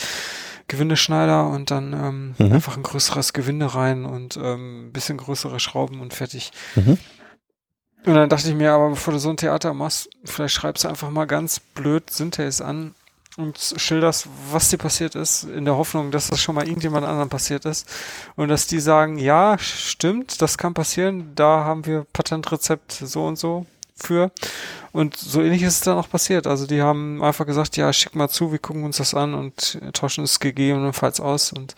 [0.68, 2.52] Gewindeschneider und dann ähm, mhm.
[2.54, 6.52] einfach ein größeres Gewinde rein und ähm, ein bisschen größere Schrauben und fertig.
[6.76, 6.96] Mhm.
[8.06, 10.88] Und dann dachte ich mir, aber bevor du so ein Theater machst, vielleicht schreibst du
[10.88, 12.94] einfach mal ganz blöd Synthese an
[13.40, 17.28] und schilderst, was dir passiert ist, in der Hoffnung, dass das schon mal irgendjemand anderem
[17.28, 17.88] passiert ist.
[18.36, 23.36] Und dass die sagen, ja, stimmt, das kann passieren, da haben wir Patentrezept so und
[23.36, 24.30] so für.
[24.92, 26.46] Und so ähnlich ist es dann auch passiert.
[26.46, 29.78] Also die haben einfach gesagt, ja, schick mal zu, wir gucken uns das an und
[29.92, 31.52] tauschen es gegebenenfalls aus.
[31.52, 31.74] Und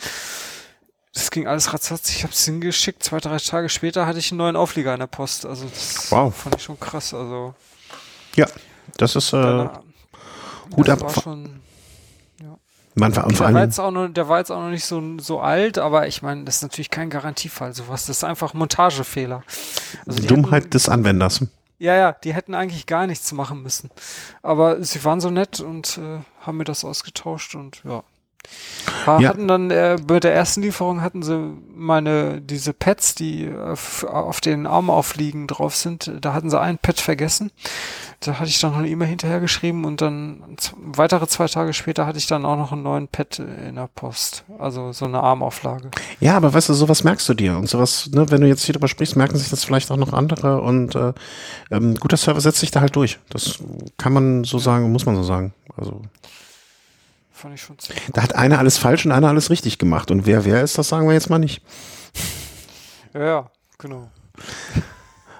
[1.13, 2.11] das ging alles ratzfatz.
[2.11, 3.03] Ich habe es hingeschickt.
[3.03, 5.45] Zwei, drei Tage später hatte ich einen neuen Auflieger in der Post.
[5.45, 6.35] Also das wow.
[6.35, 7.13] fand ich schon krass.
[7.13, 7.55] Also
[8.35, 8.47] ja,
[8.97, 9.69] das ist äh,
[10.77, 11.21] Hut ab.
[11.23, 11.61] Schon,
[12.41, 12.59] ja.
[12.95, 15.19] Man war, und der, war jetzt auch noch, der war jetzt auch noch nicht so,
[15.19, 17.73] so alt, aber ich meine, das ist natürlich kein Garantiefall.
[17.75, 19.43] Sowas, das ist einfach Montagefehler.
[20.07, 21.47] Also Dummheit hätten, des Anwenders.
[21.79, 23.91] Ja, ja, die hätten eigentlich gar nichts machen müssen.
[24.43, 28.05] Aber sie waren so nett und äh, haben mir das ausgetauscht und ja.
[29.07, 29.29] Ja.
[29.29, 34.67] Hatten dann äh, bei der ersten Lieferung hatten sie meine diese Pads, die auf den
[34.67, 36.13] Armaufliegen drauf sind.
[36.21, 37.51] Da hatten sie ein Pad vergessen.
[38.21, 42.07] Da hatte ich dann noch eine E-Mail hinterher geschrieben und dann weitere zwei Tage später
[42.07, 44.45] hatte ich dann auch noch einen neuen Pad in der Post.
[44.59, 45.91] Also so eine Armauflage.
[46.21, 48.75] Ja, aber weißt du, sowas merkst du dir und sowas, ne, wenn du jetzt hier
[48.75, 51.13] drüber sprichst, merken sich das vielleicht auch noch andere und äh,
[51.73, 53.19] ähm, guter Server setzt sich da halt durch.
[53.31, 53.59] Das
[53.99, 55.53] kann man so sagen, muss man so sagen.
[55.77, 56.03] Also
[57.43, 60.11] fand ich schon ziemlich Da hat einer alles falsch und einer alles richtig gemacht.
[60.11, 61.63] Und wer wer ist, das sagen wir jetzt mal nicht.
[63.15, 64.11] Ja, ja genau.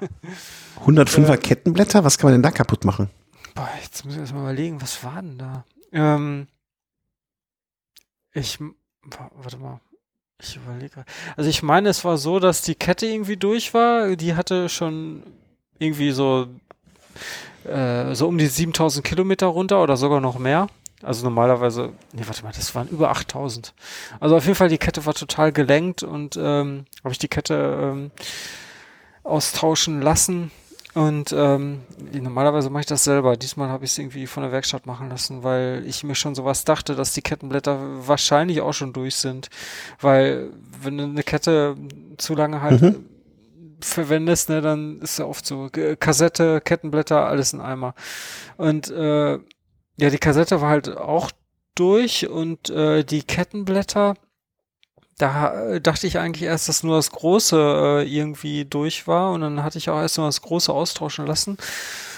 [0.85, 3.09] 105er äh, Kettenblätter, was kann man denn da kaputt machen?
[3.55, 5.65] Boah, jetzt muss ich erst mal überlegen, was war denn da?
[5.91, 6.49] Ähm,
[8.35, 8.59] ich,
[9.37, 9.81] warte mal,
[10.39, 11.07] ich überlege.
[11.35, 14.17] Also ich meine, es war so, dass die Kette irgendwie durch war.
[14.17, 15.23] Die hatte schon
[15.79, 16.49] irgendwie so,
[17.65, 20.67] äh, so um die 7000 Kilometer runter oder sogar noch mehr.
[21.03, 23.75] Also normalerweise, nee, warte mal, das waren über 8000.
[24.21, 27.55] Also auf jeden Fall, die Kette war total gelenkt und ähm, habe ich die Kette
[27.81, 28.11] ähm,
[29.25, 30.51] austauschen lassen.
[30.95, 31.81] Und ähm,
[32.13, 33.37] normalerweise mache ich das selber.
[33.39, 36.65] Diesmal habe ich es irgendwie von der Werkstatt machen lassen, weil ich mir schon sowas
[36.65, 39.49] dachte, dass die Kettenblätter wahrscheinlich auch schon durch sind.
[40.01, 40.51] Weil
[40.83, 41.77] wenn du eine Kette
[42.19, 43.07] zu lange halt mhm.
[43.81, 47.95] verwendest, ne, dann ist ja oft so Kassette, Kettenblätter, alles in Eimer.
[48.59, 49.39] Und äh,
[49.97, 51.31] ja, die Kassette war halt auch
[51.75, 54.15] durch und äh, die Kettenblätter,
[55.19, 59.43] da äh, dachte ich eigentlich erst, dass nur das Große äh, irgendwie durch war und
[59.43, 61.57] dann hatte ich auch erst nur das Große austauschen lassen.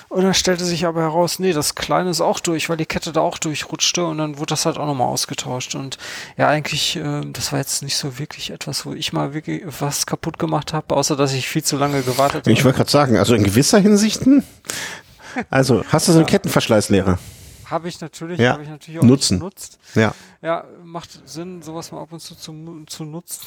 [0.09, 3.11] Und dann stellte sich aber heraus, nee, das Kleine ist auch durch, weil die Kette
[3.11, 5.75] da auch durchrutschte und dann wurde das halt auch nochmal ausgetauscht.
[5.75, 5.99] Und
[6.37, 10.07] ja, eigentlich, äh, das war jetzt nicht so wirklich etwas, wo ich mal wirklich was
[10.07, 12.53] kaputt gemacht habe, außer dass ich viel zu lange gewartet habe.
[12.53, 14.45] Ich wollte gerade sagen, also in gewisser Hinsichten,
[15.51, 16.31] also hast du so eine ja.
[16.31, 17.19] Kettenverschleißlehre?
[17.71, 18.53] Habe ich natürlich, ja.
[18.53, 19.39] habe ich natürlich auch Nutzen.
[19.39, 19.79] genutzt.
[19.95, 20.15] Ja.
[20.43, 23.47] Ja, macht Sinn, sowas mal ab und zu zu, zu nutzen.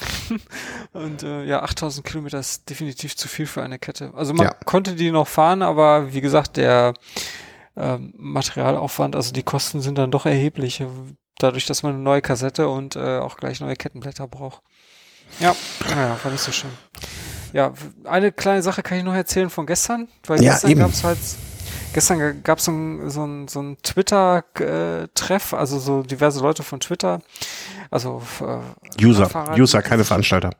[0.94, 4.11] und äh, ja, 8000 Kilometer ist definitiv zu viel für eine Kette.
[4.15, 4.56] Also man ja.
[4.65, 6.94] konnte die noch fahren, aber wie gesagt, der
[7.77, 9.15] ähm, Materialaufwand.
[9.15, 10.84] Also die Kosten sind dann doch erheblich,
[11.38, 14.61] dadurch, dass man eine neue Kassette und äh, auch gleich neue Kettenblätter braucht.
[15.39, 15.56] Ja,
[15.89, 16.72] naja, war nicht so schön.
[17.53, 17.73] Ja,
[18.03, 21.19] eine kleine Sache kann ich noch erzählen von gestern, weil Ja, gestern gab es halt,
[21.97, 26.79] gestern gab es so ein, so ein, so ein Twitter-Treff, also so diverse Leute von
[26.79, 27.23] Twitter,
[27.89, 30.51] also äh, User, Radfahrer, User, keine Veranstalter.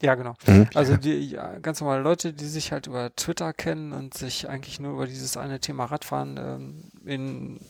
[0.00, 0.36] Ja, genau.
[0.46, 0.66] Mhm.
[0.72, 4.80] Also die ja, ganz normale Leute, die sich halt über Twitter kennen und sich eigentlich
[4.80, 7.60] nur über dieses eine Thema Radfahren ähm, in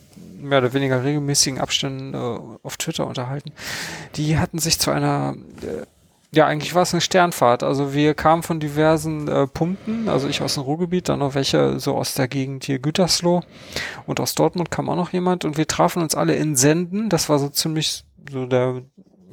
[0.40, 2.16] mehr oder weniger regelmäßigen Abständen äh,
[2.62, 3.50] auf Twitter unterhalten,
[4.14, 5.84] die hatten sich zu einer, äh,
[6.32, 7.62] ja eigentlich war es eine Sternfahrt.
[7.62, 11.80] Also wir kamen von diversen äh, Punkten, also ich aus dem Ruhrgebiet, dann noch welche
[11.80, 13.42] so aus der Gegend hier Gütersloh
[14.06, 17.08] und aus Dortmund kam auch noch jemand und wir trafen uns alle in Senden.
[17.08, 18.82] Das war so ziemlich so der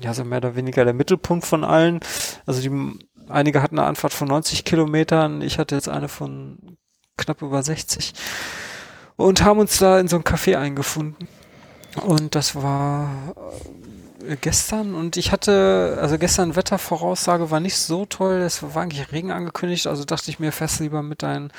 [0.01, 1.99] ja, so mehr oder weniger der Mittelpunkt von allen.
[2.45, 2.99] Also die,
[3.29, 6.77] einige hatten eine Anfahrt von 90 Kilometern, ich hatte jetzt eine von
[7.17, 8.13] knapp über 60
[9.15, 11.27] und haben uns da in so ein Café eingefunden.
[12.05, 13.09] Und das war
[14.41, 19.31] gestern und ich hatte, also gestern Wettervoraussage war nicht so toll, es war eigentlich Regen
[19.31, 21.49] angekündigt, also dachte ich mir, fährst lieber mit deinem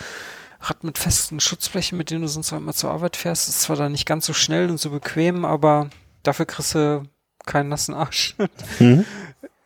[0.60, 3.48] Rad mit festen Schutzflächen, mit denen du sonst auch immer zur Arbeit fährst.
[3.48, 5.90] Ist zwar dann nicht ganz so schnell und so bequem, aber
[6.22, 7.02] dafür kriegst du
[7.44, 8.34] keinen nassen Arsch.
[8.78, 9.04] Mhm.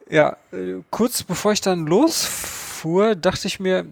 [0.09, 0.37] Ja,
[0.91, 3.87] kurz bevor ich dann losfuhr, dachte ich mir,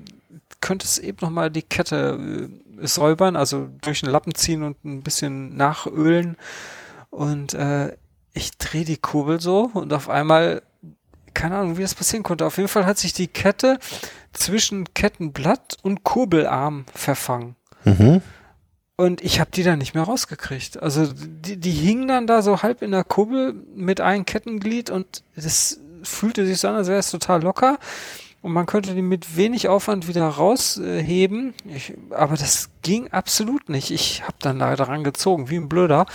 [0.61, 2.49] könnte es eben noch mal die Kette
[2.81, 6.37] äh, säubern, also durch den Lappen ziehen und ein bisschen nachölen.
[7.11, 7.97] Und äh,
[8.35, 10.63] ich drehe die Kurbel so und auf einmal,
[11.35, 12.47] keine Ahnung, wie das passieren konnte.
[12.47, 13.79] Auf jeden Fall hat sich die Kette
[14.33, 17.57] zwischen Kettenblatt und Kurbelarm verfangen.
[17.85, 18.23] Mhm.
[18.97, 20.83] Und ich habe die dann nicht mehr rausgekriegt.
[20.83, 25.23] Also die, die hingen dann da so halb in der Kurbel mit einem Kettenglied und
[25.37, 27.79] das fühlte sich so an, als wäre es total locker.
[28.43, 31.55] Und man könnte die mit wenig Aufwand wieder rausheben.
[31.75, 33.91] Ich, aber das ging absolut nicht.
[33.91, 36.07] Ich habe dann da dran gezogen, wie ein Blöder.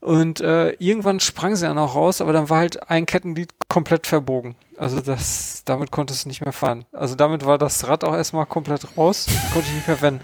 [0.00, 4.06] Und äh, irgendwann sprang sie dann auch raus, aber dann war halt ein Kettenglied komplett
[4.06, 4.54] verbogen.
[4.76, 6.84] Also das, damit konnte es nicht mehr fahren.
[6.92, 10.20] Also damit war das Rad auch erstmal komplett raus, konnte ich nicht mehr wenden.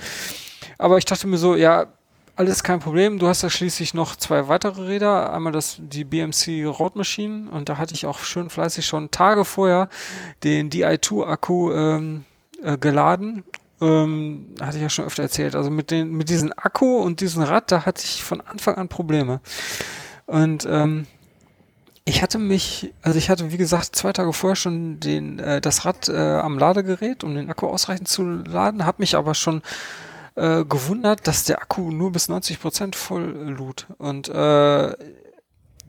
[0.79, 1.87] Aber ich dachte mir so, ja,
[2.37, 3.19] alles kein Problem.
[3.19, 5.33] Du hast ja schließlich noch zwei weitere Räder.
[5.33, 9.45] Einmal das, die BMC Road Machine und da hatte ich auch schön fleißig schon Tage
[9.45, 9.89] vorher
[10.43, 12.25] den Di2 Akku ähm,
[12.63, 13.45] äh, geladen.
[13.85, 15.55] Ähm, hatte ich ja schon öfter erzählt.
[15.55, 18.89] Also mit den, mit diesem Akku und diesem Rad, da hatte ich von Anfang an
[18.89, 19.41] Probleme.
[20.27, 21.07] Und ähm,
[22.07, 25.85] ich hatte mich, also ich hatte wie gesagt zwei Tage vorher schon den, äh, das
[25.85, 29.63] Rad äh, am Ladegerät, um den Akku ausreichend zu laden, habe mich aber schon
[30.35, 33.87] äh, gewundert, dass der Akku nur bis 90 Prozent voll lud.
[33.99, 34.93] Und äh,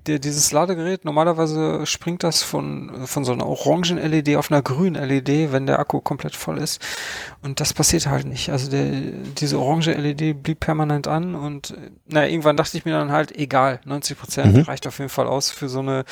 [0.08, 4.96] der, dieses Ladegerät, normalerweise springt das von, von so einer orangen LED auf einer grünen
[5.04, 6.82] LED, wenn der Akku komplett voll ist.
[7.42, 8.50] Und das passiert halt nicht.
[8.52, 8.86] Also der,
[9.40, 11.76] diese orange LED blieb permanent an und
[12.08, 14.62] naja, irgendwann dachte ich mir dann halt, egal, 90 Prozent Mhm.
[14.62, 16.06] reicht auf jeden Fall aus für so eine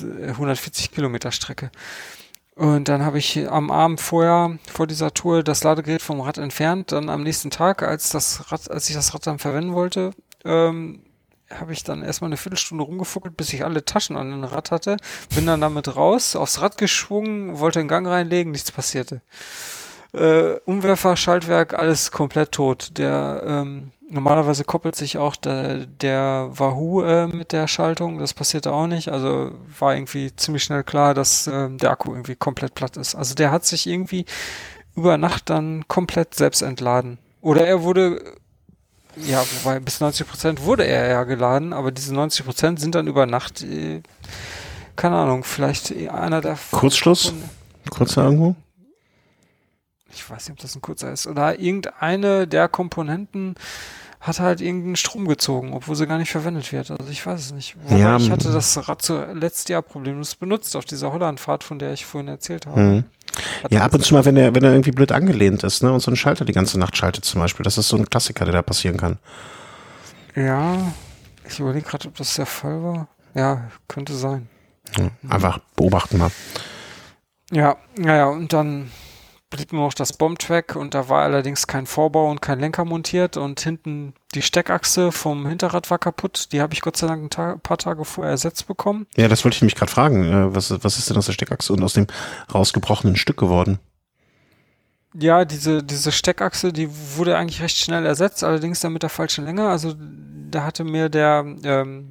[0.00, 1.70] äh, 140 Kilometer Strecke.
[2.54, 6.92] Und dann habe ich am Abend vorher, vor dieser Tour, das Ladegerät vom Rad entfernt.
[6.92, 10.10] Dann am nächsten Tag, als das Rad, als ich das Rad dann verwenden wollte,
[10.44, 11.00] ähm,
[11.60, 14.96] habe ich dann erstmal eine Viertelstunde rumgefuckelt, bis ich alle Taschen an dem Rad hatte.
[15.34, 19.22] Bin dann damit raus, aufs Rad geschwungen, wollte einen Gang reinlegen, nichts passierte.
[20.12, 22.98] Äh, Umwerfer, Schaltwerk, alles komplett tot.
[22.98, 28.18] Der ähm, normalerweise koppelt sich auch der, der Wahoo äh, mit der Schaltung.
[28.18, 29.08] Das passierte auch nicht.
[29.08, 33.14] Also war irgendwie ziemlich schnell klar, dass ähm, der Akku irgendwie komplett platt ist.
[33.14, 34.26] Also der hat sich irgendwie
[34.94, 37.18] über Nacht dann komplett selbst entladen.
[37.40, 38.36] Oder er wurde
[39.16, 43.06] ja, wobei bis 90 Prozent wurde er ja geladen, aber diese 90 Prozent sind dann
[43.06, 44.02] über Nacht, äh,
[44.96, 46.58] keine Ahnung, vielleicht einer der.
[46.70, 47.32] Kurzschluss?
[47.90, 48.54] Kurz irgendwo?
[50.14, 51.26] Ich weiß nicht, ob das ein kurzer ist.
[51.26, 53.54] Oder irgendeine der Komponenten
[54.20, 56.90] hat halt irgendeinen Strom gezogen, obwohl sie gar nicht verwendet wird.
[56.90, 57.76] Also ich weiß es nicht.
[57.82, 61.92] Wobei Ja, ich hatte das Rad zuletzt Jahr problemlos benutzt auf dieser Hollandfahrt, von der
[61.92, 62.80] ich vorhin erzählt habe.
[62.80, 63.04] Mhm.
[63.62, 65.92] Hat Ja, ab und zu mal, wenn er, wenn er irgendwie blöd angelehnt ist, ne,
[65.92, 67.64] und so einen Schalter die ganze Nacht schaltet zum Beispiel.
[67.64, 69.18] Das ist so ein Klassiker, der da passieren kann.
[70.34, 70.92] Ja,
[71.48, 73.08] ich überlege gerade, ob das der Fall war.
[73.34, 74.48] Ja, könnte sein.
[74.98, 76.30] Ja, einfach beobachten mal.
[77.50, 78.90] Ja, naja, und dann
[79.52, 83.36] blieb nur noch das Bombtrack und da war allerdings kein Vorbau und kein Lenker montiert
[83.36, 86.52] und hinten die Steckachse vom Hinterrad war kaputt.
[86.52, 89.06] Die habe ich Gott sei Dank ein Ta paar Tage vorher ersetzt bekommen.
[89.16, 90.24] Ja, das wollte ich mich gerade fragen.
[90.24, 92.06] Äh, Was, was ist denn aus der Steckachse und aus dem
[92.52, 93.78] rausgebrochenen Stück geworden?
[95.14, 99.44] Ja, diese, diese Steckachse, die wurde eigentlich recht schnell ersetzt, allerdings dann mit der falschen
[99.44, 99.68] Länge.
[99.68, 99.94] Also
[100.50, 102.10] da hatte mir der, ähm,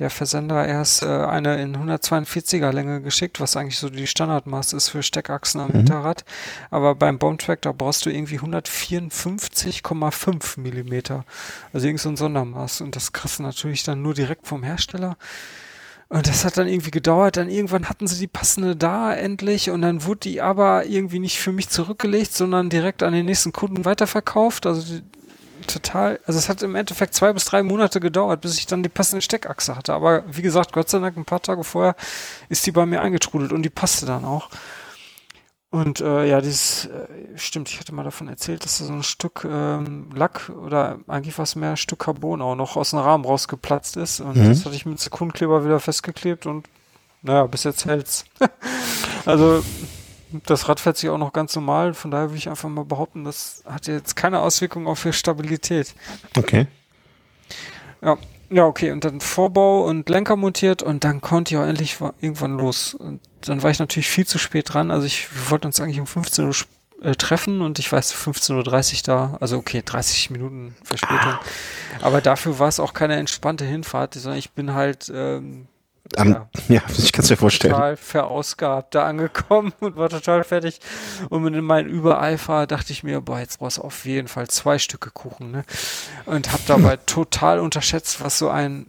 [0.00, 4.88] der Versender erst äh, eine in 142er Länge geschickt, was eigentlich so die Standardmaß ist
[4.88, 5.72] für Steckachsen am Mhm.
[5.76, 6.24] Hinterrad.
[6.70, 11.24] Aber beim Bombtrack, da brauchst du irgendwie 154,5 Millimeter.
[11.72, 12.80] Also irgend so ein Sondermaß.
[12.80, 15.16] Und das kriegst du natürlich dann nur direkt vom Hersteller.
[16.08, 17.36] Und das hat dann irgendwie gedauert.
[17.36, 21.38] Dann irgendwann hatten sie die passende da endlich und dann wurde die aber irgendwie nicht
[21.38, 24.66] für mich zurückgelegt, sondern direkt an den nächsten Kunden weiterverkauft.
[24.66, 25.02] Also die,
[25.72, 28.88] total, also es hat im Endeffekt zwei bis drei Monate gedauert, bis ich dann die
[28.88, 29.92] passende Steckachse hatte.
[29.94, 31.96] Aber wie gesagt, Gott sei Dank, ein paar Tage vorher
[32.48, 34.48] ist die bei mir eingetrudelt und die passte dann auch.
[35.72, 37.06] Und äh, ja, dieses, äh,
[37.36, 41.38] stimmt, ich hatte mal davon erzählt, dass da so ein Stück ähm, Lack oder eigentlich
[41.38, 44.20] was mehr Stück Carbon auch noch aus dem Rahmen rausgeplatzt ist.
[44.20, 44.48] Und Mhm.
[44.48, 46.66] das hatte ich mit Sekundenkleber wieder festgeklebt und
[47.22, 48.24] naja, bis jetzt hält's.
[49.26, 49.62] also
[50.46, 53.24] das Rad fährt sich auch noch ganz normal, von daher würde ich einfach mal behaupten,
[53.24, 55.94] das hat jetzt keine Auswirkung auf die Stabilität.
[56.36, 56.66] Okay.
[58.02, 58.16] Ja,
[58.50, 58.90] ja, okay.
[58.92, 62.94] Und dann Vorbau und Lenker montiert und dann konnte ich auch endlich wa- irgendwann los.
[62.94, 64.90] Und dann war ich natürlich viel zu spät dran.
[64.90, 66.54] Also ich, wir wollten uns eigentlich um 15 Uhr
[67.02, 68.54] äh, treffen und ich weiß 15.30
[68.96, 69.36] Uhr da.
[69.40, 71.34] Also okay, 30 Minuten Verspätung.
[72.00, 75.66] Aber dafür war es auch keine entspannte Hinfahrt, sondern ich bin halt ähm,
[76.16, 76.48] Am, Ja.
[76.68, 76.82] ja.
[76.96, 77.72] ich kann es mir vorstellen.
[77.72, 80.80] total verausgabt da angekommen und war total fertig.
[81.28, 84.78] Und mit meinem Übereifer dachte ich mir, boah, jetzt brauchst du auf jeden Fall zwei
[84.78, 85.64] Stücke Kuchen, ne?
[86.26, 88.86] Und habe dabei total unterschätzt, was so ein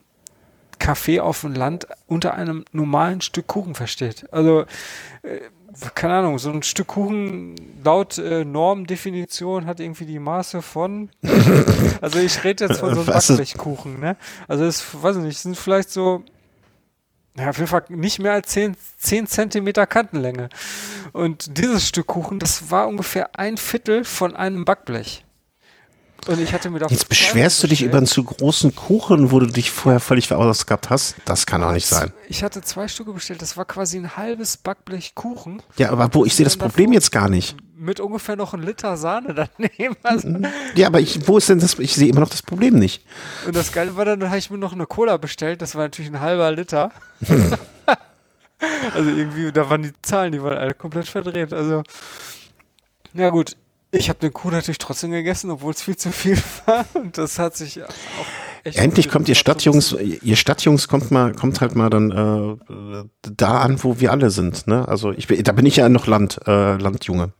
[0.79, 4.25] Kaffee auf dem Land unter einem normalen Stück Kuchen versteht.
[4.33, 4.65] Also,
[5.21, 5.39] äh,
[5.95, 11.09] keine Ahnung, so ein Stück Kuchen laut äh, Normdefinition hat irgendwie die Maße von,
[12.01, 14.17] also ich rede jetzt von so einem Backblechkuchen, ne?
[14.47, 16.23] Also es, weiß ich nicht, sind vielleicht so
[17.37, 20.49] ja, auf jeden Fall nicht mehr als 10, 10 Zentimeter Kantenlänge.
[21.13, 25.23] Und dieses Stück Kuchen, das war ungefähr ein Viertel von einem Backblech.
[26.27, 29.39] Und ich hatte mir da Jetzt beschwerst du dich über einen zu großen Kuchen, wo
[29.39, 31.15] du dich vorher völlig verausgabt hast.
[31.25, 32.13] Das kann doch nicht sein.
[32.29, 36.25] Ich hatte zwei Stücke bestellt, das war quasi ein halbes Backblech Kuchen Ja, aber wo,
[36.25, 37.55] ich sehe das Problem jetzt gar nicht.
[37.81, 39.95] Mit ungefähr noch ein Liter Sahne daneben.
[40.03, 40.29] Also,
[40.75, 41.77] Ja, aber ich, wo ist denn das?
[41.79, 43.03] Ich sehe immer noch das Problem nicht.
[43.45, 45.83] und das Geile war dann, dann habe ich mir noch eine Cola bestellt, das war
[45.83, 46.91] natürlich ein halber Liter.
[48.93, 51.53] also irgendwie, da waren die Zahlen, die waren alle komplett verdreht.
[51.53, 51.83] Also,
[53.13, 53.57] ja gut,
[53.91, 56.85] ich habe den Kuh natürlich trotzdem gegessen, obwohl es viel zu viel war.
[56.93, 57.89] Und das hat sich auch
[58.63, 63.83] Endlich kommt ihr Stadtjungs, ihr Stadtjungs kommt mal, kommt halt mal dann äh, da an,
[63.83, 64.67] wo wir alle sind.
[64.67, 64.87] Ne?
[64.87, 67.33] Also ich bin, da bin ich ja noch Land, äh, Landjunge.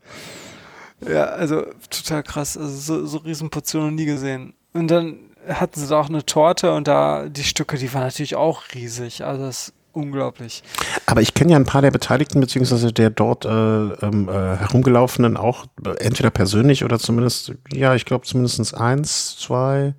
[1.08, 2.56] Ja, also total krass.
[2.56, 4.54] Also so, so Riesenportionen nie gesehen.
[4.72, 5.18] Und dann
[5.48, 9.24] hatten sie da auch eine Torte und da die Stücke, die waren natürlich auch riesig.
[9.24, 10.62] Also das ist unglaublich.
[11.06, 15.36] Aber ich kenne ja ein paar der Beteiligten, beziehungsweise der dort äh, ähm, äh, herumgelaufenen
[15.36, 15.66] auch
[15.98, 19.94] entweder persönlich oder zumindest, ja, ich glaube zumindest eins, zwei,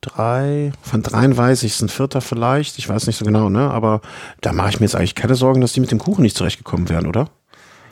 [0.00, 3.48] drei, von dreien weiß ich, es ist ein vierter vielleicht, ich weiß nicht so genau,
[3.48, 3.70] ne?
[3.70, 4.00] Aber
[4.40, 6.88] da mache ich mir jetzt eigentlich keine Sorgen, dass die mit dem Kuchen nicht zurechtgekommen
[6.88, 7.28] wären, oder?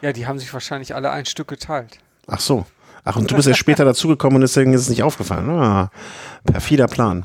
[0.02, 1.98] Ja, die haben sich wahrscheinlich alle ein Stück geteilt.
[2.26, 2.66] Ach so.
[3.04, 5.48] Ach, und du bist ja später dazugekommen und deswegen ist es nicht aufgefallen.
[5.50, 5.90] Ah,
[6.44, 7.24] perfider Plan.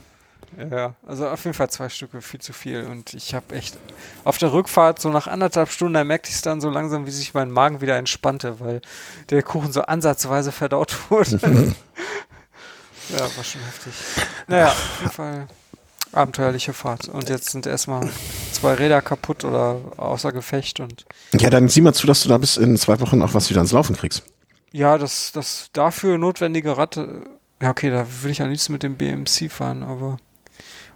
[0.69, 2.83] Ja, also auf jeden Fall zwei Stücke, viel zu viel.
[2.83, 3.77] Und ich habe echt
[4.23, 7.11] auf der Rückfahrt, so nach anderthalb Stunden, da merkte ich es dann so langsam, wie
[7.11, 8.81] sich mein Magen wieder entspannte, weil
[9.29, 11.39] der Kuchen so ansatzweise verdaut wurde.
[13.11, 13.93] ja, war schon heftig.
[14.47, 15.47] Naja, auf jeden Fall
[16.13, 17.07] abenteuerliche Fahrt.
[17.07, 18.09] Und jetzt sind erstmal
[18.51, 22.37] zwei Räder kaputt oder außer Gefecht und Ja, dann sieh mal zu, dass du da
[22.37, 24.23] bis in zwei Wochen auch was wieder ans Laufen kriegst.
[24.73, 27.07] ja, das, das dafür notwendige Rad, äh,
[27.61, 30.17] ja okay, da würde ich am liebsten mit dem BMC fahren, aber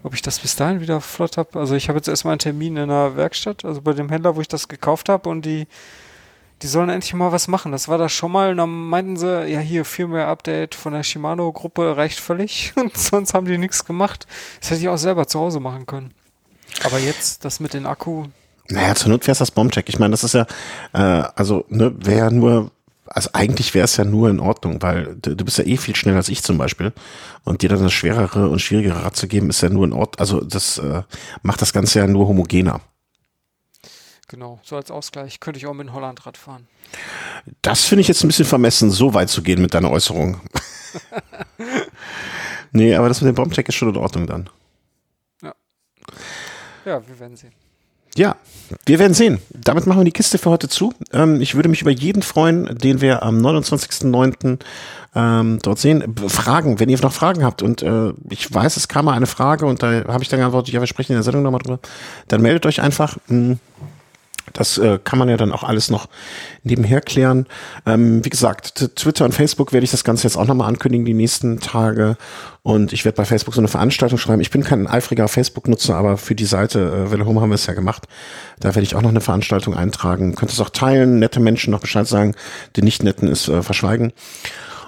[0.03, 1.59] ob ich das bis dahin wieder flott habe.
[1.59, 4.41] Also ich habe jetzt erstmal einen Termin in der Werkstatt, also bei dem Händler, wo
[4.41, 5.67] ich das gekauft habe und die,
[6.61, 7.71] die sollen endlich mal was machen.
[7.71, 11.97] Das war da schon mal und dann meinten sie, ja hier Firmware-Update von der Shimano-Gruppe
[11.97, 14.25] reicht völlig und sonst haben die nichts gemacht.
[14.59, 16.13] Das hätte ich auch selber zu Hause machen können.
[16.83, 18.25] Aber jetzt, das mit dem Akku,
[18.69, 19.87] Naja, zur Not wär's das Bombcheck.
[19.89, 20.45] Ich meine, das ist ja,
[20.93, 22.71] äh, also, ne, wäre ja nur,
[23.05, 25.95] also eigentlich wäre es ja nur in Ordnung, weil du, du bist ja eh viel
[25.95, 26.91] schneller als ich zum Beispiel.
[27.43, 30.19] Und dir dann das schwerere und schwierigere Rad zu geben, ist ja nur in Ordnung.
[30.19, 31.03] Also das äh,
[31.43, 32.81] macht das Ganze ja nur homogener.
[34.27, 36.67] Genau, so als Ausgleich, könnte ich auch mit dem Hollandrad fahren.
[37.61, 40.41] Das finde ich jetzt ein bisschen vermessen, so weit zu gehen mit deiner Äußerung.
[42.71, 44.49] nee, aber das mit dem Bombcheck ist schon in Ordnung dann.
[46.85, 47.51] Ja, wir werden sehen.
[48.15, 48.37] Ja,
[48.85, 49.39] wir werden sehen.
[49.49, 50.93] Damit machen wir die Kiste für heute zu.
[51.11, 54.59] Ähm, ich würde mich über jeden freuen, den wir am 29.09.
[55.15, 56.15] Ähm, dort sehen.
[56.27, 59.65] Fragen, wenn ihr noch Fragen habt und äh, ich weiß, es kam mal eine Frage
[59.65, 61.79] und da habe ich dann geantwortet, ja, wir sprechen in der Sendung nochmal drüber,
[62.27, 63.17] dann meldet euch einfach.
[63.27, 63.59] Hm,
[64.55, 66.07] Das äh, kann man ja dann auch alles noch
[66.63, 67.45] nebenher klären.
[67.85, 71.13] Ähm, wie gesagt, Twitter und Facebook werde ich das Ganze jetzt auch nochmal ankündigen die
[71.13, 72.17] nächsten Tage.
[72.63, 74.41] Und ich werde bei Facebook so eine Veranstaltung schreiben.
[74.41, 77.67] Ich bin kein eifriger Facebook-Nutzer, aber für die Seite äh, Welle Home haben wir es
[77.67, 78.07] ja gemacht.
[78.59, 80.35] Da werde ich auch noch eine Veranstaltung eintragen.
[80.35, 82.33] Könnt es auch teilen, nette Menschen noch Bescheid sagen.
[82.75, 84.13] Die nicht netten ist äh, verschweigen.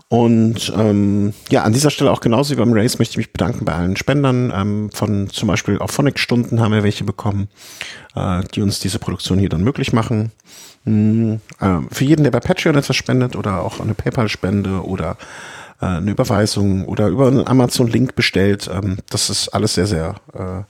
[0.09, 3.65] Und ähm, ja, an dieser Stelle auch genauso wie beim Race möchte ich mich bedanken
[3.65, 4.53] bei allen Spendern.
[4.55, 7.49] Ähm, von zum Beispiel auf Phonic-Stunden haben wir welche bekommen,
[8.15, 10.31] äh, die uns diese Produktion hier dann möglich machen.
[10.85, 15.17] Mhm, äh, für jeden, der bei Patreon etwas spendet oder auch eine PayPal-Spende oder
[15.81, 20.63] äh, eine Überweisung oder über einen Amazon-Link bestellt, ähm, das ist alles sehr, sehr äh,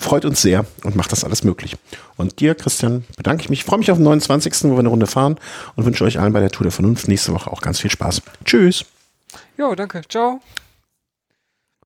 [0.00, 1.76] freut uns sehr und macht das alles möglich.
[2.16, 3.64] Und dir, Christian, bedanke ich mich.
[3.64, 5.38] Freue mich auf den 29., wo wir eine Runde fahren
[5.76, 8.22] und wünsche euch allen bei der Tour der Vernunft nächste Woche auch ganz viel Spaß.
[8.44, 8.84] Tschüss.
[9.56, 10.02] Jo, danke.
[10.08, 10.40] Ciao.